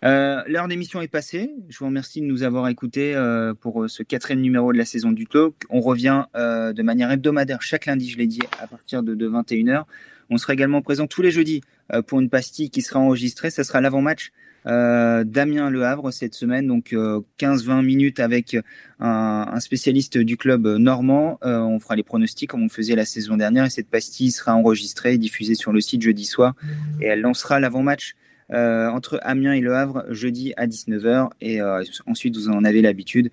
Euh, 0.04 0.44
l'heure 0.48 0.68
d'émission 0.68 1.02
est 1.02 1.08
passée. 1.08 1.52
Je 1.70 1.80
vous 1.80 1.86
remercie 1.86 2.22
de 2.22 2.28
nous 2.28 2.44
avoir 2.44 2.68
écoutés 2.68 3.16
pour 3.62 3.90
ce 3.90 4.04
quatrième 4.04 4.42
numéro 4.42 4.72
de 4.74 4.78
la 4.78 4.86
saison 4.86 5.12
du 5.12 5.26
talk. 5.26 5.56
On 5.72 5.82
revient 5.82 6.26
de 6.36 6.82
manière 6.84 7.12
hebdomadaire 7.12 7.64
chaque 7.64 7.88
lundi, 7.88 8.12
je 8.12 8.18
l'ai 8.20 8.28
dit, 8.28 8.42
à 8.60 8.68
partir 8.68 9.02
de, 9.02 9.16
de 9.16 9.28
21h. 9.28 9.86
On 10.30 10.38
sera 10.38 10.54
également 10.54 10.84
présent 10.84 11.08
tous 11.08 11.24
les 11.24 11.32
jeudis 11.32 11.62
pour 12.06 12.20
une 12.20 12.30
pastille 12.30 12.70
qui 12.70 12.84
sera 12.84 13.00
enregistrée. 13.00 13.50
Ce 13.50 13.64
sera 13.64 13.82
l'avant-match 13.82 14.32
euh, 14.68 15.24
Damien 15.24 15.70
Le 15.70 15.84
Havre 15.84 16.12
cette 16.12 16.36
semaine, 16.36 16.68
donc 16.68 16.94
15-20 16.94 17.80
euh, 17.80 17.82
minutes 17.82 18.20
avec 18.20 18.58
un, 19.00 19.60
spécialiste 19.60 20.18
du 20.18 20.38
club 20.38 20.68
normand. 20.68 21.40
Euh, 21.44 21.60
on 21.60 21.80
fera 21.80 21.96
les 21.96 22.04
pronostics 22.04 22.50
comme 22.50 22.64
on 22.64 22.70
faisait 22.70 22.96
la 22.96 23.06
saison 23.06 23.38
dernière 23.38 23.66
et 23.66 23.70
cette 23.70 23.90
pastille 23.90 24.32
sera 24.32 24.56
enregistrée 24.56 25.14
et 25.14 25.18
diffusée 25.18 25.56
sur 25.56 25.72
le 25.72 25.82
site 25.82 26.02
jeudi 26.02 26.26
soir 26.26 26.54
et 27.00 27.06
elle 27.06 27.22
lancera 27.22 27.60
l'avant-match 27.60 28.16
entre 28.54 29.18
Amiens 29.24 29.54
et 29.54 29.62
Le 29.62 29.74
Havre 29.76 30.04
jeudi 30.10 30.54
à 30.58 30.68
19h 30.68 31.30
et 31.40 31.62
ensuite 32.06 32.36
vous 32.36 32.50
en 32.50 32.66
avez 32.66 32.82
l'habitude. 32.82 33.32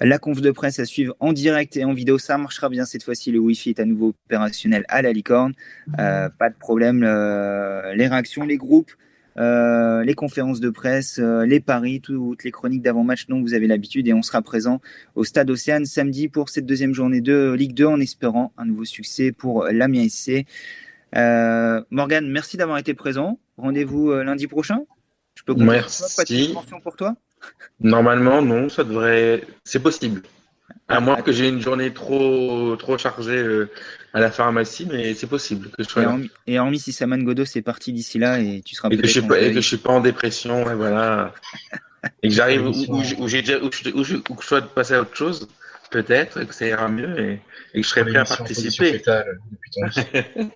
La 0.00 0.18
conf 0.18 0.42
de 0.42 0.50
presse 0.50 0.78
à 0.80 0.84
suivre 0.84 1.14
en 1.20 1.32
direct 1.32 1.76
et 1.76 1.84
en 1.84 1.94
vidéo, 1.94 2.18
ça 2.18 2.36
marchera 2.36 2.68
bien 2.68 2.84
cette 2.84 3.04
fois-ci. 3.04 3.30
Le 3.30 3.38
Wi-Fi 3.38 3.70
est 3.70 3.80
à 3.80 3.84
nouveau 3.84 4.08
opérationnel 4.08 4.84
à 4.88 5.02
la 5.02 5.12
licorne. 5.12 5.54
pas 5.96 6.50
de 6.50 6.58
problème. 6.58 7.02
les 7.02 8.08
réactions, 8.08 8.44
les 8.44 8.56
groupes, 8.56 8.90
euh, 9.38 10.02
les 10.02 10.14
conférences 10.14 10.60
de 10.60 10.70
presse, 10.70 11.18
euh, 11.18 11.44
les 11.44 11.60
paris, 11.60 12.00
toutes 12.00 12.44
les 12.44 12.50
chroniques 12.50 12.82
d'avant-match 12.82 13.26
dont 13.26 13.40
vous 13.40 13.54
avez 13.54 13.66
l'habitude. 13.66 14.08
Et 14.08 14.14
on 14.14 14.22
sera 14.22 14.42
présent 14.42 14.80
au 15.14 15.24
Stade 15.24 15.50
Océane 15.50 15.84
samedi 15.84 16.28
pour 16.28 16.48
cette 16.48 16.66
deuxième 16.66 16.94
journée 16.94 17.20
de 17.20 17.52
Ligue 17.52 17.74
2 17.74 17.86
en 17.86 18.00
espérant 18.00 18.52
un 18.56 18.64
nouveau 18.64 18.84
succès 18.84 19.32
pour 19.32 19.64
l'Amiens 19.64 20.08
SC. 20.08 20.46
Euh, 21.14 21.82
Morgan, 21.90 22.28
merci 22.28 22.56
d'avoir 22.56 22.78
été 22.78 22.94
présent. 22.94 23.38
Rendez-vous 23.56 24.12
lundi 24.12 24.46
prochain. 24.46 24.80
Je 25.34 25.42
peux 25.44 25.54
compter 25.54 25.66
Pas 25.66 26.24
de 26.24 26.82
pour 26.82 26.96
toi 26.96 27.14
Normalement, 27.80 28.42
non, 28.42 28.68
ça 28.68 28.84
devrait. 28.84 29.42
C'est 29.64 29.82
possible. 29.82 30.22
À 30.88 31.00
moins 31.00 31.20
que 31.20 31.32
j'ai 31.32 31.48
une 31.48 31.60
journée 31.60 31.92
trop, 31.92 32.76
trop 32.76 32.96
chargée 32.96 33.38
euh, 33.38 33.70
à 34.12 34.20
la 34.20 34.30
pharmacie, 34.30 34.86
mais 34.90 35.14
c'est 35.14 35.26
possible 35.26 35.68
que 35.70 35.82
je 35.82 35.88
sois. 35.88 36.18
Et 36.46 36.58
hormis, 36.58 36.78
si 36.78 36.92
Saman 36.92 37.22
Godot 37.22 37.44
c'est 37.44 37.62
parti 37.62 37.92
d'ici 37.92 38.18
là 38.18 38.38
et 38.38 38.62
tu 38.64 38.74
seras. 38.74 38.88
Et 38.90 38.96
que 38.96 39.06
je 39.06 39.12
suis 39.12 39.22
pas, 39.22 39.40
et 39.40 39.52
que 39.52 39.60
je 39.60 39.66
suis 39.66 39.76
pas 39.78 39.90
en 39.90 40.00
dépression, 40.00 40.70
et 40.70 40.74
voilà. 40.74 41.34
et 42.22 42.28
que 42.28 42.34
j'arrive 42.34 42.66
où, 42.66 43.28
j'ai 43.28 43.42
déjà, 43.42 43.58
où, 43.58 43.70
je, 43.72 43.90
où, 43.90 44.04
je, 44.04 44.46
sois 44.46 44.60
de 44.60 44.66
passer 44.66 44.94
à 44.94 45.02
autre 45.02 45.16
chose, 45.16 45.48
peut-être, 45.90 46.44
que 46.44 46.54
ça 46.54 46.66
ira 46.66 46.88
mieux 46.88 47.18
et, 47.18 47.40
que 47.74 47.82
je 47.82 47.88
serai 47.88 48.04
prêt 48.04 48.18
à 48.18 48.24
participer. 48.24 49.02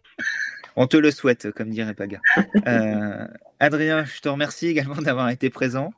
On 0.76 0.86
te 0.86 0.96
le 0.96 1.10
souhaite, 1.10 1.50
comme 1.50 1.70
dirait 1.70 1.94
Paga. 1.94 2.20
Euh, 2.66 3.26
Adrien, 3.58 4.04
je 4.04 4.20
te 4.20 4.28
remercie 4.28 4.68
également 4.68 4.96
d'avoir 5.02 5.28
été 5.28 5.50
présent. 5.50 5.92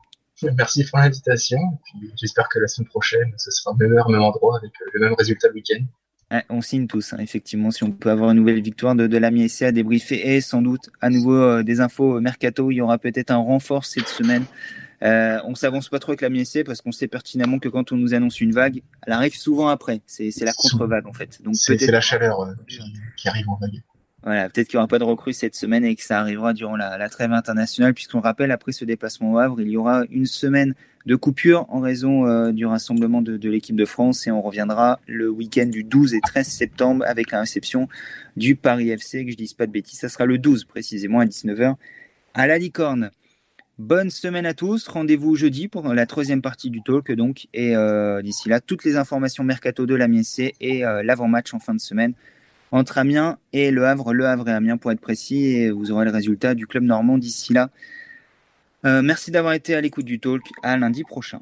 Merci 0.57 0.85
pour 0.85 0.99
l'invitation. 0.99 1.59
J'espère 2.17 2.49
que 2.49 2.59
la 2.59 2.69
semaine 2.69 2.89
prochaine, 2.89 3.33
ce 3.37 3.51
sera 3.51 3.75
même 3.79 3.93
heure, 3.93 4.09
même 4.09 4.23
endroit, 4.23 4.59
avec 4.59 4.73
euh, 4.81 4.91
le 4.95 5.01
même 5.01 5.15
résultat 5.15 5.49
le 5.49 5.55
week-end. 5.55 6.43
on 6.49 6.61
signe 6.61 6.87
tous, 6.87 7.13
hein, 7.13 7.19
effectivement. 7.21 7.71
Si 7.71 7.85
on 7.85 7.93
peut 7.93 8.11
avoir 8.11 8.31
une 8.31 8.39
nouvelle 8.39 8.63
victoire 8.63 8.95
de, 8.95 9.07
de 9.07 9.19
l'AMI 9.19 9.51
à 9.61 9.73
débriefer 9.73 10.35
et 10.35 10.41
sans 10.41 10.63
doute 10.63 10.91
à 11.01 11.11
nouveau 11.11 11.35
euh, 11.35 11.63
des 11.63 11.81
infos 11.81 12.21
mercato, 12.21 12.71
il 12.71 12.77
y 12.77 12.81
aura 12.81 12.99
peut-être 12.99 13.31
un 13.31 13.37
renfort 13.37 13.85
cette 13.85 14.09
semaine. 14.09 14.45
Euh, 15.03 15.41
on 15.45 15.55
s'avance 15.55 15.89
pas 15.89 15.99
trop 15.99 16.13
avec 16.13 16.21
la 16.21 16.45
SC 16.45 16.63
parce 16.65 16.81
qu'on 16.81 16.93
sait 16.93 17.09
pertinemment 17.09 17.59
que 17.59 17.69
quand 17.69 17.91
on 17.91 17.97
nous 17.97 18.15
annonce 18.15 18.41
une 18.41 18.53
vague, 18.53 18.83
elle 19.05 19.13
arrive 19.13 19.35
souvent 19.35 19.69
après. 19.69 20.01
C'est 20.07 20.33
la 20.43 20.53
contre-vague 20.53 21.07
en 21.07 21.13
fait. 21.13 21.43
Donc 21.43 21.57
c'est 21.57 21.91
la 21.91 22.01
chaleur 22.01 22.49
qui, 23.17 23.29
arrive 23.29 23.49
en 23.49 23.57
vague. 23.57 23.83
Voilà, 24.25 24.49
peut-être 24.49 24.69
qu'il 24.69 24.77
n'y 24.77 24.79
aura 24.79 24.89
pas 24.89 25.01
de 25.01 25.05
recrue 25.05 25.33
cette 25.33 25.57
semaine 25.57 25.85
et 25.85 25.97
que 25.97 26.03
ça 26.03 26.21
arrivera 26.21 26.53
durant 26.53 26.77
la, 26.77 27.09
trêve 27.09 27.33
internationale, 27.33 27.93
puisqu'on 27.93 28.21
rappelle, 28.21 28.53
après 28.53 28.73
ce 28.73 28.85
déplacement 28.85 29.33
au 29.33 29.39
Havre, 29.39 29.61
il 29.61 29.69
y 29.69 29.77
aura 29.77 30.05
une 30.11 30.27
semaine 30.27 30.75
de 31.07 31.17
coupure 31.17 31.67
en 31.69 31.81
raison 31.81 32.27
euh, 32.27 32.53
du 32.53 32.65
rassemblement 32.65 33.23
de, 33.23 33.49
l'équipe 33.49 33.75
de 33.75 33.85
France 33.85 34.29
et 34.29 34.31
on 34.31 34.41
reviendra 34.41 35.01
le 35.09 35.29
week-end 35.29 35.67
du 35.67 35.83
12 35.83 36.15
et 36.15 36.21
13 36.21 36.47
septembre 36.47 37.05
avec 37.09 37.33
la 37.33 37.41
réception 37.41 37.89
du 38.37 38.55
Paris 38.55 38.91
FC, 38.91 39.25
que 39.25 39.33
je 39.33 39.37
dise 39.37 39.55
pas 39.55 39.67
de 39.67 39.73
bêtises, 39.73 39.99
ça 39.99 40.09
sera 40.09 40.27
le 40.27 40.39
12 40.39 40.65
précisément 40.65 41.19
à 41.19 41.25
19h 41.25 41.75
à 42.35 42.47
la 42.47 42.59
Licorne. 42.59 43.11
Bonne 43.79 44.11
semaine 44.11 44.47
à 44.47 44.55
tous. 44.55 44.87
Rendez-vous 44.87 45.35
jeudi 45.35 45.67
pour 45.67 45.93
la 45.93 46.07
troisième 46.07 46.41
partie 46.41 46.71
du 46.71 46.83
talk. 46.83 47.11
Donc, 47.11 47.49
et 47.53 47.75
euh, 47.75 48.23
d'ici 48.23 48.49
là, 48.49 48.61
toutes 48.61 48.85
les 48.85 48.97
informations 48.97 49.43
mercato 49.43 49.87
de 49.87 49.95
la 49.95 50.07
MSC 50.07 50.55
et 50.61 50.85
euh, 50.85 51.03
l'avant-match 51.03 51.53
en 51.53 51.59
fin 51.59 51.75
de 51.75 51.81
semaine 51.81 52.15
entre 52.73 52.99
Amiens 52.99 53.39
et 53.53 53.71
Le 53.71 53.87
Havre, 53.87 54.13
Le 54.13 54.27
Havre 54.27 54.49
et 54.49 54.53
Amiens 54.53 54.79
pour 54.79 54.91
être 54.91 55.01
précis, 55.01 55.45
et 55.45 55.71
vous 55.71 55.93
aurez 55.93 56.05
le 56.05 56.11
résultat 56.11 56.55
du 56.55 56.67
club 56.67 56.83
normand 56.83 57.19
d'ici 57.19 57.53
là. 57.53 57.71
Euh, 58.85 59.03
merci 59.03 59.31
d'avoir 59.31 59.53
été 59.53 59.75
à 59.75 59.81
l'écoute 59.81 60.07
du 60.07 60.19
talk. 60.19 60.43
À 60.63 60.77
lundi 60.77 61.05
prochain. 61.05 61.41